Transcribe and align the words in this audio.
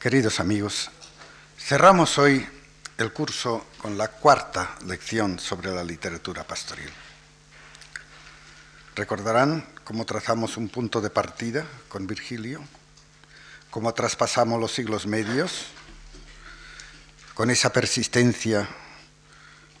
Queridos 0.00 0.38
amigos, 0.38 0.92
cerramos 1.58 2.18
hoy 2.18 2.46
el 2.98 3.12
curso 3.12 3.66
con 3.78 3.98
la 3.98 4.06
cuarta 4.06 4.76
lección 4.86 5.40
sobre 5.40 5.74
la 5.74 5.82
literatura 5.82 6.44
pastoril. 6.44 6.88
Recordarán 8.94 9.66
cómo 9.82 10.06
trazamos 10.06 10.56
un 10.56 10.68
punto 10.68 11.00
de 11.00 11.10
partida 11.10 11.66
con 11.88 12.06
Virgilio, 12.06 12.62
cómo 13.72 13.92
traspasamos 13.92 14.60
los 14.60 14.70
siglos 14.70 15.08
medios, 15.08 15.66
con 17.34 17.50
esa 17.50 17.72
persistencia 17.72 18.68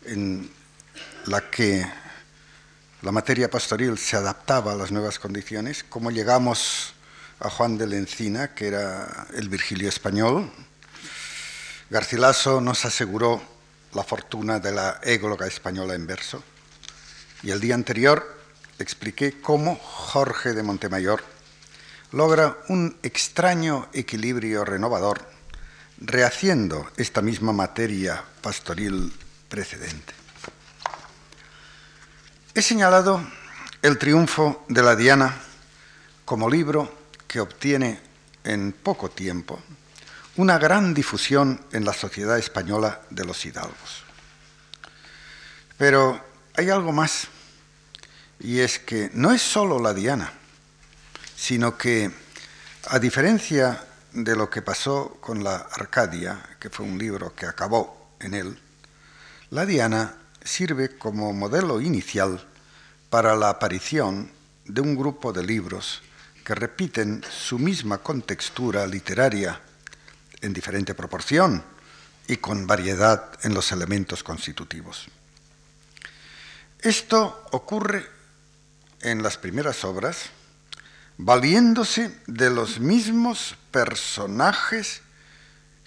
en 0.04 0.50
la 1.26 1.48
que 1.48 1.86
la 3.02 3.12
materia 3.12 3.48
pastoril 3.48 3.96
se 3.96 4.16
adaptaba 4.16 4.72
a 4.72 4.76
las 4.76 4.90
nuevas 4.90 5.20
condiciones, 5.20 5.84
cómo 5.88 6.10
llegamos 6.10 6.92
a 7.40 7.50
Juan 7.50 7.78
de 7.78 7.86
la 7.86 7.96
Encina, 7.96 8.54
que 8.54 8.68
era 8.68 9.26
el 9.34 9.48
Virgilio 9.48 9.88
español. 9.88 10.50
Garcilaso 11.90 12.60
nos 12.60 12.84
aseguró 12.84 13.40
la 13.94 14.02
fortuna 14.02 14.58
de 14.58 14.72
la 14.72 15.00
égloga 15.02 15.46
española 15.46 15.94
en 15.94 16.06
verso. 16.06 16.42
Y 17.42 17.50
el 17.50 17.60
día 17.60 17.74
anterior 17.74 18.36
expliqué 18.78 19.40
cómo 19.40 19.76
Jorge 19.76 20.52
de 20.52 20.62
Montemayor 20.62 21.22
logra 22.12 22.56
un 22.68 22.96
extraño 23.02 23.88
equilibrio 23.92 24.64
renovador, 24.64 25.28
rehaciendo 26.00 26.90
esta 26.96 27.22
misma 27.22 27.52
materia 27.52 28.24
pastoril 28.40 29.12
precedente. 29.48 30.14
He 32.54 32.62
señalado 32.62 33.22
el 33.82 33.98
triunfo 33.98 34.64
de 34.68 34.82
la 34.82 34.96
Diana 34.96 35.36
como 36.24 36.50
libro 36.50 36.97
que 37.28 37.40
obtiene 37.40 38.00
en 38.42 38.72
poco 38.72 39.10
tiempo 39.10 39.60
una 40.36 40.58
gran 40.58 40.94
difusión 40.94 41.60
en 41.72 41.84
la 41.84 41.92
sociedad 41.92 42.38
española 42.38 43.02
de 43.10 43.24
los 43.24 43.44
hidalgos. 43.44 44.04
Pero 45.76 46.24
hay 46.56 46.70
algo 46.70 46.92
más, 46.92 47.28
y 48.40 48.60
es 48.60 48.78
que 48.78 49.10
no 49.14 49.32
es 49.32 49.42
solo 49.42 49.80
la 49.80 49.92
Diana, 49.92 50.32
sino 51.36 51.76
que, 51.76 52.10
a 52.86 52.98
diferencia 52.98 53.84
de 54.12 54.34
lo 54.34 54.48
que 54.48 54.62
pasó 54.62 55.18
con 55.20 55.44
la 55.44 55.56
Arcadia, 55.56 56.40
que 56.58 56.70
fue 56.70 56.86
un 56.86 56.98
libro 56.98 57.34
que 57.34 57.46
acabó 57.46 58.14
en 58.20 58.34
él, 58.34 58.58
la 59.50 59.66
Diana 59.66 60.16
sirve 60.42 60.96
como 60.96 61.32
modelo 61.32 61.80
inicial 61.80 62.46
para 63.10 63.36
la 63.36 63.50
aparición 63.50 64.30
de 64.64 64.80
un 64.80 64.96
grupo 64.96 65.32
de 65.32 65.44
libros 65.44 66.02
que 66.48 66.54
repiten 66.54 67.22
su 67.30 67.58
misma 67.58 67.98
contextura 67.98 68.86
literaria 68.86 69.60
en 70.40 70.54
diferente 70.54 70.94
proporción 70.94 71.62
y 72.26 72.38
con 72.38 72.66
variedad 72.66 73.32
en 73.42 73.52
los 73.52 73.70
elementos 73.70 74.22
constitutivos. 74.22 75.08
Esto 76.80 77.44
ocurre 77.50 78.08
en 79.02 79.22
las 79.22 79.36
primeras 79.36 79.84
obras 79.84 80.30
valiéndose 81.18 82.18
de 82.26 82.48
los 82.48 82.80
mismos 82.80 83.54
personajes 83.70 85.02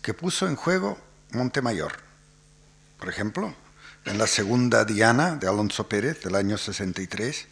que 0.03 0.13
puso 0.13 0.45
en 0.45 0.55
juego 0.55 0.99
Montemayor. 1.31 1.93
Por 2.99 3.09
ejemplo, 3.09 3.55
en 4.05 4.19
la 4.19 4.27
segunda 4.27 4.85
Diana 4.85 5.37
de 5.37 5.47
Alonso 5.47 5.89
Pérez 5.89 6.21
del 6.21 6.35
año 6.35 6.59
63, 6.59 7.47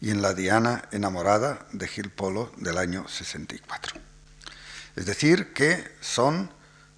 y 0.00 0.10
en 0.10 0.22
la 0.22 0.34
Diana 0.34 0.84
enamorada 0.92 1.66
de 1.72 1.88
Gil 1.88 2.10
Polo 2.10 2.52
del 2.56 2.78
año 2.78 3.08
64. 3.08 4.00
Es 4.96 5.06
decir, 5.06 5.52
que 5.52 5.96
son 6.00 6.50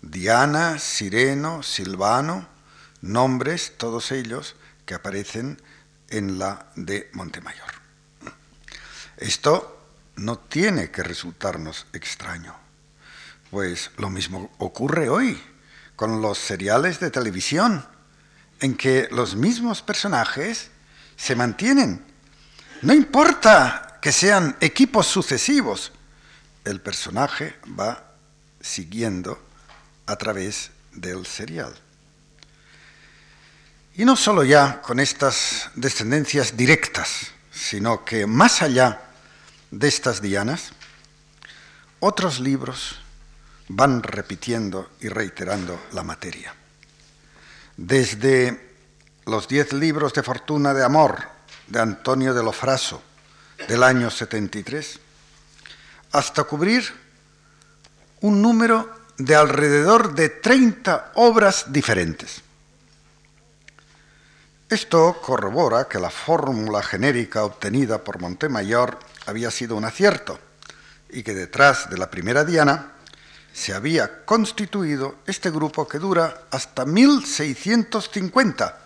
Diana, 0.03 0.79
Sireno, 0.79 1.63
Silvano, 1.63 2.49
nombres, 3.01 3.75
todos 3.77 4.13
ellos, 4.13 4.57
que 4.85 4.95
aparecen 4.95 5.61
en 6.09 6.39
la 6.39 6.67
de 6.77 7.11
Montemayor. 7.13 7.71
Esto 9.17 9.81
no 10.17 10.39
tiene 10.39 10.91
que 10.91 11.03
resultarnos 11.03 11.87
extraño, 11.93 12.55
pues 13.51 13.91
lo 13.97 14.11
mismo 14.11 14.51
ocurre 14.59 15.09
hoy 15.09 15.41
con 15.97 16.23
los 16.23 16.39
seriales 16.39 17.01
de 17.01 17.11
televisión, 17.11 17.87
en 18.61 18.77
que 18.77 19.09
los 19.11 19.37
mismos 19.37 19.83
personajes 19.83 20.71
se 21.17 21.35
mantienen 21.37 22.10
no 22.83 22.95
importa 22.95 23.99
que 24.01 24.13
sean 24.13 24.57
equipos 24.61 25.07
sucesivos, 25.07 25.93
el 26.65 26.81
personaje 26.81 27.57
va 27.79 28.13
siguiendo 28.61 29.39
a 30.07 30.17
través 30.17 30.71
del 30.93 31.27
serial. 31.27 31.75
Y 33.97 34.05
no 34.05 34.17
solo 34.17 34.45
ya 34.45 34.81
con 34.81 35.01
estas 35.01 35.71
descendencias 35.75 36.57
directas, 36.57 37.33
sino 37.53 38.05
que 38.05 38.27
más 38.27 38.63
allá 38.63 39.01
de 39.71 39.89
estas 39.89 40.23
dianas, 40.23 40.73
otros 42.01 42.41
libros 42.41 42.99
van 43.69 44.03
repitiendo 44.03 44.91
y 45.01 45.09
reiterando 45.09 45.81
la 45.93 46.03
materia. 46.03 46.55
Desde 47.77 48.75
los 49.27 49.49
diez 49.49 49.73
libros 49.73 50.13
de 50.15 50.23
fortuna 50.23 50.73
de 50.73 50.85
amor 50.85 51.40
de 51.71 51.81
Antonio 51.81 52.35
de 52.35 52.43
Lofraso 52.43 53.01
del 53.69 53.83
año 53.83 54.11
73, 54.11 54.99
hasta 56.13 56.45
cubrir 56.45 56.85
un 58.21 58.43
número 58.43 58.91
de 59.17 59.37
alrededor 59.37 60.15
de 60.15 60.29
30 60.29 61.13
obras 61.15 61.73
diferentes. 61.73 62.43
Esto 64.69 65.21
corrobora 65.21 65.89
que 65.89 65.99
la 65.99 66.11
fórmula 66.11 66.83
genérica 66.83 67.45
obtenida 67.45 68.03
por 68.03 68.21
Montemayor 68.21 68.99
había 69.27 69.51
sido 69.51 69.77
un 69.77 69.85
acierto 69.85 70.39
y 71.11 71.23
que 71.23 71.35
detrás 71.35 71.91
de 71.91 71.99
la 71.99 72.11
primera 72.11 72.45
diana 72.45 72.93
se 73.53 73.75
había 73.75 74.25
constituido 74.25 75.17
este 75.27 75.51
grupo 75.51 75.87
que 75.87 75.99
dura 75.99 76.43
hasta 76.51 76.85
1650 76.85 78.79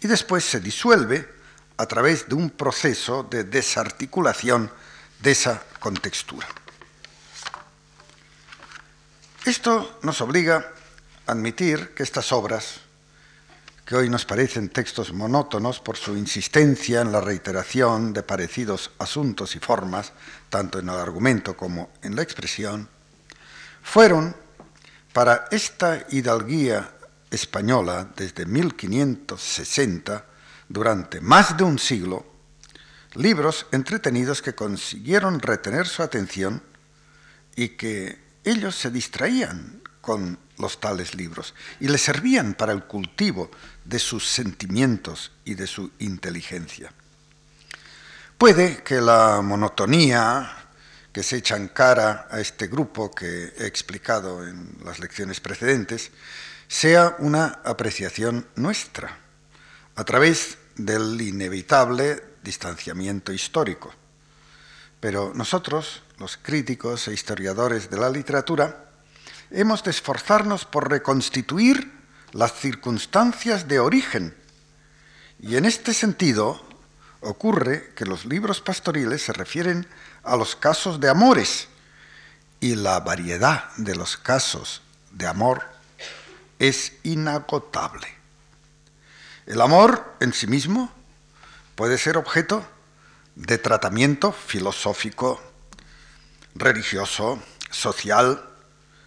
y 0.00 0.06
después 0.06 0.44
se 0.44 0.60
disuelve 0.60 1.37
a 1.78 1.86
través 1.86 2.28
de 2.28 2.34
un 2.34 2.50
proceso 2.50 3.22
de 3.22 3.44
desarticulación 3.44 4.70
de 5.22 5.30
esa 5.30 5.62
contextura. 5.78 6.46
Esto 9.44 9.98
nos 10.02 10.20
obliga 10.20 10.74
a 11.26 11.32
admitir 11.32 11.94
que 11.94 12.02
estas 12.02 12.32
obras, 12.32 12.80
que 13.86 13.94
hoy 13.96 14.10
nos 14.10 14.26
parecen 14.26 14.68
textos 14.68 15.12
monótonos 15.12 15.80
por 15.80 15.96
su 15.96 16.16
insistencia 16.16 17.00
en 17.00 17.12
la 17.12 17.20
reiteración 17.20 18.12
de 18.12 18.22
parecidos 18.22 18.90
asuntos 18.98 19.56
y 19.56 19.60
formas, 19.60 20.12
tanto 20.50 20.80
en 20.80 20.88
el 20.88 20.96
argumento 20.96 21.56
como 21.56 21.90
en 22.02 22.16
la 22.16 22.22
expresión, 22.22 22.88
fueron 23.82 24.36
para 25.12 25.46
esta 25.50 26.04
hidalguía 26.10 26.90
española 27.30 28.08
desde 28.16 28.44
1560 28.46 30.24
durante 30.68 31.20
más 31.20 31.56
de 31.56 31.64
un 31.64 31.78
siglo 31.78 32.26
libros 33.14 33.66
entretenidos 33.72 34.42
que 34.42 34.54
consiguieron 34.54 35.40
retener 35.40 35.86
su 35.86 36.02
atención 36.02 36.62
y 37.56 37.70
que 37.70 38.18
ellos 38.44 38.76
se 38.76 38.90
distraían 38.90 39.82
con 40.00 40.38
los 40.58 40.80
tales 40.80 41.14
libros 41.14 41.54
y 41.80 41.88
les 41.88 42.02
servían 42.02 42.54
para 42.54 42.72
el 42.72 42.84
cultivo 42.84 43.50
de 43.84 43.98
sus 43.98 44.28
sentimientos 44.28 45.32
y 45.44 45.54
de 45.54 45.66
su 45.66 45.90
inteligencia. 45.98 46.92
Puede 48.36 48.82
que 48.82 49.00
la 49.00 49.40
monotonía 49.42 50.54
que 51.12 51.22
se 51.22 51.38
echa 51.38 51.56
en 51.56 51.68
cara 51.68 52.28
a 52.30 52.40
este 52.40 52.68
grupo 52.68 53.10
que 53.10 53.52
he 53.58 53.66
explicado 53.66 54.46
en 54.46 54.76
las 54.84 55.00
lecciones 55.00 55.40
precedentes 55.40 56.12
sea 56.68 57.16
una 57.18 57.60
apreciación 57.64 58.46
nuestra 58.54 59.27
a 59.98 60.04
través 60.04 60.58
del 60.76 61.20
inevitable 61.20 62.22
distanciamiento 62.44 63.32
histórico. 63.32 63.92
Pero 65.00 65.32
nosotros, 65.34 66.04
los 66.18 66.36
críticos 66.36 67.08
e 67.08 67.14
historiadores 67.14 67.90
de 67.90 67.98
la 67.98 68.08
literatura, 68.08 68.90
hemos 69.50 69.82
de 69.82 69.90
esforzarnos 69.90 70.66
por 70.66 70.88
reconstituir 70.88 71.90
las 72.30 72.54
circunstancias 72.54 73.66
de 73.66 73.80
origen. 73.80 74.36
Y 75.40 75.56
en 75.56 75.64
este 75.64 75.92
sentido 75.92 76.64
ocurre 77.20 77.92
que 77.96 78.04
los 78.04 78.24
libros 78.24 78.60
pastoriles 78.60 79.22
se 79.22 79.32
refieren 79.32 79.84
a 80.22 80.36
los 80.36 80.54
casos 80.54 81.00
de 81.00 81.08
amores 81.08 81.66
y 82.60 82.76
la 82.76 83.00
variedad 83.00 83.74
de 83.78 83.96
los 83.96 84.16
casos 84.16 84.80
de 85.10 85.26
amor 85.26 85.66
es 86.60 86.92
inagotable. 87.02 88.17
El 89.48 89.62
amor 89.62 90.14
en 90.20 90.34
sí 90.34 90.46
mismo 90.46 90.92
puede 91.74 91.96
ser 91.96 92.18
objeto 92.18 92.62
de 93.34 93.56
tratamiento 93.56 94.30
filosófico, 94.30 95.40
religioso, 96.54 97.42
social, 97.70 98.46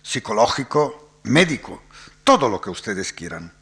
psicológico, 0.02 1.20
médico, 1.22 1.84
todo 2.24 2.50
lo 2.50 2.60
que 2.60 2.72
ustedes 2.72 3.14
quieran. 3.14 3.54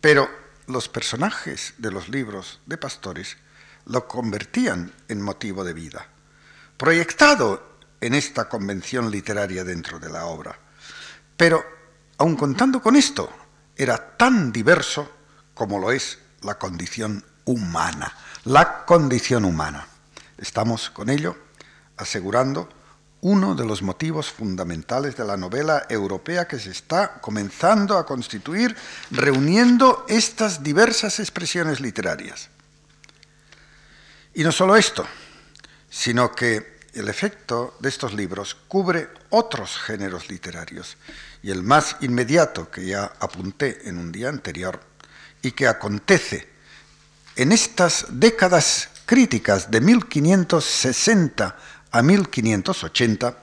Pero 0.00 0.30
los 0.66 0.88
personajes 0.88 1.74
de 1.76 1.90
los 1.90 2.08
libros 2.08 2.60
de 2.64 2.78
pastores 2.78 3.36
lo 3.84 4.08
convertían 4.08 4.94
en 5.08 5.20
motivo 5.20 5.62
de 5.62 5.74
vida, 5.74 6.06
proyectado 6.78 7.76
en 8.00 8.14
esta 8.14 8.48
convención 8.48 9.10
literaria 9.10 9.62
dentro 9.62 9.98
de 9.98 10.08
la 10.08 10.24
obra. 10.24 10.58
Pero, 11.36 11.62
aun 12.16 12.34
contando 12.34 12.80
con 12.80 12.96
esto, 12.96 13.30
era 13.76 14.16
tan 14.16 14.52
diverso 14.52 15.20
como 15.62 15.78
lo 15.78 15.92
es 15.92 16.18
la 16.40 16.58
condición 16.58 17.24
humana, 17.44 18.12
la 18.46 18.84
condición 18.84 19.44
humana. 19.44 19.86
Estamos 20.36 20.90
con 20.90 21.08
ello 21.08 21.36
asegurando 21.96 22.68
uno 23.20 23.54
de 23.54 23.64
los 23.64 23.80
motivos 23.80 24.28
fundamentales 24.32 25.16
de 25.16 25.24
la 25.24 25.36
novela 25.36 25.86
europea 25.88 26.48
que 26.48 26.58
se 26.58 26.72
está 26.72 27.20
comenzando 27.20 27.96
a 27.96 28.04
constituir 28.04 28.74
reuniendo 29.12 30.04
estas 30.08 30.64
diversas 30.64 31.20
expresiones 31.20 31.78
literarias. 31.78 32.48
Y 34.34 34.42
no 34.42 34.50
solo 34.50 34.74
esto, 34.74 35.06
sino 35.88 36.32
que 36.32 36.80
el 36.94 37.08
efecto 37.08 37.76
de 37.78 37.88
estos 37.88 38.14
libros 38.14 38.56
cubre 38.66 39.10
otros 39.30 39.78
géneros 39.78 40.28
literarios, 40.28 40.96
y 41.40 41.52
el 41.52 41.62
más 41.62 41.96
inmediato 42.00 42.68
que 42.68 42.86
ya 42.86 43.12
apunté 43.20 43.88
en 43.88 43.98
un 43.98 44.10
día 44.10 44.28
anterior, 44.28 44.80
y 45.42 45.52
que 45.52 45.66
acontece 45.66 46.48
en 47.36 47.52
estas 47.52 48.06
décadas 48.08 48.88
críticas 49.06 49.70
de 49.70 49.80
1560 49.80 51.56
a 51.90 52.02
1580 52.02 53.36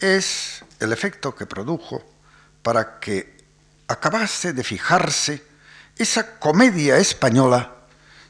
es 0.00 0.64
el 0.80 0.92
efecto 0.92 1.34
que 1.34 1.46
produjo 1.46 2.02
para 2.62 2.98
que 2.98 3.38
acabase 3.88 4.52
de 4.52 4.64
fijarse 4.64 5.44
esa 5.96 6.38
comedia 6.38 6.98
española 6.98 7.74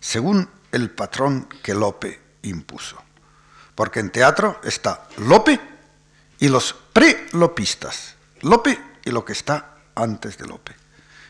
según 0.00 0.48
el 0.72 0.90
patrón 0.90 1.48
que 1.62 1.74
Lope 1.74 2.20
impuso. 2.42 3.00
Porque 3.74 4.00
en 4.00 4.10
teatro 4.10 4.60
está 4.64 5.08
Lope 5.18 5.60
y 6.38 6.48
los 6.48 6.74
pre-lopistas, 6.92 8.14
Lope 8.42 8.78
y 9.04 9.10
lo 9.10 9.24
que 9.24 9.32
está 9.32 9.76
antes 9.94 10.38
de 10.38 10.46
Lope. 10.46 10.74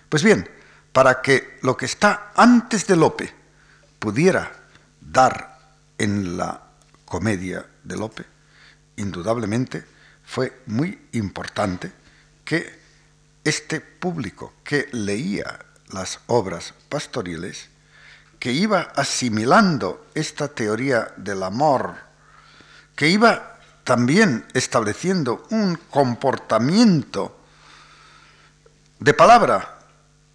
Pues 0.09 0.23
bien, 0.23 0.49
para 0.93 1.23
que 1.23 1.59
lo 1.63 1.77
que 1.77 1.87
está 1.87 2.33
antes 2.35 2.87
de 2.87 2.97
Lope 2.97 3.33
pudiera 3.99 4.51
dar 5.01 5.59
en 5.99 6.37
la 6.37 6.61
comedia 7.05 7.67
de 7.85 7.97
Lope, 7.97 8.25
indudablemente 8.97 9.85
fue 10.25 10.63
muy 10.67 11.09
importante 11.13 11.93
que 12.45 12.81
este 13.45 13.81
público 13.81 14.55
que 14.65 14.89
leía 14.93 15.59
las 15.93 16.21
obras 16.27 16.75
pastoriles, 16.89 17.69
que 18.39 18.53
iba 18.53 18.93
asimilando 18.95 20.07
esta 20.15 20.49
teoría 20.49 21.13
del 21.17 21.43
amor, 21.43 21.95
que 22.97 23.09
iba 23.09 23.59
también 23.85 24.47
estableciendo 24.55 25.47
un 25.51 25.77
comportamiento 25.91 27.37
de 28.99 29.15
palabra, 29.15 29.80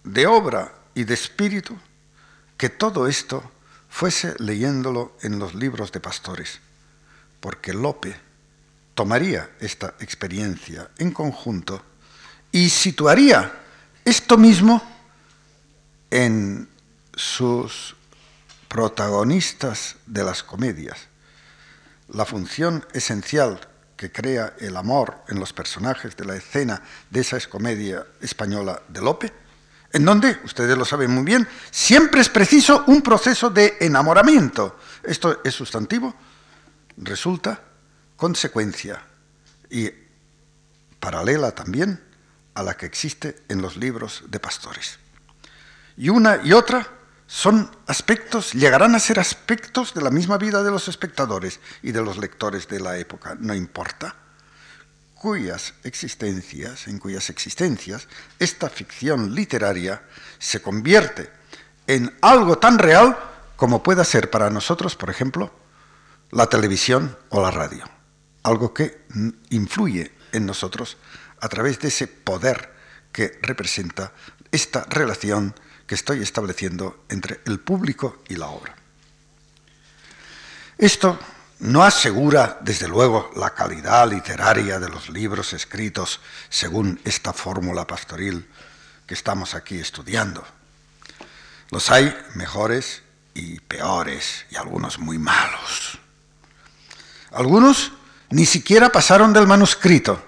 de 0.06 0.26
obra 0.26 0.72
y 0.94 1.04
de 1.04 1.12
espíritu, 1.12 1.76
que 2.56 2.70
todo 2.70 3.06
esto 3.06 3.42
fuese 3.90 4.34
leyéndolo 4.38 5.14
en 5.20 5.38
los 5.38 5.54
libros 5.54 5.92
de 5.92 6.00
pastores 6.00 6.60
porque 7.46 7.72
Lope 7.72 8.16
tomaría 8.94 9.50
esta 9.60 9.94
experiencia 10.00 10.90
en 10.98 11.12
conjunto 11.12 11.80
y 12.50 12.70
situaría 12.70 13.52
esto 14.04 14.36
mismo 14.36 14.82
en 16.10 16.68
sus 17.14 17.94
protagonistas 18.66 19.94
de 20.06 20.24
las 20.24 20.42
comedias. 20.42 21.06
La 22.08 22.24
función 22.24 22.84
esencial 22.94 23.60
que 23.96 24.10
crea 24.10 24.54
el 24.58 24.76
amor 24.76 25.22
en 25.28 25.38
los 25.38 25.52
personajes 25.52 26.16
de 26.16 26.24
la 26.24 26.34
escena 26.34 26.82
de 27.10 27.20
esa 27.20 27.38
comedia 27.48 28.04
española 28.20 28.82
de 28.88 29.02
Lope, 29.02 29.32
en 29.92 30.04
donde, 30.04 30.38
ustedes 30.44 30.76
lo 30.76 30.84
saben 30.84 31.10
muy 31.10 31.24
bien, 31.24 31.48
siempre 31.70 32.20
es 32.20 32.28
preciso 32.28 32.84
un 32.86 33.02
proceso 33.02 33.50
de 33.50 33.76
enamoramiento. 33.80 34.78
Esto 35.02 35.40
es 35.44 35.54
sustantivo, 35.54 36.14
resulta 36.96 37.60
consecuencia 38.16 39.02
y 39.70 39.90
paralela 40.98 41.52
también 41.52 42.02
a 42.54 42.62
la 42.62 42.76
que 42.76 42.86
existe 42.86 43.42
en 43.48 43.60
los 43.62 43.76
libros 43.76 44.24
de 44.28 44.40
pastores. 44.40 44.98
Y 45.96 46.08
una 46.08 46.40
y 46.42 46.52
otra 46.52 46.86
son 47.26 47.70
aspectos, 47.86 48.52
llegarán 48.52 48.94
a 48.94 49.00
ser 49.00 49.18
aspectos 49.18 49.94
de 49.94 50.02
la 50.02 50.10
misma 50.10 50.38
vida 50.38 50.62
de 50.62 50.70
los 50.70 50.88
espectadores 50.88 51.60
y 51.82 51.92
de 51.92 52.02
los 52.02 52.18
lectores 52.18 52.68
de 52.68 52.80
la 52.80 52.98
época, 52.98 53.36
no 53.38 53.54
importa, 53.54 54.14
cuyas 55.26 55.74
existencias, 55.82 56.86
en 56.86 57.00
cuyas 57.00 57.30
existencias 57.30 58.06
esta 58.38 58.70
ficción 58.70 59.34
literaria 59.34 60.00
se 60.38 60.62
convierte 60.62 61.28
en 61.88 62.16
algo 62.22 62.58
tan 62.58 62.78
real 62.78 63.18
como 63.56 63.82
pueda 63.82 64.04
ser 64.04 64.30
para 64.30 64.50
nosotros, 64.50 64.94
por 64.94 65.10
ejemplo, 65.10 65.52
la 66.30 66.46
televisión 66.46 67.18
o 67.30 67.42
la 67.42 67.50
radio, 67.50 67.82
algo 68.44 68.72
que 68.72 69.00
influye 69.50 70.12
en 70.30 70.46
nosotros 70.46 70.96
a 71.40 71.48
través 71.48 71.80
de 71.80 71.88
ese 71.88 72.06
poder 72.06 72.72
que 73.10 73.40
representa 73.42 74.12
esta 74.52 74.84
relación 74.84 75.56
que 75.88 75.96
estoy 75.96 76.22
estableciendo 76.22 77.04
entre 77.08 77.40
el 77.46 77.58
público 77.58 78.22
y 78.28 78.36
la 78.36 78.46
obra. 78.46 78.76
Esto 80.78 81.18
no 81.58 81.82
asegura, 81.82 82.58
desde 82.60 82.86
luego, 82.86 83.30
la 83.36 83.50
calidad 83.50 84.08
literaria 84.10 84.78
de 84.78 84.88
los 84.88 85.08
libros 85.08 85.54
escritos 85.54 86.20
según 86.50 87.00
esta 87.04 87.32
fórmula 87.32 87.86
pastoril 87.86 88.46
que 89.06 89.14
estamos 89.14 89.54
aquí 89.54 89.78
estudiando. 89.78 90.44
Los 91.70 91.90
hay 91.90 92.14
mejores 92.34 93.02
y 93.32 93.60
peores, 93.60 94.44
y 94.50 94.56
algunos 94.56 94.98
muy 94.98 95.18
malos. 95.18 95.98
Algunos 97.32 97.92
ni 98.30 98.44
siquiera 98.44 98.90
pasaron 98.90 99.32
del 99.32 99.46
manuscrito. 99.46 100.22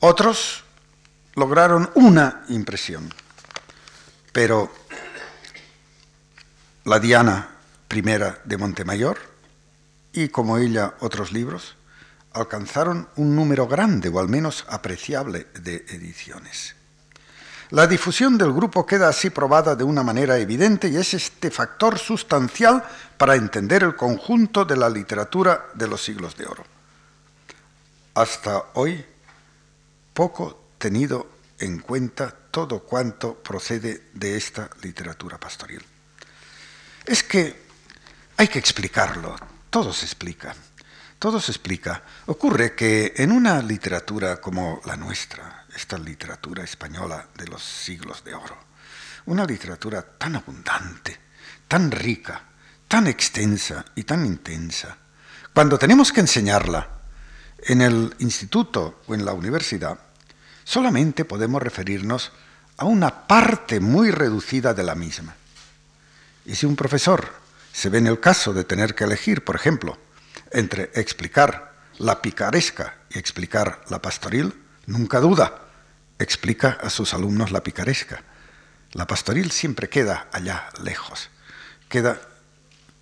Otros 0.00 0.64
lograron 1.34 1.90
una 1.94 2.44
impresión. 2.48 3.12
Pero 4.32 4.72
la 6.84 6.98
Diana 6.98 7.56
I 7.90 8.02
de 8.44 8.56
Montemayor 8.56 9.29
y 10.12 10.28
como 10.28 10.58
ella 10.58 10.94
otros 11.00 11.32
libros 11.32 11.76
alcanzaron 12.32 13.08
un 13.16 13.34
número 13.34 13.66
grande 13.66 14.08
o 14.08 14.20
al 14.20 14.28
menos 14.28 14.64
apreciable 14.68 15.48
de 15.54 15.84
ediciones. 15.88 16.76
La 17.70 17.86
difusión 17.86 18.36
del 18.36 18.52
grupo 18.52 18.84
queda 18.84 19.08
así 19.08 19.30
probada 19.30 19.76
de 19.76 19.84
una 19.84 20.02
manera 20.02 20.38
evidente 20.38 20.88
y 20.88 20.96
es 20.96 21.14
este 21.14 21.50
factor 21.50 21.98
sustancial 21.98 22.82
para 23.16 23.36
entender 23.36 23.84
el 23.84 23.94
conjunto 23.94 24.64
de 24.64 24.76
la 24.76 24.88
literatura 24.88 25.66
de 25.74 25.86
los 25.86 26.02
siglos 26.02 26.36
de 26.36 26.46
oro. 26.46 26.64
Hasta 28.14 28.64
hoy, 28.74 29.04
poco 30.12 30.64
tenido 30.78 31.30
en 31.60 31.78
cuenta 31.78 32.34
todo 32.50 32.80
cuanto 32.80 33.34
procede 33.34 34.08
de 34.14 34.36
esta 34.36 34.68
literatura 34.82 35.38
pastoril. 35.38 35.84
Es 37.04 37.22
que 37.22 37.62
hay 38.36 38.48
que 38.48 38.58
explicarlo, 38.58 39.36
todo 39.70 39.92
se 39.92 40.04
explica, 40.04 40.54
todo 41.18 41.40
se 41.40 41.52
explica. 41.52 42.02
Ocurre 42.26 42.74
que 42.74 43.14
en 43.16 43.32
una 43.32 43.62
literatura 43.62 44.40
como 44.40 44.80
la 44.84 44.96
nuestra, 44.96 45.64
esta 45.74 45.96
literatura 45.96 46.64
española 46.64 47.28
de 47.36 47.46
los 47.46 47.62
siglos 47.62 48.24
de 48.24 48.34
oro. 48.34 48.58
Una 49.26 49.44
literatura 49.44 50.02
tan 50.02 50.36
abundante, 50.36 51.16
tan 51.68 51.90
rica, 51.90 52.42
tan 52.88 53.06
extensa 53.06 53.84
y 53.94 54.02
tan 54.02 54.26
intensa. 54.26 54.96
Cuando 55.54 55.78
tenemos 55.78 56.12
que 56.12 56.20
enseñarla 56.20 56.88
en 57.62 57.80
el 57.80 58.14
instituto 58.18 59.02
o 59.06 59.14
en 59.14 59.24
la 59.24 59.32
universidad, 59.32 59.98
solamente 60.64 61.24
podemos 61.24 61.62
referirnos 61.62 62.32
a 62.76 62.86
una 62.86 63.26
parte 63.26 63.78
muy 63.78 64.10
reducida 64.10 64.74
de 64.74 64.82
la 64.82 64.94
misma. 64.94 65.34
Y 66.46 66.54
si 66.54 66.66
un 66.66 66.74
profesor 66.74 67.39
se 67.72 67.88
ve 67.88 67.98
en 67.98 68.06
el 68.06 68.20
caso 68.20 68.52
de 68.52 68.64
tener 68.64 68.94
que 68.94 69.04
elegir, 69.04 69.44
por 69.44 69.56
ejemplo, 69.56 69.98
entre 70.50 70.90
explicar 70.94 71.74
la 71.98 72.22
picaresca 72.22 72.98
y 73.10 73.18
explicar 73.18 73.82
la 73.88 74.00
pastoril, 74.00 74.54
nunca 74.86 75.20
duda 75.20 75.70
explica 76.20 76.78
a 76.80 76.90
sus 76.90 77.14
alumnos 77.14 77.50
la 77.50 77.62
picaresca. 77.62 78.22
La 78.92 79.06
pastoril 79.06 79.50
siempre 79.50 79.88
queda 79.88 80.28
allá 80.32 80.68
lejos, 80.82 81.30
queda 81.88 82.20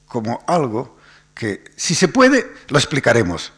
como 0.07 0.45
algo 0.47 0.99
que, 1.35 1.65
si 1.77 1.95
se 1.95 2.09
puede, 2.09 2.55
lo 2.69 2.79
explicaremos. 2.79 3.53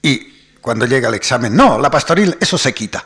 Y 0.00 0.32
cuando 0.60 0.86
llega 0.86 1.08
el 1.08 1.14
examen, 1.14 1.54
no, 1.54 1.78
la 1.78 1.90
pastoril, 1.90 2.36
eso 2.40 2.56
se 2.56 2.72
quita. 2.72 3.04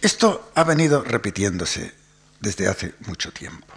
Esto 0.00 0.52
ha 0.54 0.64
venido 0.64 1.02
repitiéndose 1.02 1.94
desde 2.40 2.68
hace 2.68 2.94
mucho 3.06 3.32
tiempo. 3.32 3.73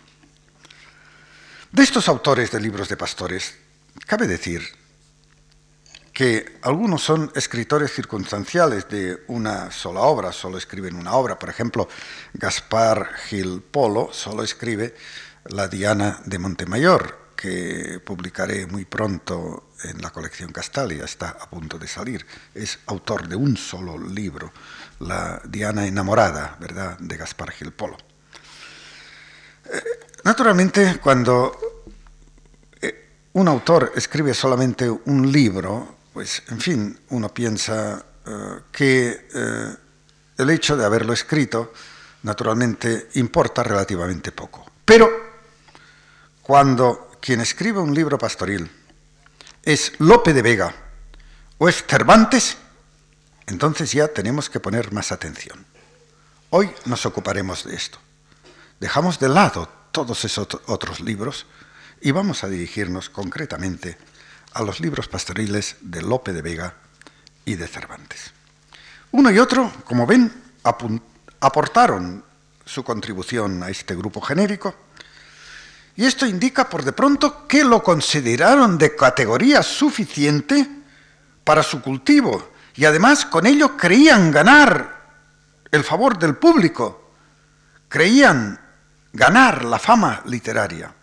De 1.72 1.84
estos 1.84 2.08
autores 2.08 2.52
de 2.52 2.62
libros 2.62 2.88
de 2.88 2.96
pastores, 2.96 3.56
cabe 4.06 4.26
decir 4.26 4.62
que 6.14 6.58
algunos 6.62 7.04
son 7.04 7.30
escritores 7.36 7.92
circunstanciales 7.92 8.88
de 8.88 9.24
una 9.28 9.70
sola 9.70 10.00
obra, 10.02 10.32
solo 10.32 10.58
escriben 10.58 10.96
una 10.96 11.14
obra. 11.14 11.38
Por 11.38 11.50
ejemplo, 11.50 11.90
Gaspar 12.34 13.14
Gil 13.28 13.62
Polo 13.62 14.10
solo 14.14 14.44
escribe 14.44 14.96
La 15.46 15.68
Diana 15.68 16.22
de 16.26 16.40
Montemayor, 16.40 17.34
que 17.36 18.02
publicaré 18.04 18.66
muy 18.66 18.86
pronto 18.86 19.72
en 19.84 20.02
la 20.02 20.10
colección 20.12 20.52
Castalia, 20.54 21.04
está 21.04 21.32
a 21.32 21.50
punto 21.50 21.78
de 21.78 21.88
salir. 21.88 22.26
Es 22.56 22.80
autor 22.86 23.28
de 23.28 23.36
un 23.36 23.58
solo 23.58 23.98
libro, 23.98 24.54
La 25.00 25.42
Diana 25.46 25.86
enamorada, 25.86 26.56
¿verdad?, 26.62 26.98
de 26.98 27.18
Gaspar 27.18 27.52
Gil 27.52 27.74
Polo. 27.74 27.98
Eh, 29.66 30.07
naturalmente, 30.28 31.00
cuando 31.00 31.58
eh, 32.82 33.30
un 33.32 33.48
autor 33.48 33.94
escribe 33.96 34.34
solamente 34.34 34.90
un 34.90 35.32
libro, 35.32 35.96
pues, 36.12 36.44
en 36.50 36.60
fin, 36.60 37.00
uno 37.12 37.34
piensa 37.34 38.06
eh, 38.26 38.60
que 38.70 39.28
eh, 39.34 39.76
el 40.38 40.50
hecho 40.50 40.76
de 40.76 40.84
haberlo 40.84 41.14
escrito, 41.14 41.72
naturalmente, 42.24 43.08
importa 43.14 43.64
relativamente 43.64 44.34
poco. 44.34 44.70
Pero 44.84 45.10
cuando 46.42 47.12
quien 47.22 47.40
escribe 47.40 47.80
un 47.80 47.94
libro 47.94 48.18
pastoril 48.18 48.70
es 49.64 49.94
Lope 50.00 50.34
de 50.34 50.42
Vega 50.42 50.76
o 51.58 51.70
es 51.70 51.86
Cervantes, 51.88 52.58
entonces 53.46 53.94
ya 53.94 54.10
tenemos 54.10 54.50
que 54.50 54.60
poner 54.60 54.92
más 54.92 55.14
atención. 55.14 55.66
Hoy 56.50 56.70
nos 56.84 57.06
ocuparemos 57.06 57.64
de 57.64 57.76
esto. 57.76 57.98
Dejamos 58.82 59.20
de 59.20 59.30
lado 59.30 59.77
todos 59.98 60.26
esos 60.26 60.48
otros 60.68 61.00
libros 61.00 61.48
y 62.02 62.12
vamos 62.12 62.44
a 62.44 62.48
dirigirnos 62.48 63.10
concretamente 63.10 63.98
a 64.54 64.62
los 64.62 64.80
libros 64.80 65.08
pastoriles 65.08 65.78
de 65.82 66.04
Lope 66.04 66.34
de 66.34 66.44
Vega 66.44 66.76
y 67.46 67.56
de 67.56 67.68
Cervantes. 67.68 68.32
Uno 69.14 69.32
y 69.32 69.40
otro, 69.40 69.74
como 69.86 70.06
ven, 70.06 70.32
aportaron 71.40 72.24
su 72.64 72.84
contribución 72.84 73.64
a 73.64 73.72
este 73.72 73.96
grupo 73.96 74.22
genérico, 74.22 74.76
y 75.96 76.06
esto 76.06 76.28
indica 76.28 76.70
por 76.70 76.84
de 76.84 76.94
pronto 76.94 77.48
que 77.48 77.64
lo 77.64 77.82
consideraron 77.82 78.78
de 78.78 78.96
categoría 78.96 79.64
suficiente 79.64 80.70
para 81.44 81.64
su 81.64 81.82
cultivo, 81.82 82.52
y 82.76 82.86
además 82.86 83.26
con 83.26 83.48
ello 83.48 83.76
creían 83.76 84.30
ganar 84.30 85.08
el 85.72 85.84
favor 85.84 86.20
del 86.20 86.36
público, 86.36 87.14
creían 87.90 88.67
ganar 89.18 89.66
la 89.66 89.80
fama 89.80 90.22
literaria. 90.26 90.94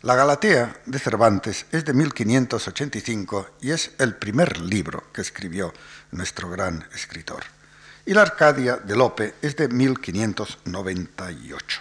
La 0.00 0.14
Galatea 0.14 0.80
de 0.86 0.98
Cervantes 0.98 1.66
es 1.70 1.84
de 1.84 1.92
1585 1.92 3.50
y 3.60 3.72
es 3.72 3.90
el 3.98 4.14
primer 4.14 4.58
libro 4.62 5.04
que 5.12 5.20
escribió 5.20 5.74
nuestro 6.12 6.48
gran 6.48 6.88
escritor. 6.94 7.42
Y 8.06 8.14
la 8.14 8.22
Arcadia 8.22 8.78
de 8.78 8.96
Lope 8.96 9.34
es 9.42 9.56
de 9.56 9.68
1598. 9.68 11.80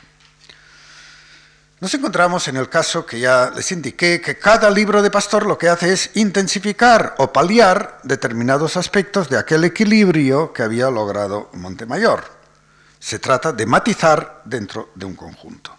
Nos 1.79 1.93
encontramos 1.93 2.49
en 2.49 2.57
el 2.57 2.67
caso 2.67 3.05
que 3.05 3.21
ya 3.21 3.53
les 3.55 3.71
indiqué 3.71 4.19
que 4.19 4.37
cada 4.37 4.69
libro 4.69 5.01
de 5.01 5.11
Pastor 5.11 5.45
lo 5.45 5.57
que 5.57 5.69
hace 5.69 5.93
es 5.93 6.09
intensificar 6.15 7.15
o 7.19 7.31
paliar 7.31 7.99
determinados 8.03 8.75
aspectos 8.75 9.29
de 9.29 9.37
aquel 9.37 9.63
equilibrio 9.63 10.51
que 10.51 10.63
había 10.63 10.89
logrado 10.89 11.49
Montemayor. 11.53 12.44
Se 13.05 13.19
trata 13.19 13.51
de 13.51 13.67
matizar 13.67 14.41
dentro 14.45 14.89
de 14.95 15.05
un 15.05 15.15
conjunto. 15.15 15.77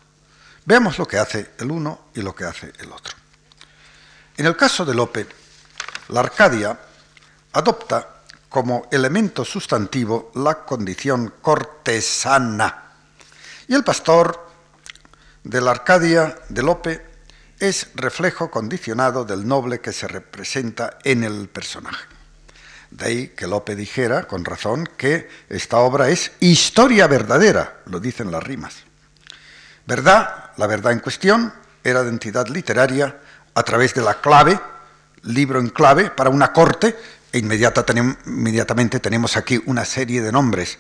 Veamos 0.65 0.97
lo 0.97 1.09
que 1.09 1.19
hace 1.19 1.55
el 1.59 1.73
uno 1.73 2.03
y 2.15 2.23
lo 2.23 2.33
que 2.33 2.45
hace 2.45 2.73
el 2.79 2.93
otro. 2.93 3.17
En 4.37 4.47
el 4.47 4.57
caso 4.57 4.85
de 4.85 4.95
Lope, 4.95 5.27
la 6.11 6.21
Arcadia 6.21 6.79
adopta 7.53 8.23
como 8.49 8.87
elemento 8.93 9.45
sustantivo 9.45 10.31
la 10.37 10.65
condición 10.65 11.35
cortesana. 11.43 12.93
Y 13.67 13.75
el 13.75 13.83
pastor 13.83 14.49
de 15.43 15.61
la 15.61 15.73
Arcadia 15.73 16.39
de 16.49 16.63
Lope 16.63 17.07
es 17.59 17.89
reflejo 17.97 18.53
condicionado 18.53 19.25
del 19.25 19.49
noble 19.49 19.81
que 19.81 19.93
se 19.93 20.07
representa 20.07 20.99
en 21.03 21.25
el 21.25 21.49
personaje. 21.49 22.16
De 22.91 23.07
ahí 23.07 23.29
que 23.29 23.47
Lope 23.47 23.75
dijera, 23.75 24.25
con 24.25 24.45
razón, 24.45 24.89
que 24.97 25.29
esta 25.49 25.79
obra 25.79 26.09
es 26.09 26.33
historia 26.41 27.07
verdadera, 27.07 27.81
lo 27.87 28.01
dicen 28.01 28.31
las 28.31 28.43
rimas. 28.43 28.77
Verdad, 29.87 30.53
la 30.57 30.67
verdad 30.67 30.93
en 30.93 31.01
cuestión, 31.01 31.53
era 31.83 32.03
de 32.03 32.11
entidad 32.11 32.49
literaria 32.49 33.21
a 33.55 33.63
través 33.63 33.95
de 33.95 34.03
la 34.03 34.21
clave, 34.21 34.59
libro 35.23 35.61
en 35.61 35.69
clave, 35.69 36.11
para 36.11 36.31
una 36.31 36.53
corte, 36.53 36.97
e 37.33 37.39
inmediatamente 37.39 39.01
tenemos 39.01 39.37
aquí 39.37 39.61
una 39.67 39.85
serie 39.85 40.23
de 40.23 40.33
nombres. 40.33 40.79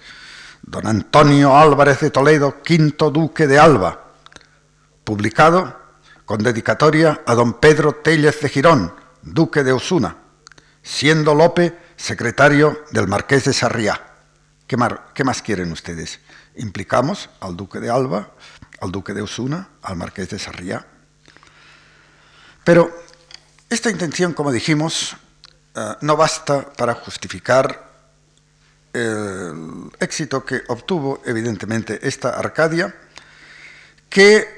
Don 0.62 0.86
Antonio 0.86 1.56
Álvarez 1.56 2.00
de 2.00 2.10
Toledo, 2.10 2.62
quinto 2.62 3.10
duque 3.10 3.46
de 3.46 3.58
Alba, 3.58 4.12
publicado 5.04 5.80
con 6.24 6.42
dedicatoria 6.42 7.22
a 7.24 7.34
don 7.34 7.60
Pedro 7.60 7.96
Tellez 7.96 8.40
de 8.40 8.48
Girón, 8.48 8.92
duque 9.22 9.62
de 9.62 9.72
Osuna, 9.72 10.16
siendo 10.82 11.34
Lope 11.34 11.85
secretario 11.96 12.84
del 12.90 13.08
marqués 13.08 13.44
de 13.44 13.52
Sarriá. 13.52 14.00
¿Qué, 14.66 14.76
¿Qué 15.14 15.24
más 15.24 15.42
quieren 15.42 15.72
ustedes? 15.72 16.20
Implicamos 16.56 17.30
al 17.40 17.56
duque 17.56 17.80
de 17.80 17.90
Alba, 17.90 18.30
al 18.80 18.92
duque 18.92 19.14
de 19.14 19.22
Osuna, 19.22 19.68
al 19.82 19.96
marqués 19.96 20.30
de 20.30 20.38
Sarriá. 20.38 20.86
Pero 22.64 22.90
esta 23.70 23.90
intención, 23.90 24.32
como 24.32 24.52
dijimos, 24.52 25.16
eh, 25.74 25.94
no 26.00 26.16
basta 26.16 26.72
para 26.72 26.94
justificar 26.94 27.86
el 28.92 29.90
éxito 30.00 30.44
que 30.44 30.62
obtuvo 30.68 31.20
evidentemente 31.26 32.00
esta 32.02 32.30
Arcadia, 32.30 32.94
que 34.08 34.55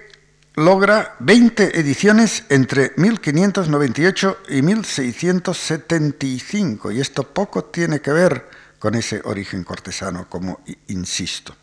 logra 0.58 1.14
20 1.20 1.78
ediciones 1.78 2.42
entre 2.48 2.92
1598 2.96 4.38
y 4.48 4.62
1675, 4.62 6.90
y 6.90 7.00
esto 7.00 7.22
poco 7.22 7.66
tiene 7.66 8.00
que 8.00 8.10
ver 8.10 8.50
con 8.80 8.96
ese 8.96 9.20
origen 9.24 9.62
cortesano, 9.62 10.28
como 10.28 10.60
insisto. 10.88 11.54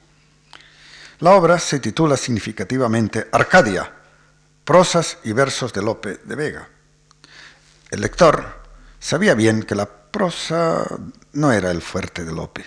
La 1.19 1.31
obra 1.31 1.59
se 1.59 1.79
titula 1.79 2.15
significativamente 2.15 3.27
Arcadia, 3.33 3.91
prosas 4.63 5.17
y 5.25 5.33
versos 5.33 5.73
de 5.73 5.81
Lope 5.81 6.19
de 6.23 6.35
Vega. 6.35 6.69
El 7.91 7.99
lector 7.99 8.63
sabía 8.97 9.35
bien 9.35 9.63
que 9.63 9.75
la 9.75 9.87
prosa 9.87 10.87
no 11.33 11.51
era 11.51 11.69
el 11.71 11.81
fuerte 11.81 12.23
de 12.23 12.31
Lope, 12.31 12.63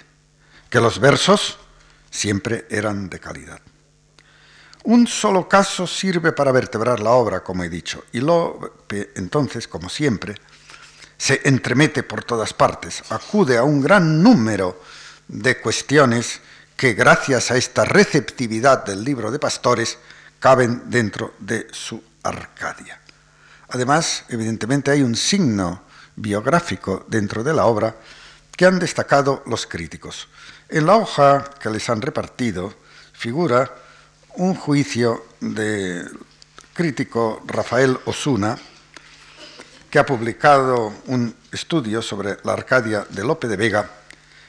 que 0.69 0.81
los 0.81 1.01
versos 1.01 1.59
siempre 2.11 2.67
eran 2.69 3.09
de 3.09 3.19
calidad. 3.19 3.61
Un 4.89 5.07
solo 5.07 5.47
caso 5.47 5.87
sirve 5.87 6.33
para 6.33 6.51
vertebrar 6.51 7.01
la 7.01 7.11
obra, 7.11 7.45
como 7.45 7.63
he 7.63 7.69
dicho, 7.69 8.05
y 8.11 8.21
Lope, 8.21 9.11
entonces, 9.17 9.69
como 9.69 9.91
siempre, 9.91 10.35
se 11.19 11.43
entremete 11.45 12.03
por 12.05 12.25
todas 12.25 12.55
partes, 12.55 13.03
acude 13.11 13.59
a 13.59 13.65
un 13.65 13.83
gran 13.83 14.23
número 14.23 14.81
de 15.29 15.61
cuestiones 15.61 16.41
que 16.75 16.95
gracias 16.95 17.51
a 17.51 17.59
esta 17.59 17.85
receptividad 17.85 18.87
del 18.87 19.05
libro 19.05 19.31
de 19.31 19.39
pastores 19.39 19.99
caben 20.39 20.89
dentro 20.89 21.35
de 21.39 21.67
su 21.71 22.03
Arcadia. 22.23 22.99
Además, 23.69 24.25
evidentemente 24.31 24.91
hay 24.91 25.03
un 25.03 25.17
signo 25.17 25.83
biográfico 26.17 27.05
dentro 27.09 27.45
de 27.45 27.53
la 27.53 27.67
obra 27.67 27.95
que 28.57 28.65
han 28.65 28.79
destacado 28.79 29.43
los 29.45 29.67
críticos. 29.67 30.29
En 30.71 30.87
la 30.87 30.97
hoja 30.97 31.45
que 31.61 31.69
les 31.69 31.91
han 31.91 32.01
repartido 32.01 32.73
figura 33.13 33.71
un 34.39 34.55
juicio 34.55 35.27
del 35.41 36.09
crítico 36.73 37.43
Rafael 37.45 37.99
Osuna, 38.05 38.57
que 39.91 39.99
ha 39.99 40.07
publicado 40.07 40.95
un 41.07 41.35
estudio 41.51 42.01
sobre 42.03 42.39
la 42.45 42.53
Arcadia 42.53 43.07
de 43.11 43.25
Lope 43.25 43.49
de 43.49 43.57
Vega 43.57 43.91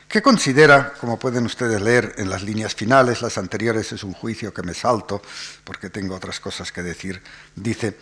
que 0.08 0.22
considera, 0.24 0.94
como 1.00 1.20
pueden 1.20 1.46
ustedes 1.46 1.82
leer 1.82 2.16
en 2.18 2.30
las 2.30 2.42
líneas 2.42 2.74
finales, 2.74 3.22
las 3.22 3.38
anteriores 3.38 3.92
es 3.92 4.04
un 4.04 4.14
juicio 4.14 4.52
que 4.52 4.64
me 4.64 4.74
salto 4.74 5.22
porque 5.64 5.92
tengo 5.92 6.16
otras 6.16 6.40
cosas 6.40 6.72
que 6.72 6.82
decir, 6.82 7.22
dice, 7.56 7.96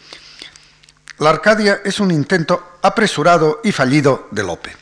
la 1.20 1.32
Arcadia 1.32 1.82
es 1.84 2.00
un 2.00 2.12
intento 2.12 2.77
apresurado 2.82 3.60
y 3.63 3.74
fallido 3.74 4.29
de 4.32 4.44
Lope. 4.44 4.75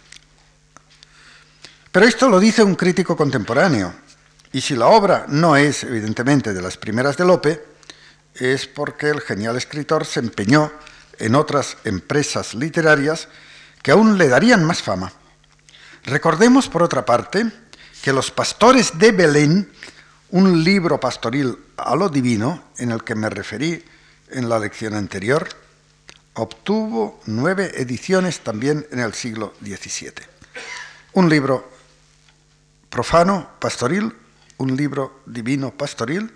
Pero 1.92 2.06
esto 2.06 2.30
lo 2.30 2.40
dice 2.40 2.64
un 2.64 2.76
crítico 2.76 3.18
contemporáneo, 3.18 4.05
y 4.56 4.62
si 4.62 4.74
la 4.74 4.88
obra 4.88 5.26
no 5.28 5.58
es 5.58 5.84
evidentemente 5.84 6.54
de 6.54 6.62
las 6.62 6.78
primeras 6.78 7.18
de 7.18 7.26
Lope, 7.26 7.62
es 8.36 8.68
porque 8.68 9.10
el 9.10 9.20
genial 9.20 9.58
escritor 9.58 10.06
se 10.06 10.22
empeñó 10.22 10.72
en 11.20 11.36
otras 11.36 11.76
empresas 11.84 12.54
literarias 12.54 13.28
que 13.84 13.92
aún 13.92 14.18
le 14.18 14.30
darían 14.30 14.64
más 14.64 14.82
fama 14.82 15.12
Recordemos, 16.06 16.70
por 16.70 16.84
otra 16.84 17.04
parte, 17.04 17.52
que 18.02 18.14
Los 18.14 18.32
Pastores 18.32 18.98
de 18.98 19.12
Belén, 19.12 19.70
un 20.30 20.64
libro 20.64 21.02
pastoril 21.02 21.58
a 21.76 21.94
lo 21.98 22.08
divino, 22.08 22.64
en 22.78 22.92
el 22.92 23.04
que 23.04 23.16
me 23.16 23.30
referí 23.30 23.84
en 24.30 24.48
la 24.48 24.58
lección 24.58 24.94
anterior, 24.94 25.50
obtuvo 26.36 27.20
nueve 27.26 27.74
ediciones 27.76 28.40
también 28.40 28.88
en 28.92 29.00
el 29.00 29.14
siglo 29.14 29.54
XVII. 29.62 30.14
Un 31.12 31.28
libro 31.28 31.70
profano, 32.90 33.50
pastoril, 33.60 34.16
un 34.58 34.76
libro 34.76 35.22
divino, 35.26 35.72
pastoril, 35.72 36.32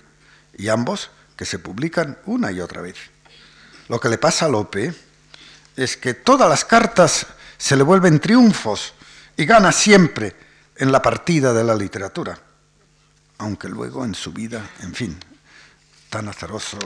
y 0.57 0.69
ambos 0.69 1.11
que 1.35 1.45
se 1.45 1.59
publican 1.59 2.17
una 2.25 2.51
y 2.51 2.59
otra 2.59 2.81
vez. 2.81 2.97
Lo 3.87 3.99
que 3.99 4.09
le 4.09 4.17
pasa 4.17 4.45
a 4.45 4.49
Lope 4.49 4.93
es 5.75 5.97
que 5.97 6.13
todas 6.13 6.49
las 6.49 6.65
cartas 6.65 7.25
se 7.57 7.75
le 7.75 7.83
vuelven 7.83 8.19
triunfos 8.19 8.93
y 9.37 9.45
gana 9.45 9.71
siempre 9.71 10.35
en 10.75 10.91
la 10.91 11.01
partida 11.01 11.53
de 11.53 11.63
la 11.63 11.75
literatura, 11.75 12.37
aunque 13.37 13.69
luego 13.69 14.03
en 14.03 14.15
su 14.15 14.33
vida, 14.33 14.69
en 14.81 14.93
fin, 14.93 15.17
tan 16.09 16.27
azaroso 16.27 16.77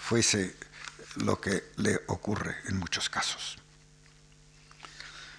fuese 0.00 0.56
lo 1.16 1.40
que 1.40 1.72
le 1.76 2.00
ocurre 2.06 2.56
en 2.68 2.78
muchos 2.78 3.08
casos. 3.08 3.58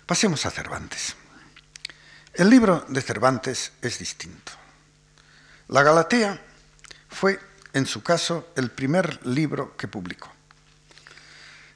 Pasemos 0.06 0.46
a 0.46 0.52
Cervantes. 0.52 1.16
El 2.34 2.50
libro 2.50 2.86
de 2.88 3.02
Cervantes 3.02 3.72
es 3.82 4.00
distinto. 4.00 4.57
La 5.70 5.84
Galatea 5.84 6.42
fue, 7.10 7.40
en 7.74 7.86
su 7.86 8.02
caso, 8.02 8.50
el 8.56 8.72
primer 8.72 9.26
libro 9.26 9.76
que 9.76 9.88
publicó. 9.88 10.32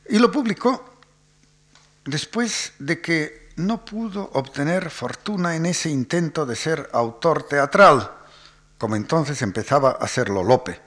Y 0.10 0.18
lo 0.18 0.32
publicó 0.32 0.98
después 2.06 2.74
de 2.80 3.02
que 3.02 3.50
no 3.58 3.84
pudo 3.84 4.30
obtener 4.34 4.90
fortuna 4.90 5.56
en 5.56 5.66
ese 5.66 5.90
intento 5.90 6.46
de 6.46 6.56
ser 6.56 6.90
autor 6.94 7.44
teatral, 7.44 8.12
como 8.78 8.96
entonces 8.96 9.42
empezaba 9.42 9.92
a 9.92 10.08
serlo 10.08 10.44
Lope. 10.44 10.80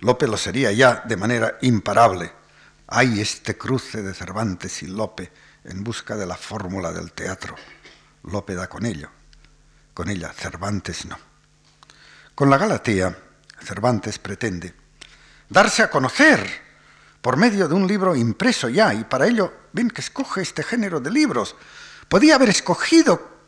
Lope 0.00 0.26
lo 0.26 0.36
sería 0.36 0.72
ya 0.72 1.02
de 1.06 1.16
manera 1.16 1.58
imparable. 1.62 2.32
Hay 2.88 3.20
este 3.20 3.56
cruce 3.56 4.02
de 4.02 4.14
Cervantes 4.14 4.82
y 4.82 4.86
Lope 4.86 5.30
en 5.64 5.84
busca 5.84 6.16
de 6.16 6.26
la 6.26 6.36
fórmula 6.36 6.92
del 6.92 7.12
teatro. 7.12 7.54
Lope 8.24 8.54
da 8.54 8.68
con 8.68 8.86
ello. 8.86 9.10
Con 9.94 10.08
ella, 10.08 10.32
Cervantes 10.32 11.06
no. 11.06 11.25
Con 12.36 12.50
la 12.50 12.58
Galatea, 12.58 13.16
Cervantes 13.62 14.18
pretende 14.18 14.74
darse 15.48 15.82
a 15.82 15.88
conocer 15.88 16.46
por 17.22 17.38
medio 17.38 17.66
de 17.66 17.74
un 17.74 17.86
libro 17.88 18.14
impreso 18.14 18.68
ya, 18.68 18.92
y 18.92 19.04
para 19.04 19.26
ello, 19.26 19.70
ven 19.72 19.88
que 19.88 20.02
escoge 20.02 20.42
este 20.42 20.62
género 20.62 21.00
de 21.00 21.10
libros. 21.10 21.56
Podía 22.10 22.34
haber 22.34 22.50
escogido 22.50 23.38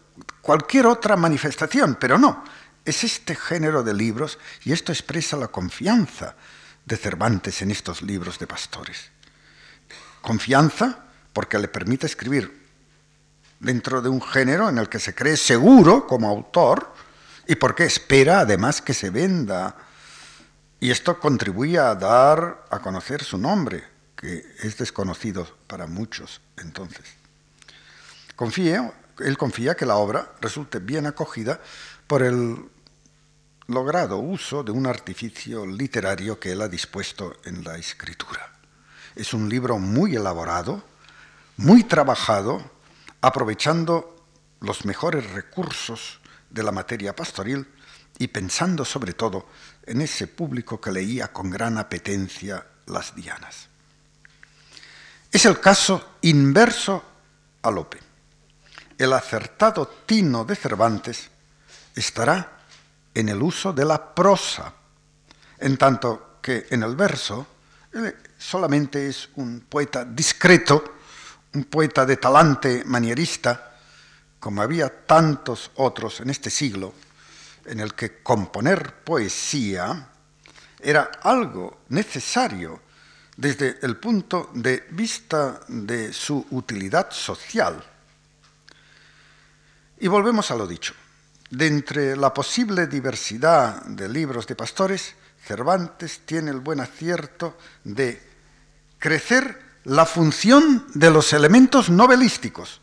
cualquier 0.40 0.86
otra 0.86 1.16
manifestación, 1.16 1.98
pero 2.00 2.16
no, 2.16 2.42
es 2.82 3.04
este 3.04 3.34
género 3.34 3.82
de 3.82 3.92
libros, 3.92 4.38
y 4.64 4.72
esto 4.72 4.90
expresa 4.90 5.36
la 5.36 5.48
confianza 5.48 6.34
de 6.86 6.96
Cervantes 6.96 7.60
en 7.60 7.70
estos 7.70 8.00
libros 8.00 8.38
de 8.38 8.46
pastores. 8.46 9.10
Confianza 10.22 11.04
porque 11.34 11.58
le 11.58 11.68
permite 11.68 12.06
escribir 12.06 12.66
dentro 13.60 14.00
de 14.00 14.08
un 14.08 14.22
género 14.22 14.70
en 14.70 14.78
el 14.78 14.88
que 14.88 14.98
se 14.98 15.14
cree 15.14 15.36
seguro 15.36 16.06
como 16.06 16.30
autor 16.30 16.94
y 17.48 17.56
porque 17.56 17.84
espera 17.84 18.40
además 18.40 18.82
que 18.82 18.92
se 18.94 19.08
venda. 19.08 19.74
Y 20.78 20.90
esto 20.90 21.18
contribuye 21.18 21.78
a 21.78 21.94
dar 21.94 22.66
a 22.70 22.78
conocer 22.78 23.24
su 23.24 23.38
nombre, 23.38 23.82
que 24.14 24.44
es 24.60 24.76
desconocido 24.76 25.48
para 25.66 25.86
muchos 25.86 26.42
entonces. 26.58 27.04
él 29.18 29.38
confía 29.38 29.74
que 29.74 29.86
la 29.86 29.96
obra 29.96 30.30
resulte 30.40 30.78
bien 30.78 31.06
acogida 31.06 31.58
por 32.06 32.22
el 32.22 32.68
logrado 33.66 34.18
uso 34.18 34.62
de 34.62 34.70
un 34.70 34.86
artificio 34.86 35.66
literario 35.66 36.38
que 36.38 36.52
él 36.52 36.60
ha 36.60 36.68
dispuesto 36.68 37.40
en 37.44 37.64
la 37.64 37.78
escritura. 37.78 38.52
Es 39.16 39.32
un 39.32 39.48
libro 39.48 39.78
muy 39.78 40.14
elaborado, 40.14 40.84
muy 41.56 41.82
trabajado, 41.84 42.62
aprovechando 43.22 44.14
los 44.60 44.84
mejores 44.84 45.30
recursos 45.30 46.20
de 46.50 46.62
la 46.62 46.72
materia 46.72 47.14
pastoril 47.14 47.66
y 48.18 48.28
pensando 48.28 48.84
sobre 48.84 49.12
todo 49.12 49.48
en 49.86 50.00
ese 50.00 50.26
público 50.26 50.80
que 50.80 50.92
leía 50.92 51.32
con 51.32 51.50
gran 51.50 51.78
apetencia 51.78 52.64
las 52.86 53.14
dianas. 53.14 53.68
Es 55.30 55.44
el 55.44 55.60
caso 55.60 56.16
inverso 56.22 57.04
a 57.62 57.70
Lope. 57.70 57.98
El 58.96 59.12
acertado 59.12 59.86
tino 60.06 60.44
de 60.44 60.56
Cervantes 60.56 61.30
estará 61.94 62.58
en 63.14 63.28
el 63.28 63.42
uso 63.42 63.72
de 63.72 63.84
la 63.84 64.14
prosa, 64.14 64.72
en 65.58 65.76
tanto 65.76 66.38
que 66.42 66.66
en 66.70 66.82
el 66.82 66.96
verso 66.96 67.46
solamente 68.38 69.08
es 69.08 69.28
un 69.36 69.66
poeta 69.68 70.04
discreto, 70.04 70.96
un 71.54 71.64
poeta 71.64 72.06
de 72.06 72.16
talante 72.16 72.84
manierista, 72.84 73.77
como 74.40 74.62
había 74.62 75.06
tantos 75.06 75.70
otros 75.76 76.20
en 76.20 76.30
este 76.30 76.50
siglo, 76.50 76.94
en 77.64 77.80
el 77.80 77.94
que 77.94 78.22
componer 78.22 78.94
poesía 79.04 80.08
era 80.80 81.10
algo 81.22 81.80
necesario 81.88 82.80
desde 83.36 83.78
el 83.82 83.96
punto 83.96 84.50
de 84.54 84.86
vista 84.90 85.60
de 85.68 86.12
su 86.12 86.44
utilidad 86.50 87.10
social. 87.10 87.82
Y 90.00 90.08
volvemos 90.08 90.50
a 90.50 90.56
lo 90.56 90.66
dicho. 90.66 90.94
De 91.50 91.66
entre 91.66 92.16
la 92.16 92.34
posible 92.34 92.86
diversidad 92.86 93.82
de 93.84 94.08
libros 94.08 94.46
de 94.46 94.54
pastores, 94.54 95.14
Cervantes 95.44 96.20
tiene 96.26 96.50
el 96.50 96.60
buen 96.60 96.80
acierto 96.80 97.56
de 97.84 98.20
crecer 98.98 99.58
la 99.84 100.04
función 100.04 100.86
de 100.94 101.10
los 101.10 101.32
elementos 101.32 101.88
novelísticos, 101.88 102.80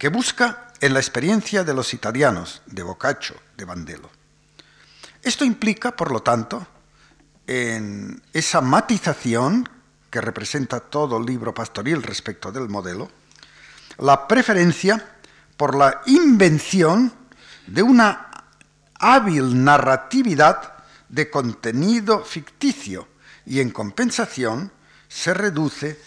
que 0.00 0.08
busca 0.08 0.72
en 0.80 0.94
la 0.94 0.98
experiencia 0.98 1.62
de 1.62 1.74
los 1.74 1.92
italianos, 1.92 2.62
de 2.64 2.82
Boccaccio, 2.82 3.36
de 3.54 3.66
Bandello. 3.66 4.08
Esto 5.22 5.44
implica, 5.44 5.94
por 5.94 6.10
lo 6.10 6.22
tanto, 6.22 6.66
en 7.46 8.22
esa 8.32 8.62
matización 8.62 9.68
que 10.08 10.22
representa 10.22 10.80
todo 10.80 11.20
libro 11.20 11.52
pastoril 11.52 12.02
respecto 12.02 12.50
del 12.50 12.70
modelo, 12.70 13.10
la 13.98 14.26
preferencia 14.26 15.18
por 15.58 15.76
la 15.76 16.00
invención 16.06 17.12
de 17.66 17.82
una 17.82 18.30
hábil 18.94 19.62
narratividad 19.62 20.82
de 21.10 21.28
contenido 21.28 22.24
ficticio 22.24 23.06
y 23.44 23.60
en 23.60 23.68
compensación 23.68 24.72
se 25.10 25.34
reduce 25.34 26.00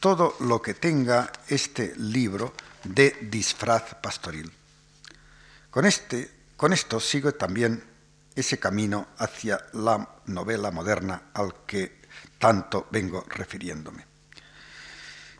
todo 0.00 0.34
lo 0.40 0.60
que 0.60 0.74
tenga 0.74 1.30
este 1.46 1.94
libro 1.96 2.52
de 2.94 3.16
disfraz 3.22 3.94
pastoril. 4.02 4.50
Con, 5.70 5.84
este, 5.84 6.30
con 6.56 6.72
esto 6.72 7.00
sigo 7.00 7.32
también 7.32 7.82
ese 8.34 8.58
camino 8.58 9.08
hacia 9.18 9.58
la 9.72 10.08
novela 10.26 10.70
moderna 10.70 11.30
al 11.34 11.64
que 11.66 12.02
tanto 12.38 12.86
vengo 12.90 13.24
refiriéndome. 13.28 14.06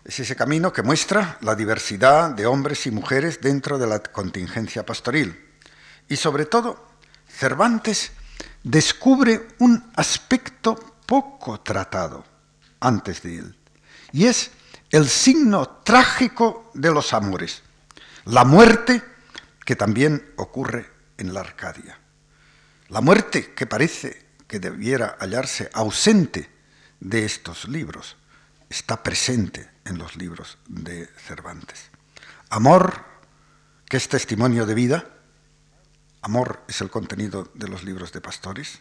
Es 0.05 0.21
ese 0.21 0.37
camino 0.37 0.73
que 0.73 0.83
muestra 0.83 1.37
la 1.41 1.55
diversidad 1.55 2.31
de 2.31 2.47
hombres 2.47 2.87
y 2.87 2.91
mujeres 2.91 3.41
dentro 3.41 3.77
de 3.77 3.87
la 3.87 3.99
contingencia 3.99 4.87
pastoril. 4.87 5.37
Y 6.09 6.17
sobre 6.17 6.47
todo, 6.47 6.91
Cervantes 7.29 8.13
descubre 8.63 9.49
un 9.59 9.91
aspecto 9.97 10.77
poco 11.07 11.61
tratado 11.61 12.25
antes 12.81 13.23
de 13.23 13.39
él, 13.39 13.57
y 14.13 14.27
es 14.27 14.51
el 14.91 15.09
signo 15.09 15.69
trágico 15.85 16.71
de 16.75 16.93
los 16.93 17.13
amores, 17.13 17.63
la 18.25 18.45
muerte 18.45 19.03
que 19.65 19.77
también 19.77 20.33
ocurre 20.37 20.91
en 21.19 21.35
la 21.35 21.41
Arcadia. 21.41 21.99
La 22.89 23.01
muerte 23.01 23.53
que 23.55 23.67
parece 23.67 24.27
que 24.47 24.61
debiera 24.61 25.17
hallarse 25.19 25.71
ausente 25.73 26.49
de 27.01 27.25
estos 27.25 27.69
libros, 27.69 28.17
está 28.69 29.03
presente 29.03 29.69
en 29.85 29.99
los 29.99 30.17
libros 30.17 30.59
de 30.67 31.09
Cervantes. 31.27 31.91
Amor, 32.51 33.05
que 33.89 33.97
es 33.97 34.09
testimonio 34.09 34.67
de 34.67 34.75
vida, 34.75 35.11
amor 36.23 36.63
es 36.69 36.81
el 36.81 36.91
contenido 36.91 37.51
de 37.55 37.69
los 37.69 37.85
libros 37.85 38.13
de 38.13 38.21
pastores, 38.21 38.81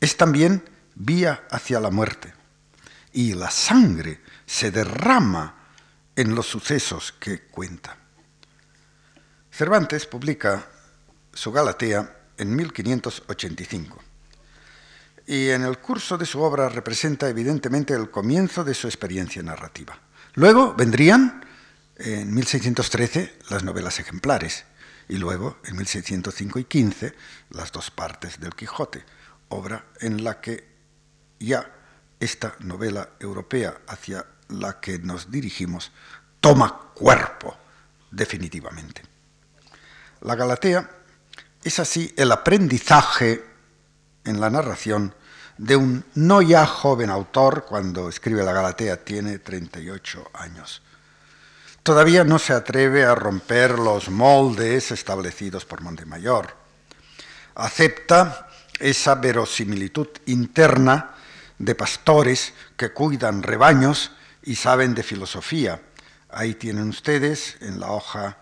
es 0.00 0.16
también 0.16 0.64
vía 0.94 1.44
hacia 1.50 1.80
la 1.80 1.90
muerte. 1.90 2.34
Y 3.12 3.34
la 3.34 3.50
sangre 3.50 4.20
se 4.48 4.70
derrama 4.70 5.54
en 6.16 6.34
los 6.34 6.46
sucesos 6.46 7.12
que 7.12 7.42
cuenta. 7.42 7.96
Cervantes 9.50 10.06
publica 10.06 10.66
su 11.32 11.52
Galatea 11.52 12.16
en 12.38 12.56
1585 12.56 14.02
y 15.26 15.50
en 15.50 15.64
el 15.64 15.78
curso 15.78 16.16
de 16.16 16.24
su 16.24 16.40
obra 16.40 16.70
representa 16.70 17.28
evidentemente 17.28 17.92
el 17.92 18.10
comienzo 18.10 18.64
de 18.64 18.72
su 18.72 18.86
experiencia 18.86 19.42
narrativa. 19.42 20.00
Luego 20.34 20.74
vendrían 20.74 21.44
En 22.00 22.32
1613 22.32 23.40
las 23.50 23.64
novelas 23.64 23.98
ejemplares 23.98 24.64
y 25.08 25.16
luego 25.16 25.58
en 25.64 25.76
1605 25.76 26.60
y 26.60 26.64
15 26.64 27.14
las 27.50 27.72
dos 27.72 27.90
partes 27.90 28.38
del 28.38 28.54
Quijote, 28.54 29.04
obra 29.48 29.84
en 30.00 30.22
la 30.22 30.40
que 30.40 30.64
ya 31.40 31.74
esta 32.20 32.54
novela 32.60 33.10
europea 33.18 33.80
hacia 33.88 34.24
la 34.48 34.80
que 34.80 34.98
nos 34.98 35.30
dirigimos 35.30 35.92
toma 36.40 36.92
cuerpo 36.94 37.56
definitivamente. 38.10 39.02
La 40.22 40.34
Galatea 40.34 40.88
es 41.62 41.78
así 41.78 42.12
el 42.16 42.32
aprendizaje 42.32 43.44
en 44.24 44.40
la 44.40 44.50
narración 44.50 45.14
de 45.56 45.76
un 45.76 46.04
no 46.14 46.40
ya 46.40 46.66
joven 46.66 47.10
autor, 47.10 47.64
cuando 47.68 48.08
escribe 48.08 48.44
la 48.44 48.52
Galatea 48.52 49.04
tiene 49.04 49.38
38 49.38 50.30
años. 50.34 50.82
Todavía 51.82 52.24
no 52.24 52.38
se 52.38 52.52
atreve 52.52 53.04
a 53.04 53.14
romper 53.14 53.78
los 53.78 54.08
moldes 54.08 54.90
establecidos 54.90 55.64
por 55.64 55.80
Montemayor. 55.80 56.54
Acepta 57.54 58.48
esa 58.78 59.16
verosimilitud 59.16 60.08
interna 60.26 61.14
de 61.58 61.74
pastores 61.74 62.52
que 62.76 62.92
cuidan 62.92 63.42
rebaños 63.42 64.12
y 64.42 64.54
saben 64.54 64.94
de 64.94 65.02
filosofía. 65.02 65.80
Ahí 66.30 66.54
tienen 66.54 66.88
ustedes 66.88 67.56
en 67.60 67.80
la 67.80 67.90
hoja 67.90 68.36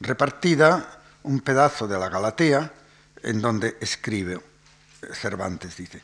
repartida 0.00 1.00
un 1.22 1.40
pedazo 1.40 1.86
de 1.86 1.98
la 1.98 2.08
Galatea 2.08 2.72
en 3.22 3.40
donde 3.40 3.76
escribe 3.80 4.40
Cervantes, 5.12 5.76
dice, 5.76 6.02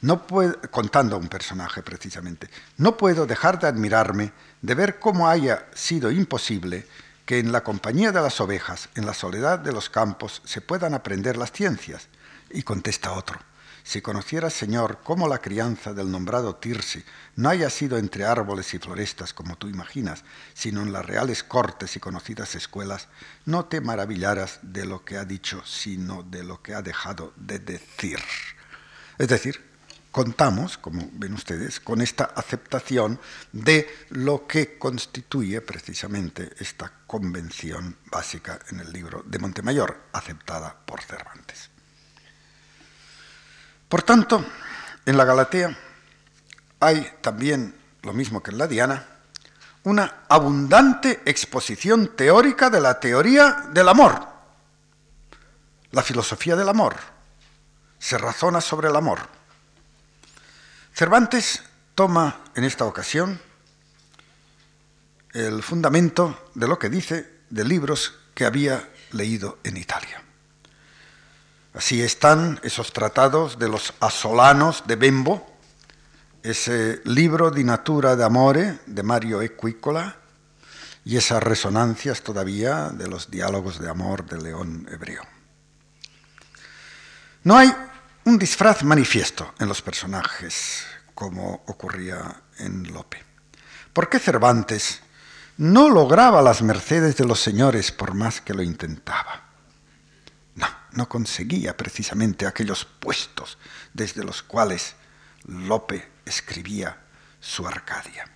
no 0.00 0.26
puedo, 0.26 0.60
contando 0.70 1.16
a 1.16 1.18
un 1.18 1.28
personaje 1.28 1.82
precisamente, 1.82 2.48
no 2.76 2.96
puedo 2.96 3.26
dejar 3.26 3.58
de 3.58 3.66
admirarme 3.66 4.32
de 4.62 4.74
ver 4.74 4.98
cómo 4.98 5.28
haya 5.28 5.66
sido 5.74 6.10
imposible 6.10 6.86
que 7.24 7.38
en 7.38 7.52
la 7.52 7.62
compañía 7.62 8.12
de 8.12 8.22
las 8.22 8.40
ovejas, 8.40 8.88
en 8.94 9.04
la 9.04 9.12
soledad 9.12 9.58
de 9.58 9.72
los 9.72 9.90
campos, 9.90 10.40
se 10.44 10.60
puedan 10.60 10.94
aprender 10.94 11.36
las 11.36 11.52
ciencias. 11.52 12.08
Y 12.50 12.62
contesta 12.62 13.12
otro, 13.12 13.38
si 13.88 14.02
conocieras, 14.02 14.52
Señor, 14.52 15.00
cómo 15.02 15.28
la 15.28 15.38
crianza 15.38 15.94
del 15.94 16.10
nombrado 16.10 16.56
Tirsi 16.56 17.02
no 17.36 17.48
haya 17.48 17.70
sido 17.70 17.96
entre 17.96 18.26
árboles 18.26 18.74
y 18.74 18.78
florestas 18.78 19.32
como 19.32 19.56
tú 19.56 19.66
imaginas, 19.66 20.24
sino 20.52 20.82
en 20.82 20.92
las 20.92 21.06
reales 21.06 21.42
cortes 21.42 21.96
y 21.96 21.98
conocidas 21.98 22.54
escuelas, 22.54 23.08
no 23.46 23.64
te 23.64 23.80
maravillaras 23.80 24.58
de 24.60 24.84
lo 24.84 25.06
que 25.06 25.16
ha 25.16 25.24
dicho, 25.24 25.62
sino 25.64 26.22
de 26.22 26.44
lo 26.44 26.62
que 26.62 26.74
ha 26.74 26.82
dejado 26.82 27.32
de 27.36 27.60
decir. 27.60 28.18
Es 29.16 29.28
decir, 29.28 29.64
contamos, 30.10 30.76
como 30.76 31.08
ven 31.14 31.32
ustedes, 31.32 31.80
con 31.80 32.02
esta 32.02 32.24
aceptación 32.24 33.18
de 33.52 33.88
lo 34.10 34.46
que 34.46 34.76
constituye 34.76 35.62
precisamente 35.62 36.50
esta 36.58 36.92
convención 37.06 37.96
básica 38.12 38.58
en 38.70 38.80
el 38.80 38.92
libro 38.92 39.24
de 39.24 39.38
Montemayor, 39.38 39.98
aceptada 40.12 40.76
por 40.84 41.00
Cervantes. 41.00 41.70
Por 43.88 44.02
tanto, 44.02 44.44
en 45.06 45.16
la 45.16 45.24
Galatea 45.24 45.76
hay 46.80 47.10
también, 47.20 47.74
lo 48.02 48.12
mismo 48.12 48.42
que 48.42 48.50
en 48.50 48.58
la 48.58 48.66
Diana, 48.66 49.06
una 49.84 50.24
abundante 50.28 51.22
exposición 51.24 52.14
teórica 52.14 52.68
de 52.68 52.80
la 52.80 53.00
teoría 53.00 53.68
del 53.72 53.88
amor, 53.88 54.28
la 55.92 56.02
filosofía 56.02 56.56
del 56.56 56.68
amor. 56.68 56.96
Se 57.98 58.18
razona 58.18 58.60
sobre 58.60 58.88
el 58.88 58.96
amor. 58.96 59.20
Cervantes 60.94 61.62
toma 61.94 62.40
en 62.54 62.64
esta 62.64 62.84
ocasión 62.84 63.40
el 65.32 65.62
fundamento 65.62 66.50
de 66.54 66.68
lo 66.68 66.78
que 66.78 66.90
dice 66.90 67.38
de 67.48 67.64
libros 67.64 68.18
que 68.34 68.44
había 68.44 68.88
leído 69.12 69.58
en 69.64 69.76
Italia. 69.76 70.27
Así 71.78 72.02
están 72.02 72.58
esos 72.64 72.92
tratados 72.92 73.56
de 73.56 73.68
los 73.68 73.94
asolanos 74.00 74.82
de 74.88 74.96
Bembo, 74.96 75.46
ese 76.42 77.00
libro 77.04 77.52
di 77.52 77.62
natura 77.62 78.16
de 78.16 78.24
amore 78.24 78.80
de 78.84 79.04
Mario 79.04 79.42
Equícola 79.42 80.16
y 81.04 81.16
esas 81.16 81.40
resonancias 81.40 82.22
todavía 82.22 82.88
de 82.88 83.06
los 83.06 83.30
diálogos 83.30 83.78
de 83.78 83.88
amor 83.88 84.26
de 84.26 84.42
León 84.42 84.88
Hebreo. 84.90 85.22
No 87.44 87.56
hay 87.56 87.72
un 88.24 88.40
disfraz 88.40 88.82
manifiesto 88.82 89.54
en 89.60 89.68
los 89.68 89.80
personajes, 89.80 90.82
como 91.14 91.62
ocurría 91.68 92.42
en 92.58 92.92
Lope. 92.92 93.24
¿Por 93.92 94.08
qué 94.08 94.18
Cervantes 94.18 95.00
no 95.58 95.88
lograba 95.88 96.42
las 96.42 96.60
mercedes 96.60 97.16
de 97.16 97.24
los 97.24 97.38
señores 97.38 97.92
por 97.92 98.14
más 98.14 98.40
que 98.40 98.52
lo 98.52 98.62
intentaba? 98.64 99.47
No 100.92 101.08
conseguía 101.08 101.76
precisamente 101.76 102.46
aquellos 102.46 102.84
puestos 102.84 103.58
desde 103.92 104.24
los 104.24 104.42
cuales 104.42 104.94
Lope 105.44 106.08
escribía 106.24 106.98
su 107.40 107.66
Arcadia. 107.66 108.30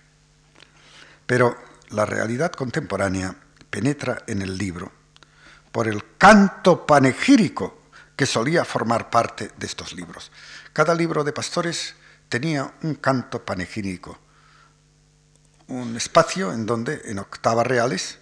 Pero 1.25 1.57
la 1.89 2.05
realidad 2.05 2.51
contemporánea 2.51 3.35
penetra 3.69 4.23
en 4.27 4.41
el 4.41 4.57
libro 4.57 4.91
por 5.71 5.87
el 5.87 6.17
canto 6.17 6.85
panegírico 6.85 7.81
que 8.15 8.25
solía 8.25 8.63
formar 8.65 9.09
parte 9.09 9.51
de 9.57 9.65
estos 9.65 9.93
libros. 9.93 10.31
Cada 10.71 10.93
libro 10.93 11.23
de 11.23 11.33
pastores 11.33 11.95
tenía 12.29 12.73
un 12.83 12.95
canto 12.95 13.43
panegírico, 13.43 14.19
un 15.67 15.95
espacio 15.95 16.53
en 16.53 16.65
donde 16.65 17.01
en 17.05 17.19
octavas 17.19 17.65
reales 17.65 18.19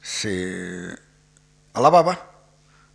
se 0.00 0.98
alababa 1.74 2.33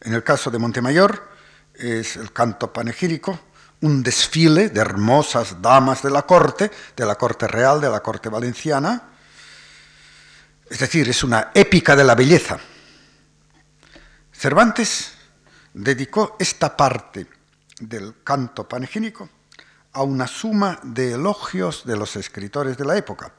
en 0.02 0.14
el 0.14 0.24
caso 0.24 0.50
de 0.50 0.60
Montemayor 0.60 1.30
es 1.74 2.16
el 2.16 2.32
canto 2.32 2.72
panegírico, 2.72 3.40
un 3.82 4.04
desfile 4.04 4.70
de 4.70 4.82
hermosas 4.82 5.62
damas 5.62 6.04
de 6.04 6.10
la 6.10 6.24
corte, 6.24 6.72
de 6.96 7.06
la 7.06 7.16
corte 7.16 7.48
real, 7.48 7.80
de 7.80 7.90
la 7.90 8.02
corte 8.02 8.30
valenciana. 8.30 9.10
Es 10.70 10.80
decir, 10.80 11.08
es 11.10 11.24
una 11.24 11.52
épica 11.54 11.96
de 11.96 12.04
la 12.04 12.16
belleza. 12.16 12.60
Cervantes 14.32 15.14
dedicó 15.74 16.36
esta 16.40 16.76
parte 16.76 17.28
del 17.80 18.24
canto 18.24 18.68
panegírico 18.68 19.30
a 19.94 20.04
una 20.04 20.28
suma 20.28 20.80
de 20.84 21.14
elogios 21.14 21.86
de 21.86 21.98
los 21.98 22.16
escritores 22.16 22.78
de 22.78 22.86
la 22.86 22.98
época, 22.98 23.34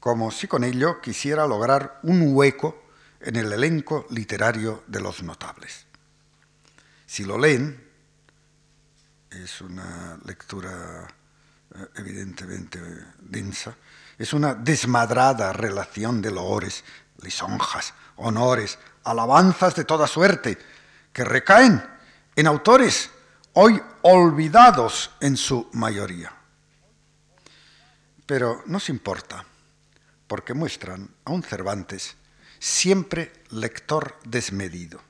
como 0.00 0.30
si 0.30 0.46
con 0.46 0.64
ello 0.64 1.00
quisiera 1.00 1.46
lograr 1.46 2.00
un 2.02 2.34
hueco 2.34 2.85
en 3.20 3.36
el 3.36 3.52
elenco 3.52 4.06
literario 4.10 4.84
de 4.86 5.00
los 5.00 5.22
notables. 5.22 5.86
Si 7.06 7.24
lo 7.24 7.38
leen, 7.38 7.82
es 9.30 9.60
una 9.60 10.18
lectura 10.24 11.06
eh, 11.74 11.86
evidentemente 11.96 12.80
densa, 13.18 13.74
es 14.18 14.32
una 14.32 14.54
desmadrada 14.54 15.52
relación 15.52 16.22
de 16.22 16.30
loores, 16.30 16.84
lisonjas, 17.22 17.94
honores, 18.16 18.78
alabanzas 19.04 19.74
de 19.74 19.84
toda 19.84 20.06
suerte, 20.06 20.58
que 21.12 21.24
recaen 21.24 21.82
en 22.34 22.46
autores 22.46 23.10
hoy 23.54 23.80
olvidados 24.02 25.10
en 25.20 25.36
su 25.36 25.68
mayoría. 25.72 26.32
Pero 28.26 28.62
no 28.66 28.80
se 28.80 28.92
importa, 28.92 29.44
porque 30.26 30.54
muestran 30.54 31.08
a 31.24 31.30
un 31.30 31.42
Cervantes 31.42 32.16
siempre 32.58 33.32
lector 33.50 34.18
desmedido. 34.24 35.00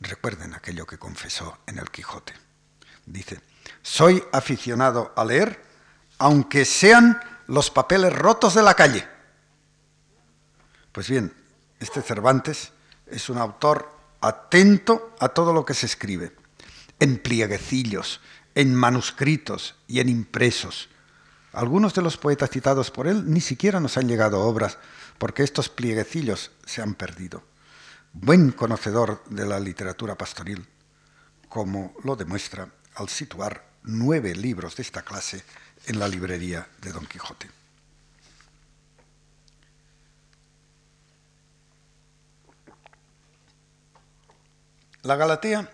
Recuerden 0.00 0.54
aquello 0.54 0.86
que 0.86 0.98
confesó 0.98 1.58
en 1.66 1.78
el 1.78 1.90
Quijote. 1.90 2.34
Dice, 3.06 3.40
soy 3.82 4.22
aficionado 4.32 5.12
a 5.16 5.24
leer 5.24 5.72
aunque 6.18 6.64
sean 6.64 7.20
los 7.48 7.70
papeles 7.70 8.12
rotos 8.12 8.54
de 8.54 8.62
la 8.62 8.74
calle. 8.74 9.08
Pues 10.92 11.08
bien, 11.08 11.34
este 11.80 12.00
Cervantes 12.00 12.72
es 13.06 13.28
un 13.28 13.38
autor 13.38 13.90
atento 14.20 15.16
a 15.18 15.30
todo 15.30 15.52
lo 15.52 15.64
que 15.64 15.74
se 15.74 15.86
escribe, 15.86 16.32
en 17.00 17.18
plieguecillos, 17.18 18.20
en 18.54 18.72
manuscritos 18.72 19.74
y 19.88 19.98
en 19.98 20.08
impresos. 20.08 20.90
Algunos 21.52 21.92
de 21.94 22.02
los 22.02 22.16
poetas 22.16 22.50
citados 22.50 22.92
por 22.92 23.08
él 23.08 23.24
ni 23.28 23.40
siquiera 23.40 23.80
nos 23.80 23.96
han 23.96 24.06
llegado 24.06 24.42
obras 24.42 24.78
porque 25.22 25.44
estos 25.44 25.68
plieguecillos 25.68 26.50
se 26.66 26.82
han 26.82 26.94
perdido. 26.94 27.44
Buen 28.12 28.50
conocedor 28.50 29.22
de 29.26 29.46
la 29.46 29.60
literatura 29.60 30.18
pastoril, 30.18 30.66
como 31.48 31.94
lo 32.02 32.16
demuestra 32.16 32.68
al 32.96 33.08
situar 33.08 33.64
nueve 33.84 34.34
libros 34.34 34.74
de 34.74 34.82
esta 34.82 35.02
clase 35.02 35.44
en 35.86 36.00
la 36.00 36.08
librería 36.08 36.66
de 36.80 36.90
Don 36.90 37.06
Quijote. 37.06 37.48
La 45.02 45.14
Galatea 45.14 45.70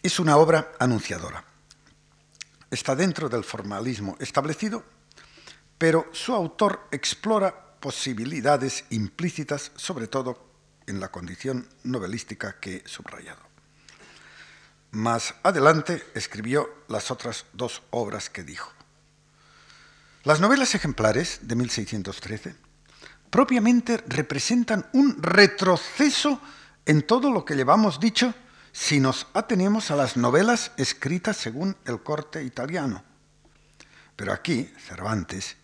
es 0.00 0.20
una 0.20 0.36
obra 0.36 0.74
anunciadora. 0.78 1.42
Está 2.70 2.94
dentro 2.94 3.28
del 3.28 3.42
formalismo 3.42 4.16
establecido, 4.20 4.84
pero 5.76 6.08
su 6.12 6.32
autor 6.32 6.86
explora 6.92 7.71
posibilidades 7.82 8.84
implícitas, 8.90 9.72
sobre 9.76 10.06
todo 10.06 10.46
en 10.86 11.00
la 11.00 11.10
condición 11.10 11.68
novelística 11.82 12.58
que 12.60 12.76
he 12.76 12.88
subrayado. 12.88 13.42
Más 14.92 15.34
adelante 15.42 16.02
escribió 16.14 16.84
las 16.88 17.10
otras 17.10 17.44
dos 17.52 17.82
obras 17.90 18.30
que 18.30 18.44
dijo. 18.44 18.72
Las 20.22 20.40
novelas 20.40 20.74
ejemplares 20.76 21.40
de 21.42 21.56
1613 21.56 22.54
propiamente 23.30 23.96
representan 24.06 24.88
un 24.92 25.20
retroceso 25.20 26.40
en 26.86 27.02
todo 27.02 27.32
lo 27.32 27.44
que 27.44 27.56
llevamos 27.56 27.98
dicho 27.98 28.32
si 28.70 29.00
nos 29.00 29.26
atenemos 29.34 29.90
a 29.90 29.96
las 29.96 30.16
novelas 30.16 30.70
escritas 30.76 31.36
según 31.36 31.76
el 31.84 32.00
corte 32.02 32.44
italiano. 32.44 33.02
Pero 34.14 34.32
aquí 34.32 34.72
Cervantes 34.86 35.56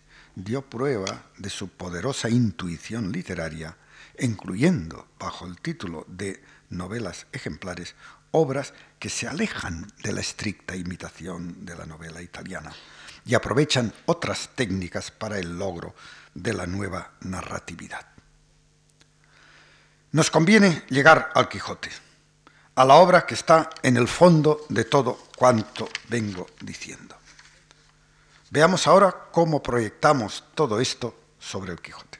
dio 0.43 0.61
prueba 0.61 1.23
de 1.37 1.49
su 1.49 1.69
poderosa 1.69 2.29
intuición 2.29 3.11
literaria, 3.11 3.77
incluyendo 4.19 5.07
bajo 5.19 5.45
el 5.45 5.59
título 5.59 6.05
de 6.07 6.41
novelas 6.69 7.27
ejemplares 7.31 7.95
obras 8.31 8.73
que 8.99 9.09
se 9.09 9.27
alejan 9.27 9.87
de 10.03 10.13
la 10.13 10.21
estricta 10.21 10.75
imitación 10.75 11.65
de 11.65 11.75
la 11.75 11.85
novela 11.85 12.21
italiana 12.21 12.71
y 13.25 13.35
aprovechan 13.35 13.93
otras 14.05 14.49
técnicas 14.55 15.11
para 15.11 15.39
el 15.39 15.57
logro 15.57 15.95
de 16.33 16.53
la 16.53 16.65
nueva 16.65 17.11
narratividad. 17.21 18.05
Nos 20.11 20.31
conviene 20.31 20.83
llegar 20.89 21.31
al 21.35 21.49
Quijote, 21.49 21.89
a 22.75 22.85
la 22.85 22.95
obra 22.95 23.25
que 23.25 23.35
está 23.35 23.69
en 23.83 23.97
el 23.97 24.07
fondo 24.07 24.65
de 24.69 24.85
todo 24.85 25.27
cuanto 25.37 25.89
vengo 26.07 26.47
diciendo. 26.61 27.15
Veamos 28.51 28.87
ahora 28.87 29.27
cómo 29.31 29.61
proyectamos 29.61 30.43
todo 30.55 30.79
esto 30.79 31.15
sobre 31.39 31.71
el 31.71 31.81
Quijote. 31.81 32.19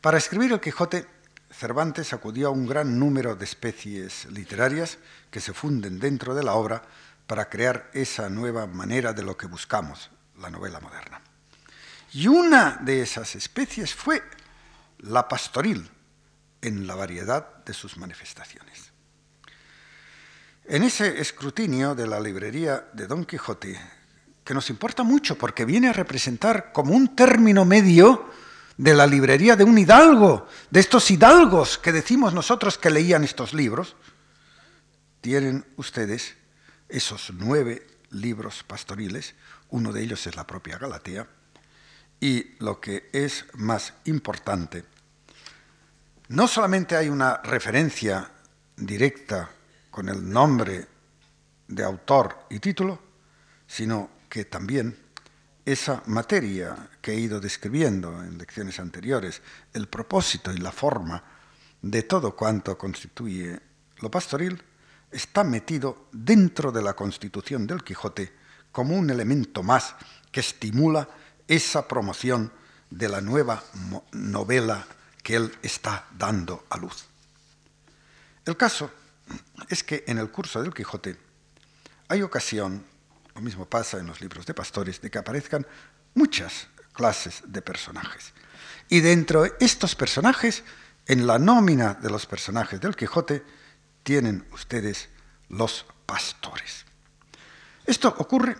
Para 0.00 0.18
escribir 0.18 0.52
el 0.52 0.60
Quijote, 0.60 1.06
Cervantes 1.50 2.12
acudió 2.12 2.48
a 2.48 2.50
un 2.50 2.66
gran 2.66 2.98
número 2.98 3.36
de 3.36 3.44
especies 3.44 4.26
literarias 4.26 4.98
que 5.30 5.40
se 5.40 5.54
funden 5.54 5.98
dentro 5.98 6.34
de 6.34 6.42
la 6.42 6.54
obra 6.54 6.82
para 7.26 7.48
crear 7.48 7.90
esa 7.94 8.28
nueva 8.28 8.66
manera 8.66 9.14
de 9.14 9.22
lo 9.22 9.36
que 9.36 9.46
buscamos, 9.46 10.10
la 10.38 10.50
novela 10.50 10.78
moderna. 10.80 11.22
Y 12.12 12.26
una 12.26 12.78
de 12.82 13.00
esas 13.00 13.34
especies 13.36 13.94
fue 13.94 14.22
la 14.98 15.26
pastoril, 15.26 15.90
en 16.60 16.86
la 16.86 16.94
variedad 16.94 17.62
de 17.64 17.74
sus 17.74 17.98
manifestaciones. 17.98 18.90
En 20.64 20.82
ese 20.82 21.20
escrutinio 21.20 21.94
de 21.94 22.06
la 22.06 22.18
librería 22.18 22.88
de 22.94 23.06
Don 23.06 23.26
Quijote, 23.26 23.78
que 24.44 24.54
nos 24.54 24.68
importa 24.70 25.02
mucho 25.02 25.36
porque 25.36 25.64
viene 25.64 25.88
a 25.88 25.92
representar 25.92 26.72
como 26.72 26.94
un 26.94 27.16
término 27.16 27.64
medio 27.64 28.30
de 28.76 28.94
la 28.94 29.06
librería 29.06 29.56
de 29.56 29.64
un 29.64 29.78
hidalgo, 29.78 30.46
de 30.70 30.80
estos 30.80 31.10
hidalgos 31.10 31.78
que 31.78 31.92
decimos 31.92 32.34
nosotros 32.34 32.76
que 32.76 32.90
leían 32.90 33.24
estos 33.24 33.54
libros, 33.54 33.96
tienen 35.20 35.64
ustedes 35.76 36.34
esos 36.88 37.32
nueve 37.34 37.86
libros 38.10 38.62
pastoriles, 38.62 39.34
uno 39.70 39.92
de 39.92 40.02
ellos 40.02 40.26
es 40.26 40.36
la 40.36 40.46
propia 40.46 40.78
Galatea, 40.78 41.26
y 42.20 42.54
lo 42.58 42.80
que 42.80 43.08
es 43.12 43.46
más 43.54 43.94
importante, 44.04 44.84
no 46.28 46.48
solamente 46.48 46.96
hay 46.96 47.08
una 47.08 47.38
referencia 47.38 48.30
directa 48.76 49.50
con 49.90 50.08
el 50.08 50.28
nombre 50.28 50.86
de 51.68 51.84
autor 51.84 52.46
y 52.50 52.58
título, 52.58 53.00
sino 53.66 54.10
que 54.34 54.44
también 54.44 54.98
esa 55.64 56.02
materia 56.06 56.90
que 57.00 57.12
he 57.12 57.20
ido 57.20 57.38
describiendo 57.38 58.20
en 58.24 58.36
lecciones 58.36 58.80
anteriores, 58.80 59.40
el 59.72 59.86
propósito 59.86 60.52
y 60.52 60.58
la 60.58 60.72
forma 60.72 61.22
de 61.80 62.02
todo 62.02 62.34
cuanto 62.34 62.76
constituye 62.76 63.60
lo 63.98 64.10
pastoril, 64.10 64.60
está 65.12 65.44
metido 65.44 66.08
dentro 66.10 66.72
de 66.72 66.82
la 66.82 66.94
constitución 66.94 67.64
del 67.64 67.84
Quijote 67.84 68.32
como 68.72 68.96
un 68.96 69.08
elemento 69.08 69.62
más 69.62 69.94
que 70.32 70.40
estimula 70.40 71.08
esa 71.46 71.86
promoción 71.86 72.50
de 72.90 73.08
la 73.08 73.20
nueva 73.20 73.62
novela 74.10 74.84
que 75.22 75.36
él 75.36 75.56
está 75.62 76.08
dando 76.18 76.66
a 76.70 76.76
luz. 76.78 77.04
El 78.44 78.56
caso 78.56 78.90
es 79.68 79.84
que 79.84 80.02
en 80.08 80.18
el 80.18 80.32
curso 80.32 80.60
del 80.60 80.74
Quijote 80.74 81.16
hay 82.08 82.22
ocasión, 82.22 82.84
lo 83.34 83.40
mismo 83.40 83.66
pasa 83.66 83.98
en 83.98 84.06
los 84.06 84.20
libros 84.20 84.46
de 84.46 84.54
pastores, 84.54 85.00
de 85.00 85.10
que 85.10 85.18
aparezcan 85.18 85.66
muchas 86.14 86.68
clases 86.92 87.42
de 87.46 87.62
personajes. 87.62 88.32
Y 88.88 89.00
dentro 89.00 89.42
de 89.42 89.52
estos 89.60 89.94
personajes, 89.94 90.62
en 91.06 91.26
la 91.26 91.38
nómina 91.38 91.94
de 91.94 92.10
los 92.10 92.26
personajes 92.26 92.80
del 92.80 92.96
Quijote, 92.96 93.42
tienen 94.02 94.46
ustedes 94.52 95.08
los 95.48 95.84
pastores. 96.06 96.84
Esto 97.84 98.14
ocurre 98.18 98.56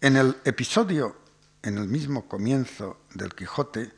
en 0.00 0.16
el 0.16 0.36
episodio, 0.44 1.16
en 1.62 1.78
el 1.78 1.88
mismo 1.88 2.28
comienzo 2.28 3.00
del 3.14 3.34
Quijote, 3.34 3.92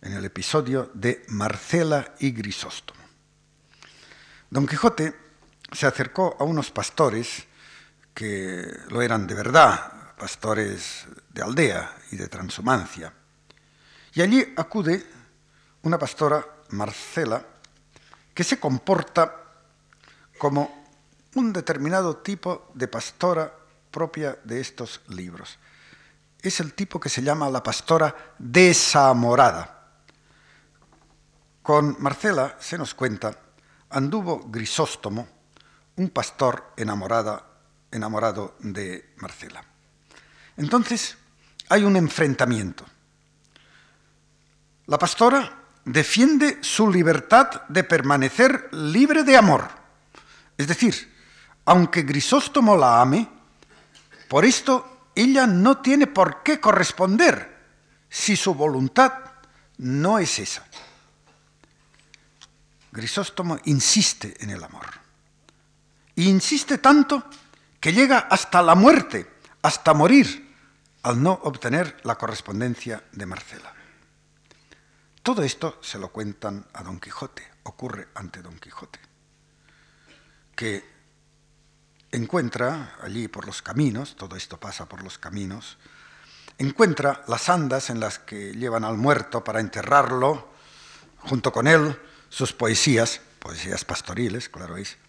en 0.00 0.12
el 0.14 0.24
episodio 0.24 0.90
de 0.94 1.24
Marcela 1.28 2.14
y 2.18 2.32
Grisóstomo. 2.32 3.00
Don 4.50 4.66
Quijote 4.66 5.14
se 5.70 5.86
acercó 5.86 6.36
a 6.38 6.44
unos 6.44 6.70
pastores 6.70 7.46
que 8.14 8.66
lo 8.88 9.02
eran 9.02 9.26
de 9.26 9.34
verdad, 9.34 10.14
pastores 10.16 11.06
de 11.30 11.42
aldea 11.42 11.96
y 12.10 12.16
de 12.16 12.28
transhumancia. 12.28 13.12
Y 14.14 14.22
allí 14.22 14.52
acude 14.56 15.04
una 15.82 15.98
pastora, 15.98 16.46
Marcela, 16.70 17.44
que 18.34 18.44
se 18.44 18.60
comporta 18.60 19.34
como 20.38 20.86
un 21.34 21.52
determinado 21.52 22.18
tipo 22.18 22.70
de 22.74 22.88
pastora 22.88 23.52
propia 23.90 24.38
de 24.44 24.60
estos 24.60 25.00
libros. 25.08 25.58
Es 26.40 26.60
el 26.60 26.74
tipo 26.74 26.98
que 27.00 27.08
se 27.08 27.22
llama 27.22 27.48
la 27.48 27.62
pastora 27.62 28.34
desamorada. 28.38 29.80
Con 31.62 31.96
Marcela 32.00 32.56
se 32.58 32.76
nos 32.76 32.94
cuenta, 32.94 33.36
anduvo 33.90 34.48
Grisóstomo, 34.48 35.28
un 35.96 36.10
pastor 36.10 36.72
enamorada, 36.76 37.51
enamorado 37.92 38.56
de 38.60 39.12
Marcela. 39.18 39.64
Entonces 40.56 41.16
hay 41.68 41.84
un 41.84 41.96
enfrentamiento. 41.96 42.84
La 44.86 44.98
pastora 44.98 45.62
defiende 45.84 46.58
su 46.62 46.90
libertad 46.90 47.62
de 47.68 47.84
permanecer 47.84 48.68
libre 48.72 49.22
de 49.22 49.36
amor. 49.36 49.68
Es 50.58 50.66
decir, 50.66 51.12
aunque 51.64 52.02
Grisóstomo 52.02 52.76
la 52.76 53.00
ame, 53.00 53.28
por 54.28 54.44
esto 54.44 55.10
ella 55.14 55.46
no 55.46 55.78
tiene 55.78 56.06
por 56.06 56.42
qué 56.42 56.60
corresponder 56.60 57.52
si 58.08 58.36
su 58.36 58.54
voluntad 58.54 59.12
no 59.78 60.18
es 60.18 60.38
esa. 60.38 60.64
Grisóstomo 62.90 63.58
insiste 63.64 64.36
en 64.40 64.50
el 64.50 64.62
amor. 64.62 64.86
Y 66.14 66.28
insiste 66.28 66.78
tanto 66.78 67.24
que 67.82 67.92
llega 67.92 68.20
hasta 68.30 68.62
la 68.62 68.76
muerte, 68.76 69.28
hasta 69.60 69.92
morir, 69.92 70.54
al 71.02 71.20
no 71.20 71.32
obtener 71.42 71.98
la 72.04 72.16
correspondencia 72.16 73.02
de 73.10 73.26
Marcela. 73.26 73.74
Todo 75.20 75.42
esto 75.42 75.80
se 75.82 75.98
lo 75.98 76.12
cuentan 76.12 76.64
a 76.74 76.84
Don 76.84 77.00
Quijote, 77.00 77.42
ocurre 77.64 78.06
ante 78.14 78.40
Don 78.40 78.56
Quijote, 78.60 79.00
que 80.54 80.84
encuentra 82.12 82.98
allí 83.02 83.26
por 83.26 83.46
los 83.46 83.62
caminos, 83.62 84.14
todo 84.14 84.36
esto 84.36 84.60
pasa 84.60 84.88
por 84.88 85.02
los 85.02 85.18
caminos, 85.18 85.76
encuentra 86.58 87.24
las 87.26 87.48
andas 87.48 87.90
en 87.90 87.98
las 87.98 88.20
que 88.20 88.52
llevan 88.52 88.84
al 88.84 88.96
muerto 88.96 89.42
para 89.42 89.58
enterrarlo, 89.58 90.52
junto 91.18 91.52
con 91.52 91.66
él 91.66 92.00
sus 92.28 92.52
poesías, 92.52 93.20
poesías 93.40 93.84
pastoriles, 93.84 94.48
claro 94.48 94.76
es. 94.76 95.01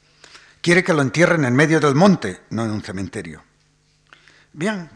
Quiere 0.64 0.82
que 0.82 0.94
lo 0.94 1.02
entierren 1.02 1.44
en 1.44 1.58
medio 1.58 1.82
del 1.82 1.94
monte, 1.94 2.44
no 2.52 2.64
en 2.64 2.72
un 2.72 2.82
cementerio. 2.82 3.44
Bien, 4.54 4.90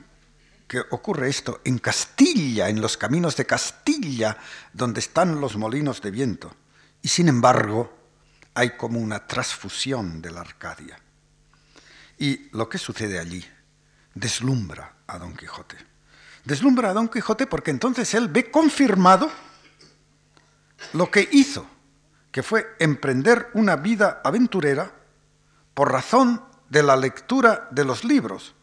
que 0.65 0.80
ocurre 0.91 1.27
esto 1.27 1.60
en 1.65 1.80
Castilla, 1.80 2.69
en 2.69 2.80
los 2.80 2.95
caminos 2.95 3.36
de 3.36 3.45
Castilla, 3.45 4.38
donde 4.71 5.01
están 5.01 5.41
los 5.41 5.58
molinos 5.58 6.01
de 6.01 6.10
viento. 6.10 6.56
Y 7.01 7.10
sin 7.10 7.27
embargo, 7.27 7.93
hay 8.53 8.77
como 8.77 9.01
una 9.01 9.27
transfusión 9.27 10.21
de 10.21 10.32
la 10.32 10.39
Arcadia. 10.39 10.97
Y 12.17 12.47
lo 12.56 12.69
que 12.69 12.77
sucede 12.77 13.19
allí 13.19 13.45
deslumbra 14.15 14.93
a 15.06 15.17
Don 15.17 15.36
Quijote. 15.36 15.75
Deslumbra 16.45 16.91
a 16.91 16.93
Don 16.93 17.10
Quijote 17.10 17.45
porque 17.45 17.71
entonces 17.71 18.13
él 18.13 18.30
ve 18.30 18.49
confirmado 18.49 19.30
lo 20.93 21.12
que 21.12 21.27
hizo, 21.30 21.67
que 22.32 22.41
fue 22.41 22.77
emprender 22.80 23.49
una 23.53 23.75
vida 23.75 24.21
aventurera 24.23 24.96
por 25.78 25.92
razón 25.92 26.44
de 26.70 26.82
la 26.82 26.96
lectura 26.96 27.68
de 27.70 27.86
los 27.86 28.04
libros. 28.04 28.56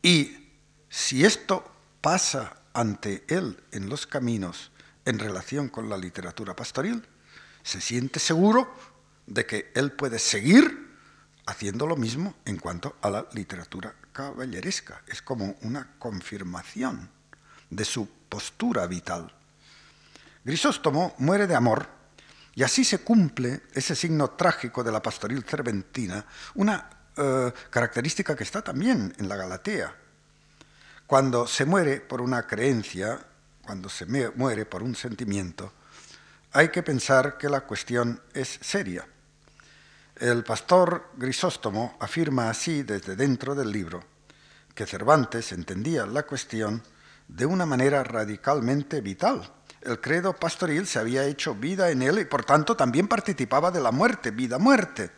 Y 0.00 0.48
si 0.88 1.26
esto 1.26 1.62
pasa 2.00 2.54
ante 2.72 3.22
él 3.28 3.62
en 3.70 3.90
los 3.90 4.06
caminos 4.06 4.70
en 5.04 5.18
relación 5.18 5.68
con 5.68 5.90
la 5.90 5.98
literatura 5.98 6.56
pastoril, 6.56 7.06
se 7.62 7.82
siente 7.82 8.18
seguro 8.18 8.74
de 9.26 9.44
que 9.44 9.72
él 9.74 9.92
puede 9.92 10.18
seguir 10.18 10.96
haciendo 11.44 11.86
lo 11.86 11.96
mismo 11.96 12.34
en 12.46 12.56
cuanto 12.56 12.96
a 13.02 13.10
la 13.10 13.26
literatura 13.34 13.94
caballeresca. 14.12 15.02
Es 15.08 15.20
como 15.20 15.56
una 15.60 15.96
confirmación 15.98 17.10
de 17.68 17.84
su 17.84 18.08
postura 18.30 18.86
vital. 18.86 19.30
Grisóstomo 20.46 21.14
muere 21.18 21.46
de 21.46 21.56
amor 21.56 21.86
y 22.54 22.62
así 22.62 22.84
se 22.84 22.98
cumple 22.98 23.62
ese 23.72 23.94
signo 23.94 24.30
trágico 24.30 24.84
de 24.84 24.92
la 24.92 25.02
pastoril 25.02 25.42
cerventina, 25.44 26.24
una 26.54 26.88
eh, 27.16 27.52
característica 27.70 28.36
que 28.36 28.44
está 28.44 28.62
también 28.62 29.14
en 29.18 29.28
la 29.28 29.36
Galatea. 29.36 29.94
Cuando 31.06 31.46
se 31.46 31.64
muere 31.64 32.00
por 32.00 32.20
una 32.20 32.46
creencia, 32.46 33.18
cuando 33.64 33.88
se 33.88 34.06
muere 34.06 34.66
por 34.66 34.82
un 34.82 34.94
sentimiento, 34.94 35.72
hay 36.52 36.68
que 36.68 36.82
pensar 36.82 37.38
que 37.38 37.48
la 37.48 37.62
cuestión 37.62 38.20
es 38.34 38.58
seria. 38.60 39.06
El 40.16 40.44
pastor 40.44 41.10
Grisóstomo 41.16 41.96
afirma 42.00 42.50
así 42.50 42.82
desde 42.82 43.16
dentro 43.16 43.54
del 43.54 43.72
libro 43.72 44.04
que 44.74 44.86
Cervantes 44.86 45.52
entendía 45.52 46.06
la 46.06 46.22
cuestión 46.24 46.82
de 47.28 47.46
una 47.46 47.66
manera 47.66 48.02
radicalmente 48.04 49.00
vital. 49.00 49.42
El 49.84 50.00
credo 50.00 50.34
pastoril 50.34 50.86
se 50.86 50.98
había 50.98 51.24
hecho 51.24 51.54
vida 51.54 51.90
en 51.90 52.02
él 52.02 52.20
y 52.20 52.24
por 52.24 52.44
tanto 52.44 52.76
también 52.76 53.08
participaba 53.08 53.70
de 53.70 53.80
la 53.80 53.90
muerte, 53.90 54.30
vida-muerte. 54.30 55.10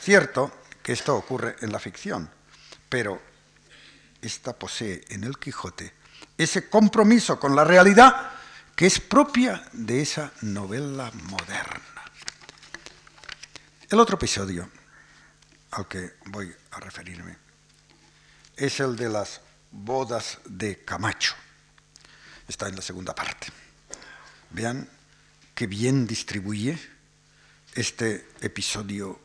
Cierto 0.00 0.52
que 0.82 0.92
esto 0.92 1.16
ocurre 1.16 1.56
en 1.60 1.70
la 1.70 1.78
ficción, 1.78 2.28
pero 2.88 3.20
esta 4.20 4.52
posee 4.58 5.04
en 5.08 5.24
el 5.24 5.38
Quijote 5.38 6.00
ese 6.36 6.70
compromiso 6.70 7.38
con 7.38 7.54
la 7.54 7.64
realidad 7.64 8.30
que 8.74 8.86
es 8.86 8.98
propia 8.98 9.62
de 9.72 10.00
esa 10.00 10.32
novela 10.40 11.10
moderna. 11.24 12.02
El 13.90 14.00
otro 14.00 14.16
episodio 14.16 14.70
al 15.72 15.86
que 15.86 16.14
voy 16.26 16.50
a 16.70 16.80
referirme 16.80 17.36
es 18.56 18.80
el 18.80 18.96
de 18.96 19.10
las 19.10 19.42
bodas 19.70 20.38
de 20.46 20.82
Camacho. 20.84 21.34
Está 22.50 22.66
en 22.66 22.74
la 22.74 22.82
segunda 22.82 23.14
parte. 23.14 23.46
Vean 24.50 24.88
qué 25.54 25.68
bien 25.68 26.04
distribuye 26.04 26.76
este 27.76 28.26
episodio 28.40 29.20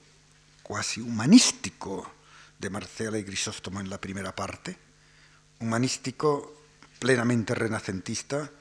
cuasi 0.61 1.01
humanístico 1.01 2.13
de 2.59 2.69
Marcela 2.69 3.17
y 3.17 3.23
Grisóstomo 3.23 3.79
en 3.79 3.89
la 3.89 3.99
primera 3.99 4.35
parte, 4.35 4.77
humanístico 5.59 6.53
plenamente 6.99 7.55
renacentista 7.55 8.51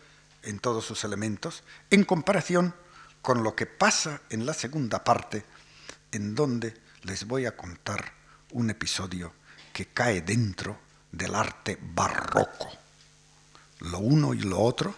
en 0.43 0.59
todos 0.61 0.87
sus 0.87 1.05
elementos, 1.05 1.63
en 1.91 2.05
comparación 2.05 2.75
con 3.21 3.43
lo 3.43 3.55
que 3.55 3.67
pasa 3.67 4.23
en 4.31 4.47
la 4.47 4.55
segunda 4.55 5.05
parte, 5.05 5.45
en 6.11 6.35
donde 6.35 6.75
les 7.03 7.27
voy 7.27 7.45
a 7.45 7.55
contar 7.55 8.15
un 8.53 8.71
episodio 8.71 9.35
que 9.75 9.89
cae 9.89 10.23
dentro 10.23 10.79
del 11.13 11.35
arte 11.35 11.79
barroco. 11.83 12.84
Lo 13.85 13.99
uno 13.99 14.35
y 14.35 14.41
lo 14.41 14.61
otro, 14.61 14.95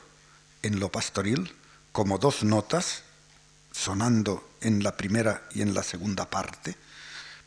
en 0.62 0.80
lo 0.80 0.90
pastoril, 0.90 1.54
como 1.92 2.18
dos 2.18 2.44
notas, 2.44 3.02
sonando 3.72 4.48
en 4.60 4.82
la 4.82 4.96
primera 4.96 5.42
y 5.52 5.62
en 5.62 5.74
la 5.74 5.82
segunda 5.82 6.28
parte, 6.28 6.76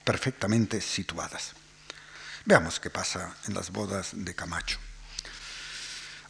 perfectamente 0.04 0.82
situadas. 0.82 1.54
Veamos 2.45 2.80
qué 2.80 2.89
pasa 2.89 3.36
en 3.47 3.54
las 3.54 3.71
bodas 3.71 4.12
de 4.13 4.36
Camacho. 4.36 4.80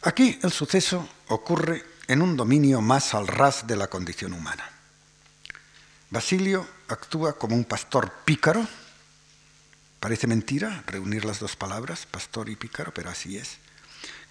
Aquí 0.02 0.38
el 0.42 0.52
suceso 0.52 1.08
ocurre 1.28 1.84
en 2.08 2.22
un 2.22 2.36
dominio 2.36 2.80
más 2.80 3.14
al 3.14 3.26
ras 3.26 3.66
de 3.66 3.76
la 3.76 3.88
condición 3.88 4.32
humana. 4.32 4.68
Basilio 6.10 6.66
actúa 6.88 7.38
como 7.38 7.54
un 7.54 7.64
pastor 7.64 8.12
pícaro. 8.24 8.66
Parece 10.00 10.26
mentira 10.26 10.82
reunir 10.86 11.24
las 11.24 11.38
dos 11.38 11.56
palabras, 11.56 12.06
pastor 12.06 12.48
y 12.48 12.56
pícaro, 12.56 12.92
pero 12.92 13.10
así 13.10 13.36
es. 13.36 13.58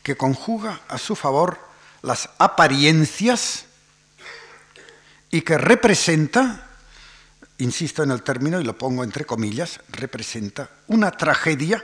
Que 0.03 0.15
conjuga 0.17 0.81
a 0.87 0.97
su 0.97 1.15
favor 1.15 1.59
las 2.01 2.29
apariencias 2.37 3.65
y 5.31 5.41
que 5.41 5.57
representa, 5.57 6.67
insisto 7.57 8.03
en 8.03 8.11
el 8.11 8.23
término 8.23 8.59
y 8.59 8.63
lo 8.63 8.77
pongo 8.77 9.03
entre 9.03 9.25
comillas, 9.25 9.79
representa 9.89 10.69
una 10.87 11.11
tragedia 11.11 11.83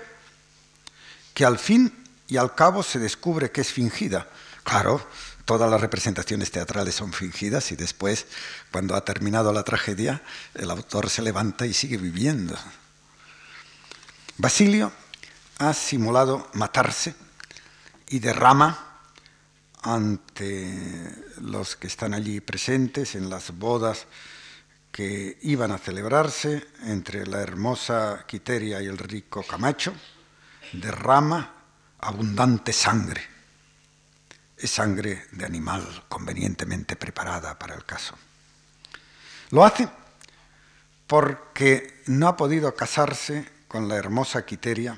que 1.33 1.45
al 1.45 1.59
fin 1.59 1.93
y 2.27 2.37
al 2.37 2.55
cabo 2.55 2.81
se 2.81 2.99
descubre 2.99 3.51
que 3.51 3.61
es 3.61 3.71
fingida. 3.71 4.27
Claro, 4.63 5.05
todas 5.43 5.69
las 5.69 5.79
representaciones 5.79 6.49
teatrales 6.49 6.95
son 6.95 7.13
fingidas 7.13 7.71
y 7.71 7.75
después, 7.75 8.25
cuando 8.71 8.95
ha 8.95 9.05
terminado 9.05 9.53
la 9.53 9.63
tragedia, 9.63 10.23
el 10.55 10.71
autor 10.71 11.09
se 11.09 11.21
levanta 11.21 11.67
y 11.67 11.73
sigue 11.73 11.97
viviendo. 11.97 12.57
Basilio 14.37 14.91
ha 15.59 15.73
simulado 15.73 16.49
matarse 16.53 17.13
y 18.09 18.19
derrama 18.19 18.99
ante 19.81 21.13
los 21.41 21.75
que 21.75 21.87
están 21.87 22.13
allí 22.13 22.41
presentes 22.41 23.15
en 23.15 23.29
las 23.29 23.57
bodas 23.57 24.07
que 24.91 25.37
iban 25.41 25.71
a 25.71 25.77
celebrarse 25.77 26.65
entre 26.83 27.27
la 27.27 27.41
hermosa 27.41 28.25
Quiteria 28.27 28.81
y 28.81 28.85
el 28.85 28.97
rico 28.97 29.43
Camacho, 29.43 29.93
derrama 30.71 31.53
abundante 31.99 32.71
sangre. 32.71 33.21
Es 34.57 34.71
sangre 34.71 35.25
de 35.31 35.45
animal 35.45 36.05
convenientemente 36.07 36.95
preparada 36.95 37.59
para 37.59 37.75
el 37.75 37.85
caso. 37.85 38.15
Lo 39.51 39.65
hace 39.65 39.87
porque 41.07 42.01
no 42.07 42.27
ha 42.27 42.37
podido 42.37 42.73
casarse 42.73 43.47
con 43.67 43.87
la 43.87 43.95
hermosa 43.95 44.45
Quiteria, 44.45 44.97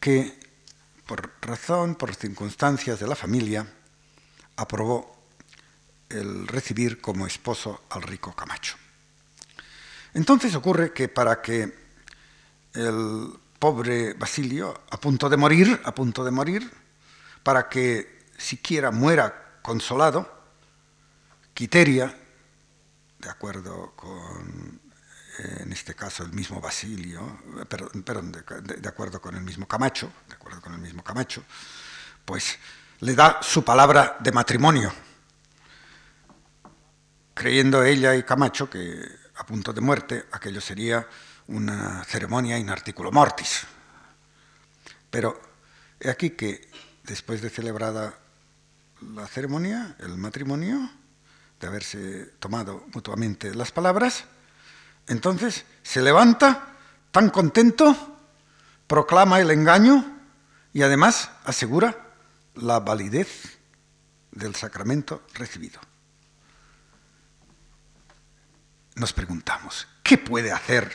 que 0.00 0.45
por 1.06 1.32
razón, 1.40 1.94
por 1.94 2.14
circunstancias 2.14 2.98
de 2.98 3.06
la 3.06 3.14
familia, 3.14 3.66
aprobó 4.56 5.16
el 6.08 6.46
recibir 6.48 7.00
como 7.00 7.26
esposo 7.26 7.84
al 7.90 8.02
rico 8.02 8.34
Camacho. 8.34 8.76
Entonces 10.14 10.54
ocurre 10.54 10.92
que 10.92 11.08
para 11.08 11.40
que 11.40 11.72
el 12.74 13.28
pobre 13.58 14.14
Basilio, 14.14 14.82
a 14.90 14.98
punto 14.98 15.28
de 15.28 15.36
morir, 15.36 15.80
a 15.84 15.94
punto 15.94 16.24
de 16.24 16.30
morir, 16.30 16.70
para 17.42 17.68
que 17.68 18.26
siquiera 18.36 18.90
muera 18.90 19.60
consolado, 19.62 20.34
Quiteria, 21.54 22.14
de 23.18 23.30
acuerdo 23.30 23.94
con, 23.96 24.75
en 25.38 25.72
este 25.72 25.94
caso, 25.94 26.22
el 26.22 26.32
mismo 26.32 26.60
Basilio, 26.60 27.40
perdón, 27.68 28.32
de, 28.32 28.88
acuerdo 28.88 29.20
con 29.20 29.34
el 29.34 29.42
mismo 29.42 29.66
Camacho, 29.66 30.10
de 30.28 30.34
acuerdo 30.34 30.60
con 30.60 30.74
el 30.74 30.80
mismo 30.80 31.02
Camacho, 31.02 31.42
pues 32.24 32.58
le 33.00 33.14
da 33.14 33.40
su 33.42 33.64
palabra 33.64 34.16
de 34.20 34.32
matrimonio, 34.32 34.92
creyendo 37.34 37.84
ella 37.84 38.14
y 38.14 38.22
Camacho 38.22 38.70
que 38.70 38.98
a 39.36 39.44
punto 39.44 39.72
de 39.72 39.80
muerte 39.80 40.24
aquello 40.32 40.60
sería 40.60 41.06
una 41.48 42.02
ceremonia 42.04 42.58
in 42.58 42.70
articulo 42.70 43.12
mortis. 43.12 43.66
Pero 45.10 45.40
he 46.00 46.10
aquí 46.10 46.30
que 46.30 46.68
después 47.04 47.42
de 47.42 47.50
celebrada 47.50 48.18
la 49.14 49.26
ceremonia, 49.26 49.96
el 50.00 50.16
matrimonio, 50.16 50.90
de 51.60 51.66
haberse 51.66 52.26
tomado 52.38 52.84
mutuamente 52.92 53.54
las 53.54 53.72
palabras, 53.72 54.24
entonces 55.06 55.64
se 55.82 56.02
levanta 56.02 56.76
tan 57.10 57.30
contento, 57.30 58.18
proclama 58.86 59.40
el 59.40 59.50
engaño 59.50 60.04
y 60.72 60.82
además 60.82 61.30
asegura 61.44 61.96
la 62.54 62.80
validez 62.80 63.58
del 64.30 64.54
sacramento 64.54 65.22
recibido. 65.34 65.80
Nos 68.94 69.12
preguntamos, 69.12 69.86
¿qué 70.02 70.18
puede 70.18 70.52
hacer 70.52 70.90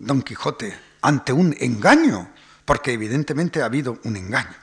Don 0.00 0.22
Quijote 0.22 0.76
ante 1.02 1.32
un 1.32 1.54
engaño, 1.60 2.32
porque 2.64 2.92
evidentemente 2.92 3.62
ha 3.62 3.66
habido 3.66 4.00
un 4.04 4.16
engaño. 4.16 4.54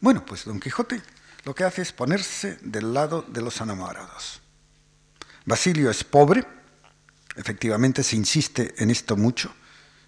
Bueno, 0.00 0.24
pues 0.24 0.44
Don 0.46 0.58
Quijote 0.58 1.02
lo 1.44 1.54
que 1.54 1.64
hace 1.64 1.82
es 1.82 1.92
ponerse 1.92 2.58
del 2.62 2.94
lado 2.94 3.22
de 3.22 3.42
los 3.42 3.60
enamorados. 3.60 4.40
Basilio 5.44 5.90
es 5.90 6.04
pobre, 6.04 6.46
efectivamente 7.36 8.02
se 8.02 8.16
insiste 8.16 8.74
en 8.78 8.90
esto 8.90 9.16
mucho, 9.16 9.52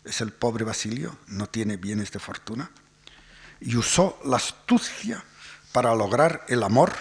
es 0.04 0.20
el 0.20 0.32
pobre 0.32 0.64
Basilio, 0.64 1.16
no 1.28 1.48
tiene 1.48 1.76
bienes 1.76 2.10
de 2.10 2.18
fortuna, 2.18 2.70
y 3.60 3.76
usó 3.76 4.18
la 4.24 4.36
astucia 4.36 5.22
para 5.72 5.94
lograr 5.94 6.44
el 6.48 6.62
amor 6.62 6.92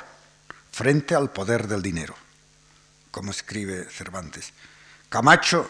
frente 0.71 1.15
al 1.15 1.31
poder 1.31 1.67
del 1.67 1.81
dinero, 1.81 2.15
como 3.09 3.31
escribe 3.31 3.87
Cervantes. 3.89 4.53
Camacho 5.09 5.69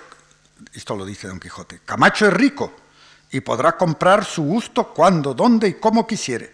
esto 0.73 0.95
lo 0.95 1.05
dice 1.05 1.27
Don 1.27 1.39
Quijote, 1.39 1.79
Camacho 1.85 2.27
es 2.27 2.33
rico 2.33 2.73
y 3.31 3.41
podrá 3.41 3.77
comprar 3.77 4.25
su 4.25 4.43
gusto 4.43 4.93
cuando, 4.93 5.33
dónde 5.33 5.67
y 5.67 5.73
cómo 5.75 6.05
quisiere. 6.05 6.53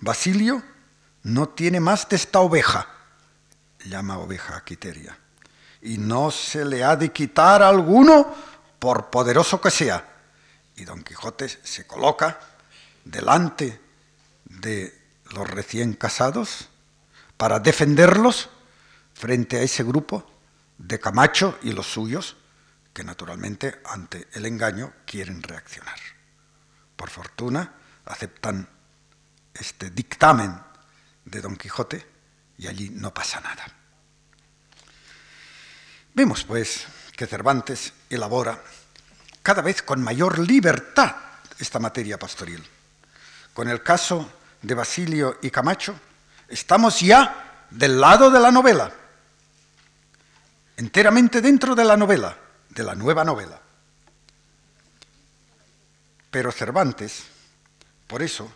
Basilio 0.00 0.62
no 1.22 1.48
tiene 1.48 1.80
más 1.80 2.08
de 2.08 2.16
esta 2.16 2.40
oveja, 2.40 2.88
llama 3.84 4.18
oveja 4.18 4.56
a 4.56 4.64
Quiteria, 4.64 5.18
y 5.82 5.98
no 5.98 6.30
se 6.30 6.64
le 6.64 6.84
ha 6.84 6.96
de 6.96 7.12
quitar 7.12 7.62
a 7.62 7.68
alguno 7.68 8.34
por 8.78 9.10
poderoso 9.10 9.60
que 9.60 9.70
sea. 9.70 10.04
Y 10.76 10.84
Don 10.84 11.02
Quijote 11.02 11.48
se 11.48 11.86
coloca 11.86 12.38
delante 13.04 13.80
de 14.44 14.96
los 15.30 15.48
recién 15.48 15.94
casados 15.94 16.68
para 17.36 17.58
defenderlos 17.60 18.48
frente 19.14 19.58
a 19.58 19.62
ese 19.62 19.82
grupo 19.82 20.30
de 20.78 21.00
Camacho 21.00 21.58
y 21.62 21.72
los 21.72 21.86
suyos 21.86 22.36
que 22.92 23.04
naturalmente 23.04 23.80
ante 23.84 24.28
el 24.32 24.46
engaño 24.46 24.92
quieren 25.06 25.42
reaccionar. 25.42 25.98
Por 26.96 27.10
fortuna 27.10 27.74
aceptan 28.06 28.68
este 29.54 29.90
dictamen 29.90 30.60
de 31.24 31.40
Don 31.40 31.56
Quijote 31.56 32.06
y 32.58 32.66
allí 32.66 32.90
no 32.90 33.12
pasa 33.12 33.40
nada. 33.40 33.77
Vemos 36.18 36.42
pues 36.42 36.84
que 37.16 37.28
Cervantes 37.28 37.92
elabora 38.10 38.60
cada 39.40 39.62
vez 39.62 39.82
con 39.82 40.02
mayor 40.02 40.40
libertad 40.40 41.14
esta 41.60 41.78
materia 41.78 42.18
pastoril. 42.18 42.60
Con 43.54 43.68
el 43.68 43.84
caso 43.84 44.28
de 44.60 44.74
Basilio 44.74 45.38
y 45.42 45.50
Camacho, 45.52 45.94
estamos 46.48 46.98
ya 46.98 47.66
del 47.70 48.00
lado 48.00 48.32
de 48.32 48.40
la 48.40 48.50
novela, 48.50 48.92
enteramente 50.76 51.40
dentro 51.40 51.76
de 51.76 51.84
la 51.84 51.96
novela, 51.96 52.36
de 52.70 52.82
la 52.82 52.96
nueva 52.96 53.22
novela. 53.22 53.60
Pero 56.32 56.50
Cervantes, 56.50 57.26
por 58.08 58.24
eso, 58.24 58.50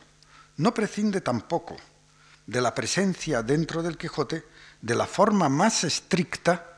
no 0.56 0.74
prescinde 0.74 1.20
tampoco 1.20 1.76
de 2.44 2.60
la 2.60 2.74
presencia 2.74 3.40
dentro 3.40 3.84
del 3.84 3.96
Quijote 3.96 4.44
de 4.80 4.94
la 4.96 5.06
forma 5.06 5.48
más 5.48 5.84
estricta 5.84 6.71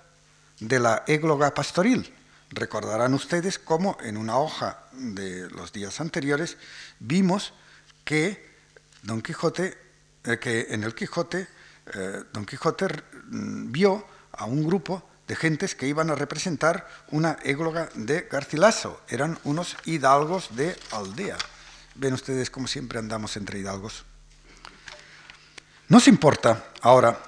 de 0.60 0.78
la 0.78 1.04
égloga 1.06 1.54
pastoril. 1.54 2.12
Recordarán 2.50 3.14
ustedes 3.14 3.58
cómo 3.58 3.96
en 4.00 4.16
una 4.16 4.38
hoja 4.38 4.84
de 4.92 5.50
los 5.50 5.72
días 5.72 6.00
anteriores 6.00 6.56
vimos 7.00 7.52
que 8.04 8.54
Don 9.02 9.22
Quijote, 9.22 9.76
eh, 10.24 10.38
que 10.38 10.66
en 10.70 10.84
el 10.84 10.94
Quijote, 10.94 11.48
eh, 11.94 12.22
Don 12.32 12.46
Quijote 12.46 12.86
mm, 12.86 13.72
vio 13.72 14.06
a 14.32 14.44
un 14.44 14.64
grupo 14.64 15.02
de 15.26 15.36
gentes 15.36 15.74
que 15.74 15.86
iban 15.86 16.10
a 16.10 16.14
representar 16.14 16.86
una 17.10 17.38
égloga 17.42 17.88
de 17.94 18.28
Garcilaso. 18.30 19.00
Eran 19.08 19.38
unos 19.44 19.76
hidalgos 19.84 20.54
de 20.54 20.76
aldea. 20.92 21.36
Ven 21.94 22.12
ustedes 22.12 22.50
como 22.50 22.66
siempre 22.66 22.98
andamos 22.98 23.36
entre 23.36 23.58
hidalgos. 23.58 24.04
Nos 25.88 26.08
importa 26.08 26.72
ahora, 26.80 27.18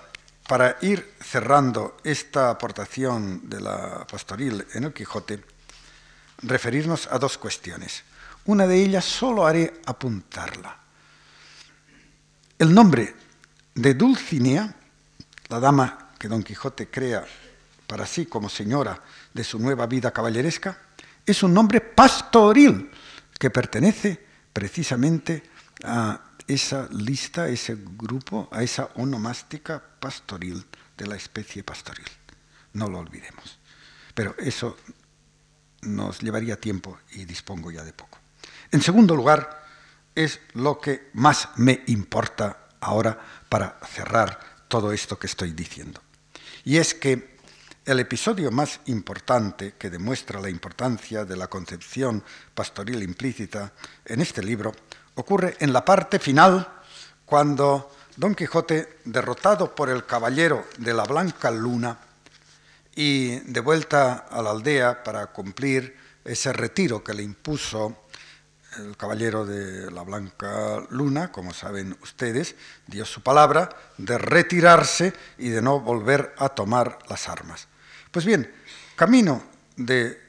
para 0.46 0.78
ir 0.82 1.14
cerrando 1.20 1.96
esta 2.04 2.50
aportación 2.50 3.48
de 3.48 3.60
la 3.60 4.06
pastoril 4.06 4.64
en 4.74 4.84
el 4.84 4.92
Quijote, 4.92 5.42
referirnos 6.42 7.08
a 7.10 7.18
dos 7.18 7.36
cuestiones. 7.38 8.04
Una 8.44 8.66
de 8.66 8.82
ellas 8.82 9.04
solo 9.04 9.46
haré 9.46 9.80
apuntarla. 9.86 10.78
El 12.58 12.72
nombre 12.72 13.14
de 13.74 13.94
Dulcinea, 13.94 14.74
la 15.48 15.60
dama 15.60 16.10
que 16.18 16.28
Don 16.28 16.42
Quijote 16.42 16.88
crea 16.88 17.24
para 17.86 18.06
sí 18.06 18.26
como 18.26 18.48
señora 18.48 19.00
de 19.34 19.44
su 19.44 19.58
nueva 19.58 19.86
vida 19.86 20.10
caballeresca, 20.10 20.78
es 21.24 21.42
un 21.42 21.52
nombre 21.52 21.80
pastoril 21.80 22.90
que 23.38 23.50
pertenece 23.50 24.24
precisamente 24.52 25.42
a 25.84 26.20
esa 26.46 26.88
lista, 26.92 27.48
ese 27.48 27.76
grupo, 27.76 28.48
a 28.52 28.62
esa 28.62 28.90
onomástica 28.96 29.82
pastoril 30.00 30.64
de 30.96 31.06
la 31.06 31.16
especie 31.16 31.64
pastoril. 31.64 32.06
No 32.72 32.88
lo 32.88 32.98
olvidemos. 32.98 33.58
Pero 34.14 34.34
eso 34.38 34.76
nos 35.82 36.20
llevaría 36.20 36.60
tiempo 36.60 36.98
y 37.12 37.24
dispongo 37.24 37.70
ya 37.70 37.84
de 37.84 37.92
poco. 37.92 38.18
En 38.70 38.80
segundo 38.80 39.14
lugar, 39.14 39.64
es 40.14 40.40
lo 40.54 40.80
que 40.80 41.10
más 41.12 41.50
me 41.56 41.82
importa 41.86 42.68
ahora 42.80 43.18
para 43.48 43.78
cerrar 43.86 44.40
todo 44.68 44.92
esto 44.92 45.18
que 45.18 45.26
estoy 45.26 45.52
diciendo. 45.52 46.00
Y 46.64 46.78
es 46.78 46.94
que 46.94 47.36
el 47.84 48.00
episodio 48.00 48.50
más 48.50 48.80
importante 48.86 49.74
que 49.78 49.90
demuestra 49.90 50.40
la 50.40 50.50
importancia 50.50 51.24
de 51.24 51.36
la 51.36 51.46
concepción 51.46 52.24
pastoril 52.54 53.02
implícita 53.02 53.72
en 54.04 54.20
este 54.20 54.42
libro 54.42 54.72
ocurre 55.16 55.56
en 55.60 55.72
la 55.72 55.84
parte 55.84 56.18
final, 56.18 56.66
cuando 57.24 57.90
Don 58.16 58.34
Quijote, 58.34 59.00
derrotado 59.04 59.74
por 59.74 59.90
el 59.90 60.06
caballero 60.06 60.64
de 60.78 60.94
la 60.94 61.04
Blanca 61.04 61.50
Luna 61.50 61.98
y 62.94 63.40
de 63.40 63.60
vuelta 63.60 64.26
a 64.30 64.40
la 64.40 64.50
aldea 64.50 65.02
para 65.02 65.26
cumplir 65.26 65.96
ese 66.24 66.52
retiro 66.52 67.04
que 67.04 67.14
le 67.14 67.22
impuso 67.22 68.04
el 68.78 68.96
caballero 68.96 69.46
de 69.46 69.90
la 69.90 70.02
Blanca 70.02 70.82
Luna, 70.90 71.32
como 71.32 71.52
saben 71.52 71.96
ustedes, 72.02 72.54
dio 72.86 73.04
su 73.04 73.22
palabra 73.22 73.68
de 73.96 74.18
retirarse 74.18 75.12
y 75.38 75.48
de 75.48 75.62
no 75.62 75.80
volver 75.80 76.34
a 76.38 76.50
tomar 76.50 76.98
las 77.08 77.28
armas. 77.28 77.68
Pues 78.10 78.24
bien, 78.24 78.52
camino 78.94 79.42
de 79.76 80.20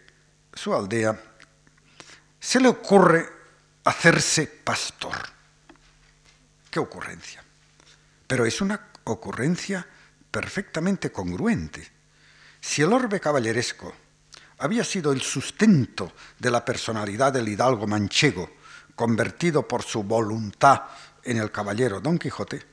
su 0.54 0.74
aldea, 0.74 1.20
se 2.40 2.60
le 2.60 2.70
ocurre 2.70 3.37
hacerse 3.88 4.46
pastor. 4.48 5.16
Qué 6.70 6.78
ocurrencia. 6.78 7.42
Pero 8.28 8.46
es 8.46 8.60
una 8.60 8.90
ocurrencia 9.06 9.88
perfectamente 10.30 11.10
congruente. 11.10 11.90
Si 12.60 12.82
el 12.82 12.92
orbe 12.92 13.22
caballeresco 13.22 13.94
había 14.60 14.84
sido 14.84 15.14
el 15.14 15.22
sustento 15.22 16.12
de 16.38 16.52
la 16.52 16.66
personalidad 16.66 17.32
del 17.32 17.48
hidalgo 17.48 17.88
manchego, 17.88 18.50
convertido 18.94 19.66
por 19.66 19.84
su 19.84 20.04
voluntad 20.04 20.82
en 21.24 21.38
el 21.38 21.50
caballero 21.50 22.02
Don 22.02 22.20
Quijote, 22.20 22.66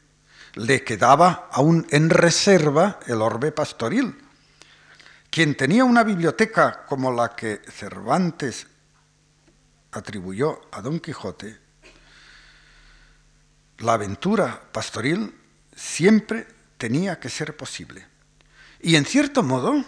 le 0.55 0.83
quedaba 0.83 1.49
aún 1.53 1.87
en 1.91 2.11
reserva 2.11 2.99
el 3.07 3.23
orbe 3.23 3.53
pastoril, 3.53 4.19
quien 5.31 5.57
tenía 5.57 5.85
una 5.85 6.03
biblioteca 6.03 6.85
como 6.87 7.13
la 7.13 7.37
que 7.37 7.63
Cervantes 7.71 8.67
atribuyó 9.95 10.61
a 10.73 10.83
Don 10.83 11.01
Quijote, 11.01 11.59
la 13.79 13.95
aventura 13.95 14.61
pastoril 14.73 15.35
siempre 15.75 16.47
tenía 16.77 17.19
que 17.19 17.29
ser 17.29 17.57
posible. 17.57 18.07
Y 18.81 18.97
en 18.97 19.05
cierto 19.05 19.43
modo 19.43 19.85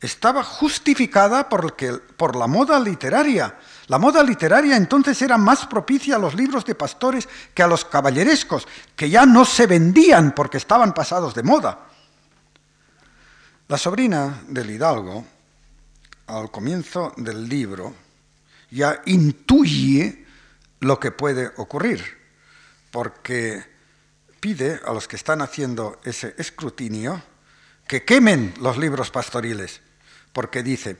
estaba 0.00 0.44
justificada 0.44 1.48
por, 1.48 1.76
por 2.16 2.36
la 2.36 2.46
moda 2.46 2.78
literaria. 2.78 3.58
La 3.88 3.98
moda 3.98 4.22
literaria 4.22 4.76
entonces 4.76 5.20
era 5.22 5.36
más 5.36 5.66
propicia 5.66 6.16
a 6.16 6.18
los 6.18 6.34
libros 6.34 6.64
de 6.64 6.74
pastores 6.74 7.28
que 7.52 7.62
a 7.62 7.66
los 7.66 7.84
caballerescos, 7.84 8.66
que 8.94 9.10
ya 9.10 9.26
no 9.26 9.44
se 9.44 9.66
vendían 9.66 10.32
porque 10.34 10.58
estaban 10.58 10.94
pasados 10.94 11.34
de 11.34 11.42
moda. 11.42 11.86
La 13.66 13.76
sobrina 13.76 14.42
del 14.46 14.70
hidalgo, 14.70 15.26
al 16.28 16.50
comienzo 16.50 17.12
del 17.16 17.48
libro, 17.48 18.07
ya 18.70 19.02
intuye 19.06 20.24
lo 20.80 21.00
que 21.00 21.10
puede 21.10 21.52
ocurrir, 21.56 22.04
porque 22.90 23.64
pide 24.40 24.80
a 24.84 24.92
los 24.92 25.08
que 25.08 25.16
están 25.16 25.42
haciendo 25.42 26.00
ese 26.04 26.34
escrutinio 26.38 27.22
que 27.86 28.04
quemen 28.04 28.54
los 28.60 28.76
libros 28.76 29.10
pastoriles, 29.10 29.80
porque 30.32 30.62
dice, 30.62 30.98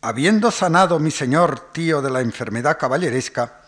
habiendo 0.00 0.50
sanado 0.50 0.98
mi 0.98 1.10
señor 1.10 1.72
tío 1.72 2.00
de 2.00 2.10
la 2.10 2.20
enfermedad 2.20 2.78
caballeresca, 2.78 3.62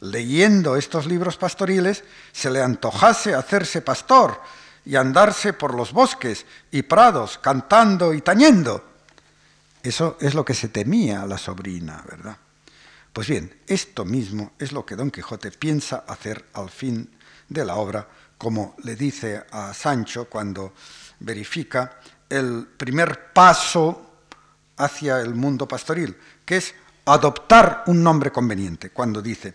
leyendo 0.00 0.76
estos 0.76 1.06
libros 1.06 1.36
pastoriles, 1.36 2.04
se 2.32 2.50
le 2.50 2.62
antojase 2.62 3.34
hacerse 3.34 3.82
pastor 3.82 4.40
y 4.84 4.96
andarse 4.96 5.52
por 5.52 5.74
los 5.74 5.92
bosques 5.92 6.46
y 6.70 6.82
prados 6.82 7.38
cantando 7.38 8.14
y 8.14 8.20
tañendo. 8.20 8.84
Eso 9.82 10.16
es 10.20 10.34
lo 10.34 10.44
que 10.44 10.54
se 10.54 10.68
temía 10.68 11.22
a 11.22 11.26
la 11.26 11.38
sobrina, 11.38 12.04
¿verdad? 12.08 12.36
Pues 13.18 13.26
bien, 13.26 13.52
esto 13.66 14.04
mismo 14.04 14.52
es 14.60 14.70
lo 14.70 14.86
que 14.86 14.94
Don 14.94 15.10
Quijote 15.10 15.50
piensa 15.50 16.04
hacer 16.06 16.50
al 16.52 16.70
fin 16.70 17.10
de 17.48 17.64
la 17.64 17.74
obra, 17.74 18.06
como 18.38 18.76
le 18.84 18.94
dice 18.94 19.44
a 19.50 19.74
Sancho 19.74 20.26
cuando 20.26 20.72
verifica 21.18 21.98
el 22.28 22.68
primer 22.76 23.32
paso 23.32 24.20
hacia 24.76 25.20
el 25.20 25.34
mundo 25.34 25.66
pastoril, 25.66 26.16
que 26.44 26.58
es 26.58 26.72
adoptar 27.06 27.82
un 27.88 28.04
nombre 28.04 28.30
conveniente, 28.30 28.90
cuando 28.90 29.20
dice, 29.20 29.54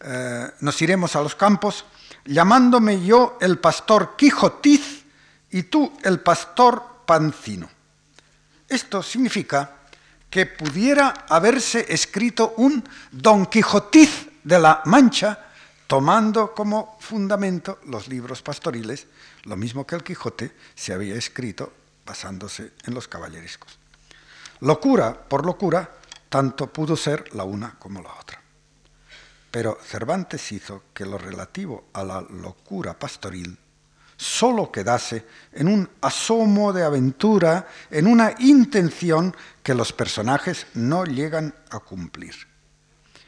eh, 0.00 0.50
nos 0.60 0.80
iremos 0.80 1.14
a 1.16 1.22
los 1.22 1.34
campos 1.34 1.84
llamándome 2.24 3.04
yo 3.04 3.36
el 3.42 3.58
pastor 3.58 4.16
Quijotiz 4.16 5.04
y 5.50 5.64
tú 5.64 5.92
el 6.02 6.20
pastor 6.20 7.04
Pancino. 7.04 7.68
Esto 8.66 9.02
significa 9.02 9.75
que 10.36 10.44
pudiera 10.44 11.24
haberse 11.30 11.86
escrito 11.88 12.52
un 12.58 12.84
Don 13.10 13.46
Quijotiz 13.46 14.28
de 14.44 14.58
la 14.58 14.82
Mancha 14.84 15.46
tomando 15.86 16.52
como 16.52 16.98
fundamento 17.00 17.78
los 17.86 18.08
libros 18.08 18.42
pastoriles, 18.42 19.06
lo 19.44 19.56
mismo 19.56 19.86
que 19.86 19.94
el 19.94 20.04
Quijote 20.04 20.54
se 20.74 20.92
había 20.92 21.14
escrito 21.14 21.72
basándose 22.04 22.72
en 22.84 22.92
los 22.92 23.08
caballerescos. 23.08 23.78
Locura 24.60 25.18
por 25.26 25.46
locura, 25.46 25.90
tanto 26.28 26.70
pudo 26.70 26.98
ser 26.98 27.34
la 27.34 27.44
una 27.44 27.74
como 27.78 28.02
la 28.02 28.12
otra. 28.12 28.38
Pero 29.50 29.78
Cervantes 29.82 30.52
hizo 30.52 30.82
que 30.92 31.06
lo 31.06 31.16
relativo 31.16 31.86
a 31.94 32.04
la 32.04 32.20
locura 32.20 32.98
pastoril 32.98 33.56
solo 34.16 34.72
quedase 34.72 35.26
en 35.52 35.68
un 35.68 35.88
asomo 36.00 36.72
de 36.72 36.82
aventura, 36.82 37.68
en 37.90 38.06
una 38.06 38.34
intención 38.38 39.36
que 39.62 39.74
los 39.74 39.92
personajes 39.92 40.66
no 40.74 41.04
llegan 41.04 41.54
a 41.70 41.80
cumplir. 41.80 42.34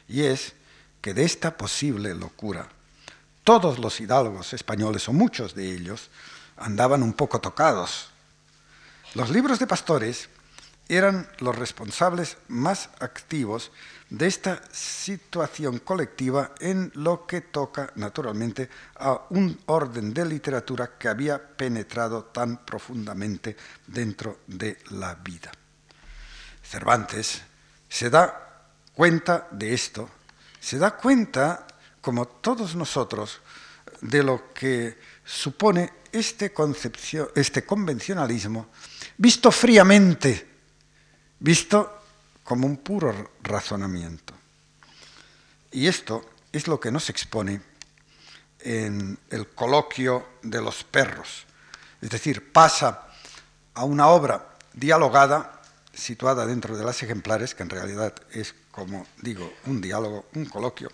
Y 0.07 0.23
es 0.23 0.53
que 1.01 1.13
de 1.13 1.23
esta 1.23 1.55
posible 1.55 2.13
locura, 2.15 2.67
todos 3.43 3.79
los 3.79 3.99
hidalgos 4.01 4.53
españoles, 4.53 5.07
o 5.07 5.13
muchos 5.13 5.55
de 5.55 5.71
ellos, 5.71 6.09
andaban 6.57 7.03
un 7.03 7.13
poco 7.13 7.39
tocados. 7.39 8.09
Los 9.15 9.29
libros 9.29 9.59
de 9.59 9.67
pastores 9.67 10.29
eran 10.87 11.29
los 11.39 11.55
responsables 11.55 12.37
más 12.47 12.89
activos 12.99 13.71
de 14.09 14.25
esta 14.25 14.61
situación 14.71 15.79
colectiva 15.79 16.55
en 16.59 16.91
lo 16.95 17.27
que 17.27 17.41
toca 17.41 17.91
naturalmente 17.95 18.69
a 18.95 19.27
un 19.29 19.59
orden 19.67 20.13
de 20.13 20.25
literatura 20.25 20.97
que 20.97 21.07
había 21.07 21.37
penetrado 21.37 22.25
tan 22.25 22.65
profundamente 22.65 23.55
dentro 23.85 24.39
de 24.47 24.79
la 24.91 25.13
vida. 25.15 25.51
Cervantes 26.63 27.41
se 27.87 28.09
da 28.09 28.65
cuenta 28.93 29.47
de 29.51 29.73
esto, 29.73 30.09
se 30.59 30.77
da 30.77 30.97
cuenta, 30.97 31.67
como 32.01 32.27
todos 32.27 32.75
nosotros, 32.75 33.41
de 34.01 34.23
lo 34.23 34.53
que 34.53 34.97
supone 35.23 35.93
este, 36.11 36.53
este 37.35 37.65
convencionalismo 37.65 38.69
visto 39.17 39.51
fríamente, 39.51 40.47
visto 41.39 41.98
como 42.49 42.65
un 42.65 42.77
puro 42.77 43.13
razonamiento. 43.43 44.33
Y 45.71 45.85
esto 45.85 46.27
es 46.51 46.67
lo 46.67 46.79
que 46.79 46.89
nos 46.89 47.07
expone 47.11 47.61
en 48.61 49.19
el 49.29 49.49
coloquio 49.49 50.25
de 50.41 50.59
los 50.59 50.83
perros. 50.83 51.45
Es 52.01 52.09
decir, 52.09 52.51
pasa 52.51 53.05
a 53.75 53.83
una 53.83 54.07
obra 54.07 54.57
dialogada 54.73 55.61
situada 55.93 56.47
dentro 56.47 56.75
de 56.75 56.83
las 56.83 57.03
ejemplares, 57.03 57.53
que 57.53 57.61
en 57.61 57.69
realidad 57.69 58.15
es, 58.31 58.55
como 58.71 59.05
digo, 59.21 59.53
un 59.67 59.79
diálogo, 59.79 60.25
un 60.33 60.45
coloquio. 60.45 60.89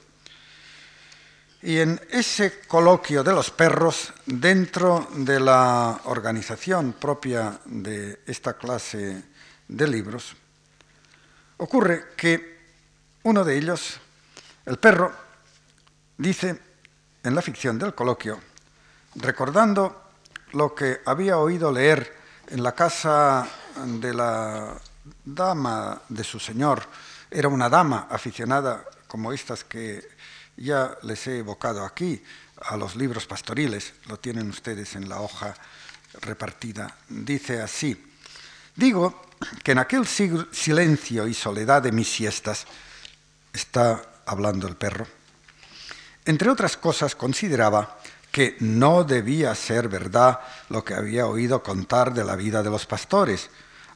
Y 1.61 1.77
en 1.77 2.01
ese 2.09 2.67
coloquio 2.67 3.23
de 3.23 3.31
los 3.31 3.49
perros, 3.49 4.11
dentro 4.25 5.07
de 5.15 5.39
la 5.39 6.01
organización 6.03 6.91
propia 6.99 7.61
de 7.63 8.19
esta 8.27 8.57
clase 8.57 9.23
de 9.69 9.87
libros, 9.87 10.35
Ocurre 11.57 12.13
que 12.17 12.55
uno 13.23 13.43
de 13.43 13.57
ellos, 13.57 13.99
el 14.65 14.77
perro, 14.77 15.11
dice 16.17 16.59
en 17.23 17.33
la 17.33 17.41
ficción 17.41 17.79
del 17.79 17.95
coloquio, 17.95 18.39
recordando 19.15 20.11
lo 20.51 20.75
que 20.75 21.01
había 21.05 21.37
oído 21.37 21.71
leer 21.71 22.13
en 22.47 22.61
la 22.61 22.73
casa 22.73 23.47
de 23.85 24.13
la 24.13 24.75
dama 25.23 26.01
de 26.09 26.23
su 26.23 26.39
señor, 26.39 26.83
era 27.31 27.47
una 27.47 27.69
dama 27.69 28.07
aficionada 28.09 28.83
como 29.07 29.31
estas 29.31 29.63
que 29.63 30.07
ya 30.57 30.97
les 31.03 31.25
he 31.27 31.39
evocado 31.39 31.85
aquí, 31.85 32.21
a 32.61 32.77
los 32.77 32.95
libros 32.95 33.25
pastoriles, 33.27 33.93
lo 34.05 34.17
tienen 34.19 34.49
ustedes 34.49 34.95
en 34.95 35.09
la 35.09 35.19
hoja 35.19 35.53
repartida, 36.21 36.95
dice 37.09 37.61
así, 37.61 38.11
digo 38.75 39.24
que 39.63 39.71
en 39.71 39.79
aquel 39.79 40.05
silencio 40.05 41.27
y 41.27 41.33
soledad 41.33 41.81
de 41.81 41.91
mis 41.91 42.11
siestas, 42.11 42.65
está 43.53 44.01
hablando 44.25 44.67
el 44.67 44.75
perro, 44.75 45.07
entre 46.25 46.49
otras 46.49 46.77
cosas 46.77 47.15
consideraba 47.15 47.99
que 48.31 48.57
no 48.59 49.03
debía 49.03 49.55
ser 49.55 49.88
verdad 49.88 50.39
lo 50.69 50.83
que 50.83 50.93
había 50.93 51.27
oído 51.27 51.63
contar 51.63 52.13
de 52.13 52.25
la 52.25 52.36
vida 52.36 52.63
de 52.63 52.69
los 52.69 52.86
pastores, 52.86 53.49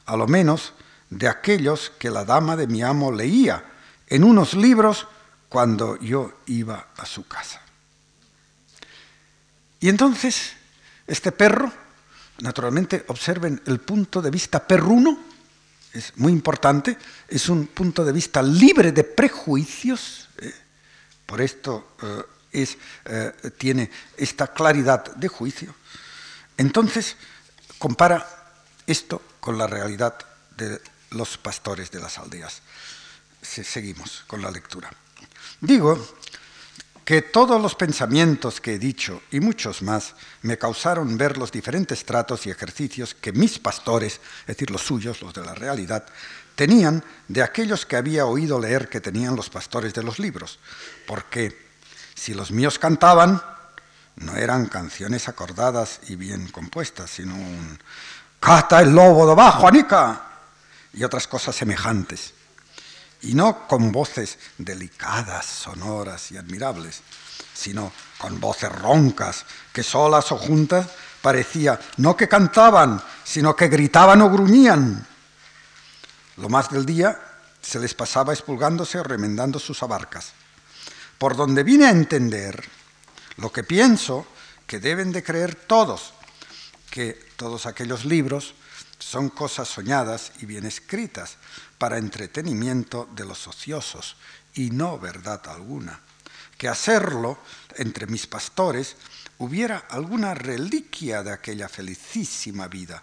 a 0.06 0.16
lo 0.16 0.26
menos 0.26 0.72
de 1.10 1.28
aquellos 1.28 1.92
que 1.98 2.10
la 2.10 2.24
dama 2.24 2.56
de 2.56 2.66
mi 2.66 2.82
amo 2.82 3.12
leía 3.12 3.64
en 4.06 4.24
unos 4.24 4.54
libros 4.54 5.06
cuando 5.48 5.98
yo 5.98 6.32
iba 6.46 6.86
a 6.96 7.04
su 7.04 7.26
casa. 7.26 7.60
Y 9.80 9.88
entonces, 9.88 10.52
este 11.06 11.32
perro, 11.32 11.70
naturalmente, 12.40 13.04
observen 13.08 13.60
el 13.66 13.80
punto 13.80 14.22
de 14.22 14.30
vista 14.30 14.66
perruno, 14.66 15.18
es 15.92 16.16
muy 16.16 16.32
importante, 16.32 16.96
es 17.28 17.48
un 17.48 17.66
punto 17.66 18.04
de 18.04 18.12
vista 18.12 18.42
libre 18.42 18.92
de 18.92 19.04
prejuicios, 19.04 20.28
¿eh? 20.38 20.54
por 21.26 21.40
esto 21.40 21.96
eh, 22.02 22.22
es, 22.52 22.78
eh, 23.04 23.32
tiene 23.58 23.90
esta 24.16 24.48
claridad 24.48 25.14
de 25.16 25.28
juicio. 25.28 25.74
Entonces, 26.56 27.16
compara 27.78 28.26
esto 28.86 29.22
con 29.40 29.58
la 29.58 29.66
realidad 29.66 30.16
de 30.56 30.80
los 31.10 31.38
pastores 31.38 31.90
de 31.90 32.00
las 32.00 32.18
aldeas. 32.18 32.62
seguimos 33.42 34.24
con 34.26 34.42
la 34.42 34.50
lectura. 34.50 34.90
Digo 35.60 36.16
que 37.10 37.22
todos 37.22 37.60
los 37.60 37.74
pensamientos 37.74 38.60
que 38.60 38.74
he 38.74 38.78
dicho 38.78 39.20
y 39.32 39.40
muchos 39.40 39.82
más 39.82 40.14
me 40.42 40.56
causaron 40.58 41.18
ver 41.18 41.38
los 41.38 41.50
diferentes 41.50 42.04
tratos 42.04 42.46
y 42.46 42.50
ejercicios 42.50 43.16
que 43.16 43.32
mis 43.32 43.58
pastores, 43.58 44.20
es 44.42 44.46
decir, 44.46 44.70
los 44.70 44.82
suyos, 44.82 45.20
los 45.20 45.34
de 45.34 45.44
la 45.44 45.52
realidad, 45.52 46.06
tenían 46.54 47.02
de 47.26 47.42
aquellos 47.42 47.84
que 47.84 47.96
había 47.96 48.26
oído 48.26 48.60
leer 48.60 48.88
que 48.88 49.00
tenían 49.00 49.34
los 49.34 49.50
pastores 49.50 49.92
de 49.92 50.04
los 50.04 50.20
libros, 50.20 50.60
porque 51.08 51.58
si 52.14 52.32
los 52.32 52.52
míos 52.52 52.78
cantaban, 52.78 53.42
no 54.14 54.36
eran 54.36 54.66
canciones 54.66 55.28
acordadas 55.28 56.02
y 56.06 56.14
bien 56.14 56.46
compuestas, 56.46 57.10
sino 57.10 57.34
un 57.34 57.76
¡Cata 58.38 58.82
el 58.82 58.94
lobo 58.94 59.26
de 59.26 59.32
abajo, 59.32 59.66
Anica! 59.66 60.28
y 60.94 61.02
otras 61.02 61.26
cosas 61.26 61.56
semejantes 61.56 62.34
y 63.22 63.34
no 63.34 63.66
con 63.66 63.92
voces 63.92 64.38
delicadas, 64.58 65.46
sonoras 65.46 66.30
y 66.32 66.36
admirables, 66.36 67.02
sino 67.54 67.92
con 68.18 68.40
voces 68.40 68.72
roncas, 68.72 69.44
que 69.72 69.82
solas 69.82 70.32
o 70.32 70.38
juntas 70.38 70.86
parecía 71.20 71.78
no 71.98 72.16
que 72.16 72.28
cantaban, 72.28 73.02
sino 73.24 73.54
que 73.54 73.68
gritaban 73.68 74.22
o 74.22 74.30
gruñían. 74.30 75.06
Lo 76.36 76.48
más 76.48 76.70
del 76.70 76.86
día 76.86 77.20
se 77.60 77.78
les 77.78 77.94
pasaba 77.94 78.32
expulgándose 78.32 78.98
o 78.98 79.02
remendando 79.02 79.58
sus 79.58 79.82
abarcas. 79.82 80.32
Por 81.18 81.36
donde 81.36 81.62
vine 81.62 81.86
a 81.86 81.90
entender 81.90 82.66
lo 83.36 83.52
que 83.52 83.62
pienso 83.62 84.26
que 84.66 84.80
deben 84.80 85.12
de 85.12 85.22
creer 85.22 85.54
todos, 85.54 86.14
que 86.90 87.12
todos 87.36 87.66
aquellos 87.66 88.04
libros 88.04 88.54
son 89.00 89.30
cosas 89.30 89.66
soñadas 89.66 90.32
y 90.40 90.46
bien 90.46 90.66
escritas, 90.66 91.36
para 91.78 91.98
entretenimiento 91.98 93.08
de 93.14 93.24
los 93.24 93.48
ociosos 93.48 94.16
y 94.54 94.70
no 94.70 94.98
verdad 94.98 95.40
alguna, 95.48 96.00
que 96.58 96.68
hacerlo 96.68 97.38
entre 97.76 98.06
mis 98.06 98.26
pastores 98.26 98.96
hubiera 99.38 99.78
alguna 99.88 100.34
reliquia 100.34 101.22
de 101.22 101.32
aquella 101.32 101.68
felicísima 101.68 102.68
vida 102.68 103.02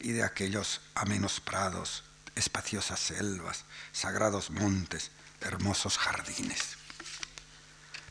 y 0.00 0.12
de 0.12 0.24
aquellos 0.24 0.80
amenos 0.94 1.40
prados, 1.40 2.04
espaciosas 2.34 2.98
selvas, 2.98 3.64
sagrados 3.92 4.50
montes, 4.50 5.10
hermosos 5.42 5.98
jardines. 5.98 6.76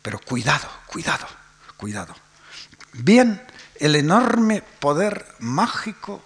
Pero 0.03 0.19
cuidado, 0.19 0.69
cuidado, 0.85 1.27
cuidado. 1.77 2.15
Bien 2.93 3.45
el 3.79 3.95
enorme 3.95 4.61
poder 4.61 5.35
mágico 5.39 6.23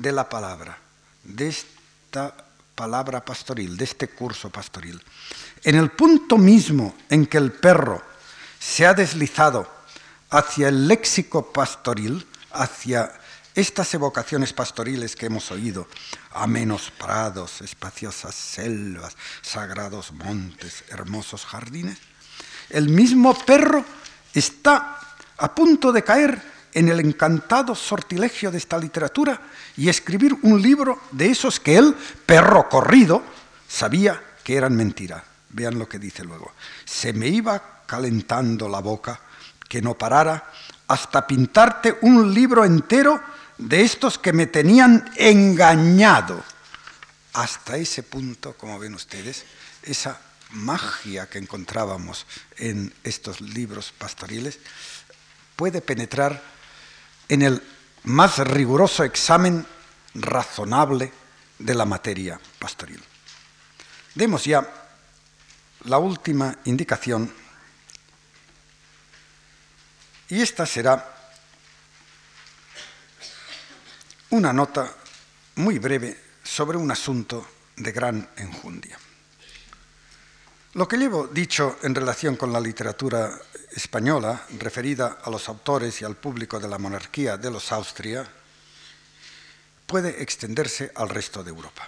de 0.00 0.12
la 0.12 0.28
palabra, 0.28 0.78
de 1.24 1.48
esta 1.48 2.34
palabra 2.74 3.22
pastoril, 3.22 3.76
de 3.76 3.84
este 3.84 4.08
curso 4.08 4.48
pastoril. 4.48 5.00
En 5.62 5.76
el 5.76 5.90
punto 5.90 6.38
mismo 6.38 6.96
en 7.10 7.26
que 7.26 7.36
el 7.36 7.52
perro 7.52 8.02
se 8.58 8.86
ha 8.86 8.94
deslizado 8.94 9.68
hacia 10.30 10.68
el 10.68 10.88
léxico 10.88 11.52
pastoril, 11.52 12.26
hacia 12.52 13.12
estas 13.54 13.92
evocaciones 13.92 14.54
pastoriles 14.54 15.16
que 15.16 15.26
hemos 15.26 15.50
oído, 15.50 15.86
amenos 16.32 16.90
prados, 16.90 17.60
espaciosas 17.60 18.34
selvas, 18.34 19.16
sagrados 19.42 20.12
montes, 20.12 20.84
hermosos 20.88 21.44
jardines, 21.44 21.98
el 22.70 22.88
mismo 22.88 23.34
perro 23.44 23.84
está 24.32 24.98
a 25.36 25.54
punto 25.54 25.92
de 25.92 26.04
caer 26.04 26.40
en 26.72 26.88
el 26.88 27.00
encantado 27.00 27.74
sortilegio 27.74 28.50
de 28.50 28.58
esta 28.58 28.78
literatura 28.78 29.40
y 29.76 29.88
escribir 29.88 30.36
un 30.42 30.60
libro 30.60 31.00
de 31.10 31.30
esos 31.30 31.60
que 31.60 31.76
él, 31.76 31.94
perro 32.26 32.68
corrido, 32.68 33.22
sabía 33.68 34.22
que 34.44 34.56
eran 34.56 34.76
mentira. 34.76 35.24
Vean 35.50 35.78
lo 35.78 35.88
que 35.88 35.98
dice 35.98 36.24
luego. 36.24 36.52
Se 36.84 37.12
me 37.12 37.28
iba 37.28 37.82
calentando 37.86 38.68
la 38.68 38.80
boca 38.80 39.20
que 39.68 39.82
no 39.82 39.96
parara 39.96 40.50
hasta 40.88 41.26
pintarte 41.26 41.98
un 42.02 42.32
libro 42.32 42.64
entero 42.64 43.20
de 43.58 43.82
estos 43.82 44.18
que 44.18 44.32
me 44.32 44.46
tenían 44.46 45.10
engañado. 45.16 46.42
Hasta 47.32 47.76
ese 47.76 48.02
punto, 48.02 48.54
como 48.54 48.78
ven 48.78 48.94
ustedes, 48.94 49.44
esa 49.82 50.20
magia 50.50 51.28
que 51.28 51.38
encontrábamos 51.38 52.26
en 52.56 52.92
estos 53.04 53.40
libros 53.40 53.92
pastoriles 53.96 54.58
puede 55.54 55.80
penetrar 55.80 56.42
en 57.30 57.42
el 57.42 57.62
más 58.04 58.38
riguroso 58.38 59.04
examen 59.04 59.64
razonable 60.14 61.12
de 61.58 61.74
la 61.74 61.84
materia 61.84 62.38
pastoril. 62.58 63.00
Demos 64.14 64.44
ya 64.44 64.68
la 65.84 65.98
última 65.98 66.58
indicación 66.64 67.32
y 70.28 70.42
esta 70.42 70.66
será 70.66 71.16
una 74.30 74.52
nota 74.52 74.92
muy 75.54 75.78
breve 75.78 76.20
sobre 76.42 76.78
un 76.78 76.90
asunto 76.90 77.46
de 77.76 77.92
gran 77.92 78.28
enjundia. 78.36 78.98
Lo 80.74 80.88
que 80.88 80.96
llevo 80.96 81.28
dicho 81.28 81.78
en 81.82 81.94
relación 81.94 82.34
con 82.34 82.52
la 82.52 82.60
literatura 82.60 83.40
española, 83.72 84.46
referida 84.58 85.18
a 85.22 85.30
los 85.30 85.48
autores 85.48 86.00
y 86.00 86.04
al 86.04 86.16
público 86.16 86.58
de 86.58 86.68
la 86.68 86.78
monarquía 86.78 87.36
de 87.36 87.50
los 87.50 87.72
Austria, 87.72 88.26
puede 89.86 90.22
extenderse 90.22 90.92
al 90.94 91.08
resto 91.08 91.42
de 91.42 91.50
Europa. 91.50 91.86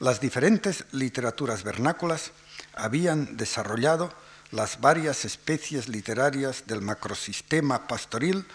Las 0.00 0.20
diferentes 0.20 0.84
literaturas 0.92 1.62
vernáculas 1.62 2.32
habían 2.74 3.36
desarrollado 3.36 4.12
las 4.50 4.80
varias 4.80 5.24
especies 5.24 5.88
literarias 5.88 6.64
del 6.66 6.80
macrosistema 6.80 7.86
pastoril 7.86 8.46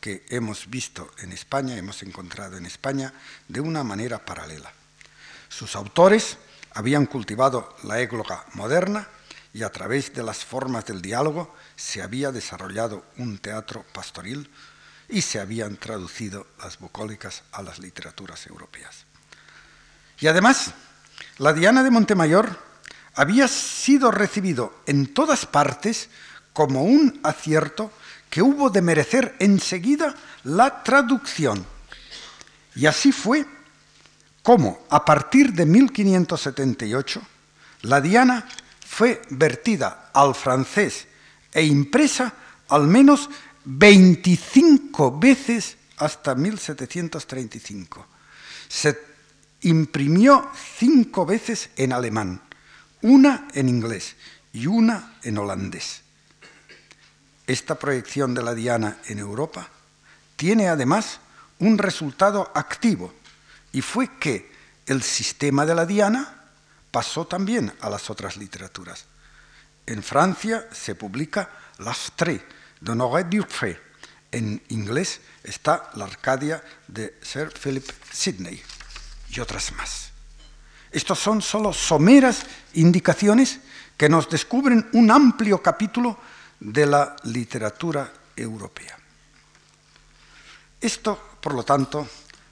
que 0.00 0.24
hemos 0.28 0.70
visto 0.70 1.10
en 1.18 1.32
España, 1.32 1.76
hemos 1.76 2.02
encontrado 2.02 2.56
en 2.56 2.66
España, 2.66 3.12
de 3.48 3.60
una 3.60 3.82
manera 3.82 4.24
paralela. 4.24 4.72
Sus 5.48 5.74
autores 5.74 6.38
habían 6.74 7.06
cultivado 7.06 7.76
la 7.82 8.00
égloga 8.00 8.44
moderna 8.54 9.08
y 9.58 9.64
a 9.64 9.72
través 9.72 10.14
de 10.14 10.22
las 10.22 10.44
formas 10.44 10.86
del 10.86 11.02
diálogo 11.02 11.52
se 11.74 12.00
había 12.00 12.30
desarrollado 12.30 13.04
un 13.16 13.38
teatro 13.38 13.84
pastoril 13.92 14.48
y 15.08 15.20
se 15.20 15.40
habían 15.40 15.76
traducido 15.76 16.46
las 16.62 16.78
bucólicas 16.78 17.42
a 17.50 17.62
las 17.62 17.80
literaturas 17.80 18.46
europeas. 18.46 19.04
Y 20.20 20.28
además, 20.28 20.72
la 21.38 21.52
Diana 21.52 21.82
de 21.82 21.90
Montemayor 21.90 22.56
había 23.16 23.48
sido 23.48 24.12
recibido 24.12 24.80
en 24.86 25.12
todas 25.12 25.44
partes 25.44 26.08
como 26.52 26.84
un 26.84 27.18
acierto 27.24 27.90
que 28.30 28.42
hubo 28.42 28.70
de 28.70 28.82
merecer 28.82 29.34
enseguida 29.40 30.14
la 30.44 30.84
traducción. 30.84 31.66
Y 32.76 32.86
así 32.86 33.10
fue 33.10 33.44
como 34.44 34.86
a 34.88 35.04
partir 35.04 35.52
de 35.52 35.66
1578 35.66 37.20
la 37.82 38.00
Diana 38.00 38.46
fue 38.88 39.20
vertida 39.30 40.10
al 40.14 40.34
francés 40.34 41.06
e 41.52 41.62
impresa 41.62 42.32
al 42.68 42.88
menos 42.88 43.28
25 43.64 45.18
veces 45.18 45.76
hasta 45.98 46.34
1735. 46.34 48.06
Se 48.66 48.98
imprimió 49.62 50.50
cinco 50.78 51.26
veces 51.26 51.70
en 51.76 51.92
alemán, 51.92 52.40
una 53.02 53.46
en 53.52 53.68
inglés 53.68 54.16
y 54.52 54.66
una 54.66 55.18
en 55.22 55.38
holandés. 55.38 56.02
Esta 57.46 57.78
proyección 57.78 58.34
de 58.34 58.42
la 58.42 58.54
Diana 58.54 58.98
en 59.06 59.18
Europa 59.18 59.68
tiene 60.36 60.68
además 60.68 61.20
un 61.60 61.78
resultado 61.78 62.50
activo 62.54 63.12
y 63.70 63.82
fue 63.82 64.18
que 64.18 64.50
el 64.86 65.02
sistema 65.02 65.66
de 65.66 65.74
la 65.74 65.86
Diana 65.86 66.37
pasó 66.90 67.26
también 67.26 67.72
a 67.80 67.90
las 67.90 68.10
otras 68.10 68.36
literaturas. 68.36 69.04
En 69.86 70.02
Francia 70.02 70.68
se 70.72 70.94
publica 70.94 71.50
L'Astre 71.78 72.44
de 72.80 72.92
Honoré 72.92 73.24
Dufray. 73.24 73.76
En 74.30 74.62
inglés 74.68 75.20
está 75.42 75.90
La 75.94 76.04
Arcadia 76.04 76.62
de 76.86 77.18
Sir 77.22 77.50
Philip 77.52 77.88
Sidney 78.12 78.62
y 79.30 79.40
otras 79.40 79.72
más. 79.72 80.10
Estos 80.90 81.18
son 81.18 81.42
solo 81.42 81.72
someras 81.72 82.44
indicaciones 82.74 83.60
que 83.96 84.08
nos 84.08 84.28
descubren 84.28 84.88
un 84.92 85.10
amplio 85.10 85.62
capítulo 85.62 86.18
de 86.60 86.86
la 86.86 87.16
literatura 87.24 88.12
europea. 88.36 88.96
Esto, 90.80 91.38
por 91.40 91.54
lo 91.54 91.64
tanto, 91.64 92.06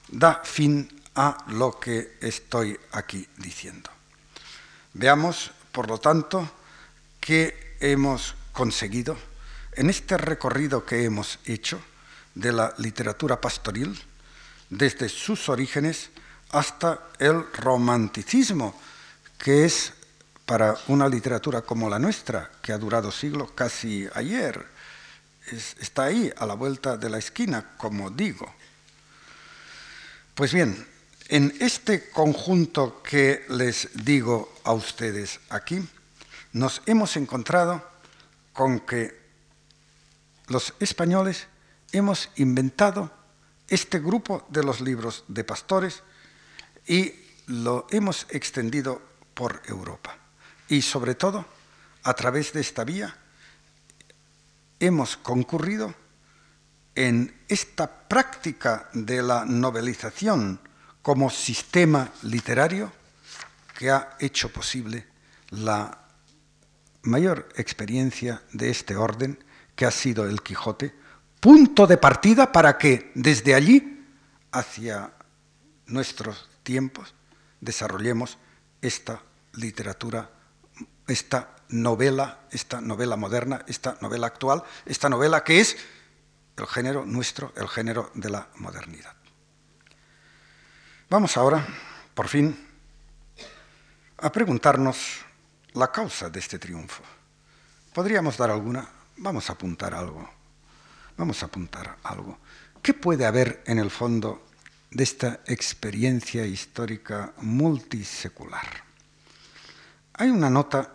da 0.09 0.43
fin 0.45 0.89
a 1.15 1.45
lo 1.49 1.79
que 1.79 2.19
estoy 2.21 2.79
aquí 2.93 3.27
diciendo. 3.37 3.96
Veamos, 4.99 5.51
por 5.73 5.89
lo 5.89 5.99
tanto, 5.99 6.51
qué 7.21 7.77
hemos 7.81 8.35
conseguido 8.53 9.15
en 9.73 9.91
este 9.91 10.17
recorrido 10.17 10.87
que 10.87 11.05
hemos 11.05 11.39
hecho 11.45 11.79
de 12.35 12.51
la 12.51 12.73
literatura 12.79 13.39
pastoril 13.39 14.03
desde 14.71 15.11
sus 15.11 15.51
orígenes 15.51 16.09
hasta 16.49 17.09
el 17.19 17.45
romanticismo, 17.53 18.75
que 19.37 19.67
es 19.67 19.93
para 20.47 20.75
una 20.89 21.11
literatura 21.11 21.61
como 21.61 21.91
la 21.91 21.99
nuestra, 21.99 22.51
que 22.63 22.73
ha 22.73 22.79
durado 22.79 23.13
siglos 23.13 23.51
casi 23.55 24.09
ayer, 24.15 24.65
está 25.79 26.05
ahí, 26.05 26.33
a 26.39 26.47
la 26.47 26.55
vuelta 26.55 26.97
de 26.97 27.11
la 27.11 27.19
esquina, 27.19 27.75
como 27.77 28.09
digo. 28.09 28.51
Pues 30.35 30.55
bien, 30.55 30.96
en 31.29 31.55
este 31.61 32.11
conjunto 32.11 33.03
que 33.03 33.45
les 33.49 33.89
digo 34.05 34.53
a 34.65 34.73
ustedes 34.73 35.41
aquí, 35.49 35.83
nos 36.53 36.83
hemos 36.87 37.17
encontrado 37.17 37.85
con 38.53 38.81
que 38.81 39.27
los 40.49 40.75
españoles 40.81 41.47
hemos 41.93 42.31
inventado 42.37 43.11
este 43.69 43.99
grupo 43.99 44.47
de 44.49 44.63
los 44.63 44.81
libros 44.81 45.25
de 45.29 45.45
pastores 45.45 46.03
y 46.87 47.13
lo 47.47 47.87
hemos 47.91 48.27
extendido 48.31 49.03
por 49.35 49.63
Europa. 49.67 50.17
Y 50.69 50.83
sobre 50.83 51.15
todo, 51.15 51.45
a 52.05 52.15
través 52.15 52.53
de 52.53 52.61
esta 52.61 52.85
vía, 52.85 53.17
hemos 54.79 55.17
concurrido 55.17 55.95
en 56.95 57.35
esta 57.49 58.09
práctica 58.09 58.89
de 58.95 59.23
la 59.23 59.45
novelización 59.45 60.61
como 61.07 61.31
sistema 61.31 62.11
literario 62.25 62.91
que 63.79 63.93
ha 63.93 64.17
hecho 64.19 64.53
posible 64.53 65.07
la 65.51 66.03
mayor 67.03 67.49
experiencia 67.55 68.43
de 68.53 68.71
este 68.71 68.97
orden, 68.97 69.39
que 69.77 69.87
ha 69.87 69.93
sido 69.93 70.29
el 70.29 70.43
Quijote, 70.43 70.93
punto 71.39 71.87
de 71.87 71.97
partida 71.97 72.51
para 72.51 72.77
que 72.77 73.13
desde 73.15 73.55
allí, 73.55 74.05
hacia 74.51 75.13
nuestros 75.87 76.49
tiempos, 76.65 77.15
desarrollemos 77.61 78.37
esta 78.83 79.23
literatura 79.53 80.29
esta 81.07 81.55
novela, 81.69 82.41
esta 82.51 82.81
novela 82.81 83.15
moderna, 83.15 83.65
esta 83.69 83.97
novela 84.01 84.27
actual, 84.27 84.65
esta 84.87 85.09
novela 85.09 85.45
que 85.45 85.61
es 85.61 85.77
el 86.57 86.67
género 86.67 87.07
nuestro, 87.07 87.53
el 87.57 87.69
género 87.69 88.11
de 88.15 88.31
la 88.31 88.49
modernidad. 88.57 89.16
Vamos 91.09 91.37
ahora, 91.37 91.65
por 92.15 92.27
fin, 92.27 92.67
a 94.19 94.33
preguntarnos 94.33 95.25
la 95.75 95.93
causa 95.93 96.29
de 96.29 96.41
este 96.41 96.59
triunfo. 96.59 97.05
¿Podríamos 97.95 98.37
dar 98.37 98.51
alguna? 98.51 98.89
Vamos 99.19 99.49
a 99.49 99.53
apuntar 99.53 99.95
algo. 99.95 100.29
Vamos 101.17 101.41
a 101.41 101.47
apuntar 101.47 101.97
algo. 102.03 102.41
¿Qué 102.83 102.93
puede 102.93 103.25
haber 103.25 103.63
en 103.67 103.79
el 103.79 103.89
fondo 103.89 104.49
de 104.91 105.05
esta 105.05 105.43
experiencia 105.47 106.45
histórica 106.45 107.35
multisecular? 107.37 108.67
Hay 110.15 110.31
una 110.31 110.51
nota 110.51 110.91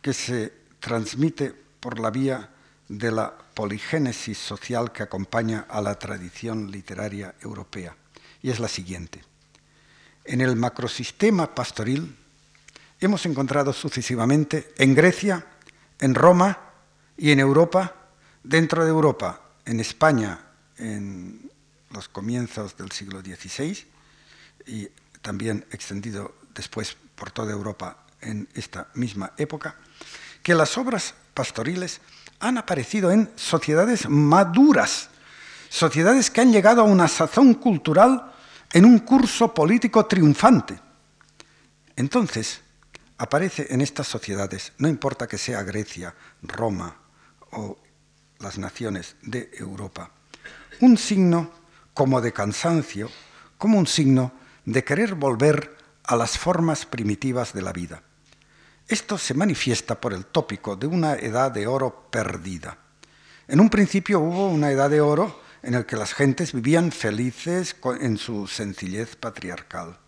que 0.00 0.12
se 0.12 0.52
transmite 0.78 1.52
por 1.80 1.98
la 1.98 2.10
vía 2.10 2.48
de 2.88 3.10
la 3.10 3.36
poligénesis 3.54 4.38
social 4.38 4.92
que 4.92 5.02
acompaña 5.02 5.66
a 5.68 5.80
la 5.80 5.98
tradición 5.98 6.70
literaria 6.70 7.34
europea, 7.40 7.96
y 8.40 8.50
es 8.50 8.60
la 8.60 8.68
siguiente. 8.68 9.31
En 10.24 10.40
el 10.40 10.56
macrosistema 10.56 11.54
pastoril 11.54 12.16
hemos 13.00 13.26
encontrado 13.26 13.72
sucesivamente 13.72 14.72
en 14.78 14.94
Grecia, 14.94 15.44
en 15.98 16.14
Roma 16.14 16.58
y 17.16 17.32
en 17.32 17.40
Europa, 17.40 17.94
dentro 18.42 18.84
de 18.84 18.90
Europa, 18.90 19.40
en 19.64 19.80
España 19.80 20.38
en 20.78 21.50
los 21.90 22.08
comienzos 22.08 22.76
del 22.76 22.90
siglo 22.92 23.20
XVI 23.20 23.86
y 24.66 24.88
también 25.20 25.64
extendido 25.70 26.34
después 26.54 26.96
por 27.14 27.30
toda 27.30 27.52
Europa 27.52 27.98
en 28.20 28.48
esta 28.54 28.88
misma 28.94 29.32
época, 29.36 29.76
que 30.42 30.54
las 30.54 30.78
obras 30.78 31.14
pastoriles 31.34 32.00
han 32.40 32.58
aparecido 32.58 33.10
en 33.10 33.30
sociedades 33.36 34.08
maduras, 34.08 35.10
sociedades 35.68 36.30
que 36.30 36.40
han 36.40 36.52
llegado 36.52 36.82
a 36.82 36.84
una 36.84 37.08
sazón 37.08 37.54
cultural 37.54 38.31
en 38.72 38.84
un 38.84 39.00
curso 39.00 39.52
político 39.52 40.06
triunfante. 40.06 40.78
Entonces, 41.96 42.60
aparece 43.18 43.66
en 43.70 43.80
estas 43.80 44.06
sociedades, 44.06 44.72
no 44.78 44.88
importa 44.88 45.26
que 45.26 45.38
sea 45.38 45.62
Grecia, 45.62 46.14
Roma 46.42 46.96
o 47.52 47.78
las 48.38 48.58
naciones 48.58 49.16
de 49.22 49.50
Europa, 49.52 50.10
un 50.80 50.96
signo 50.96 51.50
como 51.94 52.20
de 52.20 52.32
cansancio, 52.32 53.10
como 53.58 53.78
un 53.78 53.86
signo 53.86 54.32
de 54.64 54.82
querer 54.82 55.14
volver 55.14 55.76
a 56.04 56.16
las 56.16 56.38
formas 56.38 56.86
primitivas 56.86 57.52
de 57.52 57.62
la 57.62 57.72
vida. 57.72 58.02
Esto 58.88 59.18
se 59.18 59.34
manifiesta 59.34 60.00
por 60.00 60.12
el 60.12 60.26
tópico 60.26 60.76
de 60.76 60.86
una 60.86 61.14
edad 61.14 61.52
de 61.52 61.66
oro 61.66 62.08
perdida. 62.10 62.78
En 63.46 63.60
un 63.60 63.70
principio 63.70 64.20
hubo 64.20 64.48
una 64.48 64.70
edad 64.70 64.90
de 64.90 65.00
oro 65.00 65.41
en 65.62 65.74
el 65.74 65.86
que 65.86 65.96
las 65.96 66.14
gentes 66.14 66.52
vivían 66.52 66.92
felices 66.92 67.76
en 68.00 68.18
su 68.18 68.46
sencillez 68.46 69.16
patriarcal. 69.16 69.98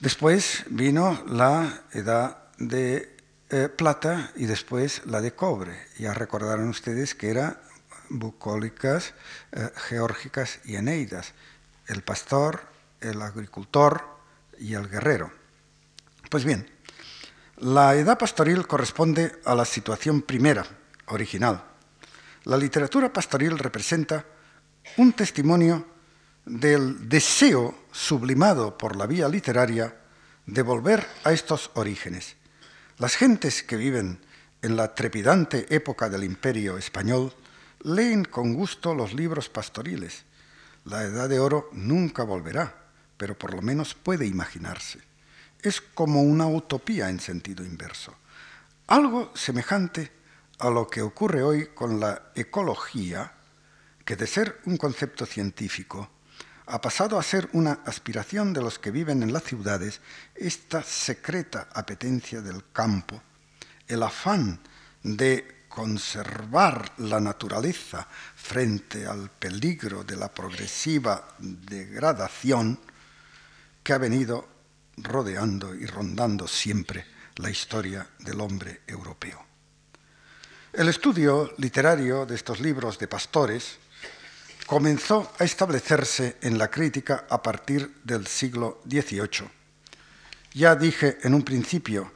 Después 0.00 0.64
vino 0.68 1.22
la 1.28 1.82
edad 1.92 2.38
de 2.58 3.16
eh, 3.50 3.68
plata 3.68 4.32
y 4.34 4.46
después 4.46 5.02
la 5.06 5.20
de 5.20 5.34
cobre. 5.34 5.86
Ya 5.98 6.14
recordaron 6.14 6.68
ustedes 6.68 7.14
que 7.14 7.30
era 7.30 7.60
bucólicas, 8.08 9.14
eh, 9.52 9.70
geórgicas 9.88 10.60
y 10.64 10.76
eneidas. 10.76 11.32
El 11.86 12.02
pastor, 12.02 12.62
el 13.00 13.20
agricultor 13.22 14.04
y 14.58 14.74
el 14.74 14.88
guerrero. 14.88 15.30
Pues 16.30 16.44
bien, 16.44 16.68
la 17.58 17.94
edad 17.94 18.18
pastoril 18.18 18.66
corresponde 18.66 19.38
a 19.44 19.54
la 19.54 19.64
situación 19.64 20.22
primera, 20.22 20.64
original. 21.06 21.62
La 22.44 22.56
literatura 22.56 23.12
pastoril 23.12 23.58
representa 23.58 24.24
un 24.96 25.12
testimonio 25.12 25.86
del 26.44 27.08
deseo 27.08 27.86
sublimado 27.92 28.76
por 28.76 28.96
la 28.96 29.06
vía 29.06 29.28
literaria 29.28 29.96
de 30.46 30.62
volver 30.62 31.06
a 31.22 31.32
estos 31.32 31.70
orígenes. 31.74 32.36
Las 32.98 33.14
gentes 33.14 33.62
que 33.62 33.76
viven 33.76 34.18
en 34.60 34.76
la 34.76 34.94
trepidante 34.94 35.66
época 35.74 36.08
del 36.08 36.24
imperio 36.24 36.78
español 36.78 37.32
leen 37.84 38.24
con 38.24 38.54
gusto 38.54 38.94
los 38.94 39.14
libros 39.14 39.48
pastoriles. 39.48 40.24
La 40.84 41.04
edad 41.04 41.28
de 41.28 41.38
oro 41.38 41.68
nunca 41.72 42.24
volverá, 42.24 42.74
pero 43.16 43.38
por 43.38 43.54
lo 43.54 43.62
menos 43.62 43.94
puede 43.94 44.26
imaginarse. 44.26 44.98
Es 45.62 45.80
como 45.80 46.22
una 46.22 46.48
utopía 46.48 47.08
en 47.08 47.20
sentido 47.20 47.64
inverso. 47.64 48.14
Algo 48.88 49.30
semejante 49.34 50.10
a 50.58 50.70
lo 50.70 50.86
que 50.88 51.02
ocurre 51.02 51.42
hoy 51.42 51.68
con 51.74 52.00
la 52.00 52.30
ecología, 52.34 53.32
que 54.04 54.16
de 54.16 54.26
ser 54.26 54.60
un 54.64 54.76
concepto 54.76 55.26
científico 55.26 56.10
ha 56.66 56.80
pasado 56.80 57.18
a 57.18 57.22
ser 57.22 57.48
una 57.52 57.80
aspiración 57.84 58.52
de 58.52 58.62
los 58.62 58.78
que 58.78 58.90
viven 58.90 59.22
en 59.22 59.32
las 59.32 59.42
ciudades, 59.42 60.00
esta 60.34 60.82
secreta 60.82 61.68
apetencia 61.72 62.40
del 62.40 62.64
campo, 62.72 63.20
el 63.88 64.02
afán 64.02 64.60
de 65.02 65.66
conservar 65.68 66.92
la 66.98 67.18
naturaleza 67.18 68.06
frente 68.36 69.06
al 69.06 69.30
peligro 69.30 70.04
de 70.04 70.16
la 70.16 70.32
progresiva 70.32 71.28
degradación 71.38 72.78
que 73.82 73.92
ha 73.92 73.98
venido 73.98 74.48
rodeando 74.98 75.74
y 75.74 75.86
rondando 75.86 76.46
siempre 76.46 77.04
la 77.36 77.50
historia 77.50 78.06
del 78.18 78.40
hombre 78.40 78.82
europeo. 78.86 79.51
El 80.72 80.88
estudio 80.88 81.52
literario 81.58 82.24
de 82.24 82.34
estos 82.34 82.58
libros 82.58 82.98
de 82.98 83.06
pastores 83.06 83.76
comenzó 84.64 85.30
a 85.38 85.44
establecerse 85.44 86.38
en 86.40 86.56
la 86.56 86.70
crítica 86.70 87.26
a 87.28 87.42
partir 87.42 88.00
del 88.04 88.26
siglo 88.26 88.80
XVIII. 88.88 89.50
Ya 90.54 90.74
dije 90.74 91.18
en 91.24 91.34
un 91.34 91.42
principio 91.42 92.12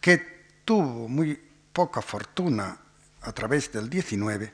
que 0.00 0.44
tuvo 0.64 1.08
muy 1.08 1.36
poca 1.72 2.00
fortuna 2.00 2.78
a 3.22 3.32
través 3.32 3.72
del 3.72 3.90
XIX 3.90 4.52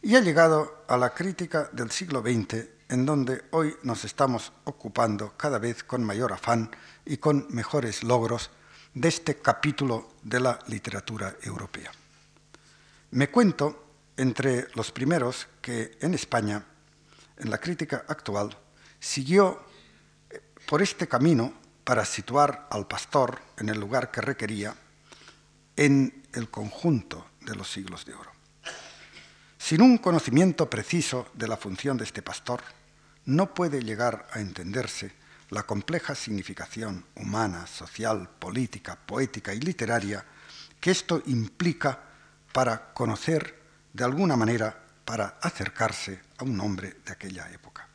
y 0.00 0.16
ha 0.16 0.20
llegado 0.20 0.86
a 0.88 0.96
la 0.96 1.12
crítica 1.12 1.68
del 1.72 1.90
siglo 1.90 2.22
XX, 2.22 2.64
en 2.88 3.04
donde 3.04 3.42
hoy 3.50 3.76
nos 3.82 4.06
estamos 4.06 4.50
ocupando 4.64 5.34
cada 5.36 5.58
vez 5.58 5.84
con 5.84 6.02
mayor 6.02 6.32
afán 6.32 6.70
y 7.04 7.18
con 7.18 7.48
mejores 7.50 8.02
logros 8.02 8.50
de 8.94 9.08
este 9.08 9.36
capítulo 9.36 10.14
de 10.22 10.40
la 10.40 10.58
literatura 10.68 11.36
europea. 11.42 11.92
Me 13.12 13.28
cuento 13.28 13.98
entre 14.16 14.68
los 14.74 14.90
primeros 14.90 15.46
que 15.60 15.98
en 16.00 16.14
España, 16.14 16.64
en 17.36 17.50
la 17.50 17.58
crítica 17.58 18.06
actual, 18.08 18.56
siguió 18.98 19.66
eh, 20.30 20.40
por 20.66 20.80
este 20.80 21.06
camino 21.06 21.52
para 21.84 22.06
situar 22.06 22.68
al 22.70 22.86
pastor 22.86 23.38
en 23.58 23.68
el 23.68 23.78
lugar 23.78 24.10
que 24.10 24.22
requería 24.22 24.74
en 25.76 26.26
el 26.32 26.48
conjunto 26.48 27.26
de 27.42 27.54
los 27.54 27.70
siglos 27.70 28.06
de 28.06 28.14
oro. 28.14 28.30
Sin 29.58 29.82
un 29.82 29.98
conocimiento 29.98 30.70
preciso 30.70 31.28
de 31.34 31.48
la 31.48 31.58
función 31.58 31.98
de 31.98 32.04
este 32.04 32.22
pastor, 32.22 32.62
no 33.26 33.52
puede 33.52 33.82
llegar 33.82 34.26
a 34.32 34.40
entenderse 34.40 35.12
la 35.50 35.64
compleja 35.64 36.14
significación 36.14 37.04
humana, 37.16 37.66
social, 37.66 38.30
política, 38.38 38.96
poética 38.96 39.52
y 39.52 39.60
literaria 39.60 40.24
que 40.80 40.90
esto 40.90 41.22
implica 41.26 42.08
para 42.52 42.92
conocer 42.92 43.58
de 43.92 44.04
alguna 44.04 44.36
manera, 44.36 44.78
para 45.04 45.38
acercarse 45.40 46.20
a 46.38 46.44
un 46.44 46.60
hombre 46.60 46.96
de 47.04 47.12
aquella 47.12 47.50
época. 47.50 47.88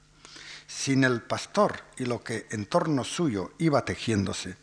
Sin 0.67 1.03
el 1.03 1.21
pastor 1.21 1.83
y 1.97 2.05
lo 2.05 2.23
que 2.23 2.47
en 2.51 2.65
torno 2.65 3.03
suyo 3.03 3.53
iba 3.57 3.85
tejiéndose, 3.85 4.57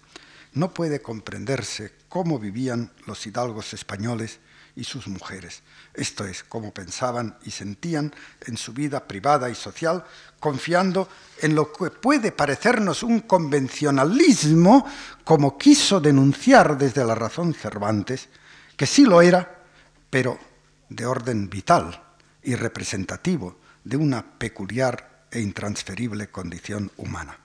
no 0.52 0.72
puede 0.72 1.02
comprenderse 1.02 1.94
cómo 2.08 2.38
vivían 2.38 2.92
los 3.06 3.26
hidalgos 3.26 3.74
españoles 3.74 4.38
y 4.76 4.84
sus 4.84 5.06
mujeres, 5.06 5.62
esto 5.94 6.26
es, 6.26 6.42
cómo 6.42 6.74
pensaban 6.74 7.36
y 7.44 7.52
sentían 7.52 8.12
en 8.40 8.56
su 8.56 8.72
vida 8.72 9.06
privada 9.06 9.48
y 9.48 9.54
social, 9.54 10.04
confiando 10.40 11.08
en 11.40 11.54
lo 11.54 11.72
que 11.72 11.90
puede 11.90 12.32
parecernos 12.32 13.04
un 13.04 13.20
convencionalismo, 13.20 14.84
como 15.22 15.56
quiso 15.56 16.00
denunciar 16.00 16.76
desde 16.76 17.04
la 17.04 17.14
razón 17.14 17.54
Cervantes, 17.54 18.28
que 18.76 18.86
sí 18.86 19.04
lo 19.04 19.22
era, 19.22 19.63
pero 20.14 20.38
de 20.90 21.06
orden 21.06 21.50
vital 21.50 22.00
y 22.40 22.54
representativo 22.54 23.58
de 23.82 23.96
una 23.96 24.38
peculiar 24.38 25.26
e 25.28 25.40
intransferible 25.40 26.30
condición 26.30 26.92
humana. 26.98 27.36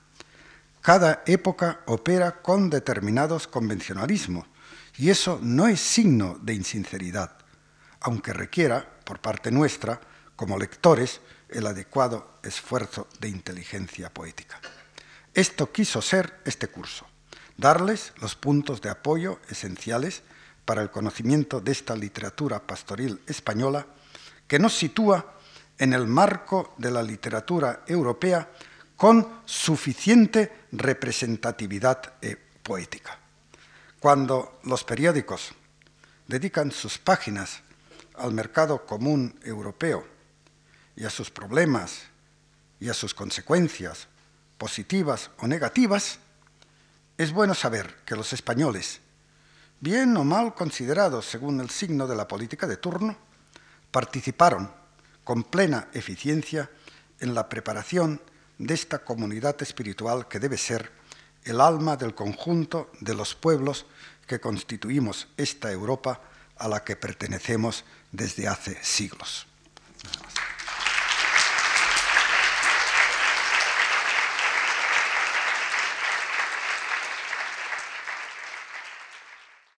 Cada 0.79 1.23
época 1.25 1.81
opera 1.87 2.43
con 2.43 2.69
determinados 2.69 3.47
convencionalismos 3.47 4.45
y 4.99 5.09
eso 5.09 5.39
no 5.41 5.67
es 5.67 5.81
signo 5.81 6.37
de 6.43 6.53
insinceridad, 6.53 7.37
aunque 8.01 8.33
requiera, 8.33 8.87
por 9.03 9.19
parte 9.19 9.49
nuestra, 9.49 9.99
como 10.35 10.59
lectores, 10.59 11.21
el 11.49 11.65
adecuado 11.65 12.37
esfuerzo 12.43 13.07
de 13.19 13.29
inteligencia 13.29 14.13
poética. 14.13 14.61
Esto 15.33 15.71
quiso 15.71 16.03
ser 16.03 16.39
este 16.45 16.67
curso, 16.67 17.07
darles 17.57 18.13
los 18.21 18.35
puntos 18.35 18.79
de 18.79 18.91
apoyo 18.91 19.39
esenciales 19.49 20.21
para 20.69 20.83
el 20.83 20.91
conocimiento 20.91 21.59
de 21.59 21.71
esta 21.71 21.95
literatura 21.95 22.59
pastoril 22.59 23.19
española 23.25 23.87
que 24.47 24.59
nos 24.59 24.77
sitúa 24.77 25.33
en 25.79 25.93
el 25.93 26.05
marco 26.05 26.75
de 26.77 26.91
la 26.91 27.01
literatura 27.01 27.81
europea 27.87 28.47
con 28.95 29.41
suficiente 29.45 30.67
representatividad 30.73 32.13
eh, 32.21 32.37
poética. 32.61 33.17
Cuando 33.99 34.59
los 34.65 34.83
periódicos 34.83 35.53
dedican 36.27 36.71
sus 36.71 36.99
páginas 36.99 37.61
al 38.13 38.31
mercado 38.31 38.85
común 38.85 39.39
europeo 39.43 40.05
y 40.95 41.03
a 41.03 41.09
sus 41.09 41.31
problemas 41.31 42.03
y 42.79 42.89
a 42.89 42.93
sus 42.93 43.15
consecuencias, 43.15 44.07
positivas 44.59 45.31
o 45.39 45.47
negativas, 45.47 46.19
es 47.17 47.31
bueno 47.31 47.55
saber 47.55 47.95
que 48.05 48.15
los 48.15 48.33
españoles 48.33 49.01
bien 49.79 50.15
o 50.17 50.23
mal 50.23 50.53
considerados 50.53 51.25
según 51.25 51.61
el 51.61 51.69
signo 51.69 52.07
de 52.07 52.15
la 52.15 52.27
política 52.27 52.67
de 52.67 52.77
turno, 52.77 53.15
participaron 53.91 54.71
con 55.23 55.43
plena 55.43 55.87
eficiencia 55.93 56.69
en 57.19 57.33
la 57.33 57.49
preparación 57.49 58.21
de 58.57 58.73
esta 58.73 58.99
comunidad 58.99 59.61
espiritual 59.61 60.27
que 60.27 60.39
debe 60.39 60.57
ser 60.57 60.91
el 61.43 61.61
alma 61.61 61.95
del 61.95 62.13
conjunto 62.13 62.91
de 62.99 63.15
los 63.15 63.35
pueblos 63.35 63.85
que 64.27 64.39
constituimos 64.39 65.27
esta 65.37 65.71
Europa 65.71 66.21
a 66.57 66.67
la 66.67 66.83
que 66.83 66.95
pertenecemos 66.95 67.85
desde 68.11 68.47
hace 68.47 68.77
siglos. 68.83 69.47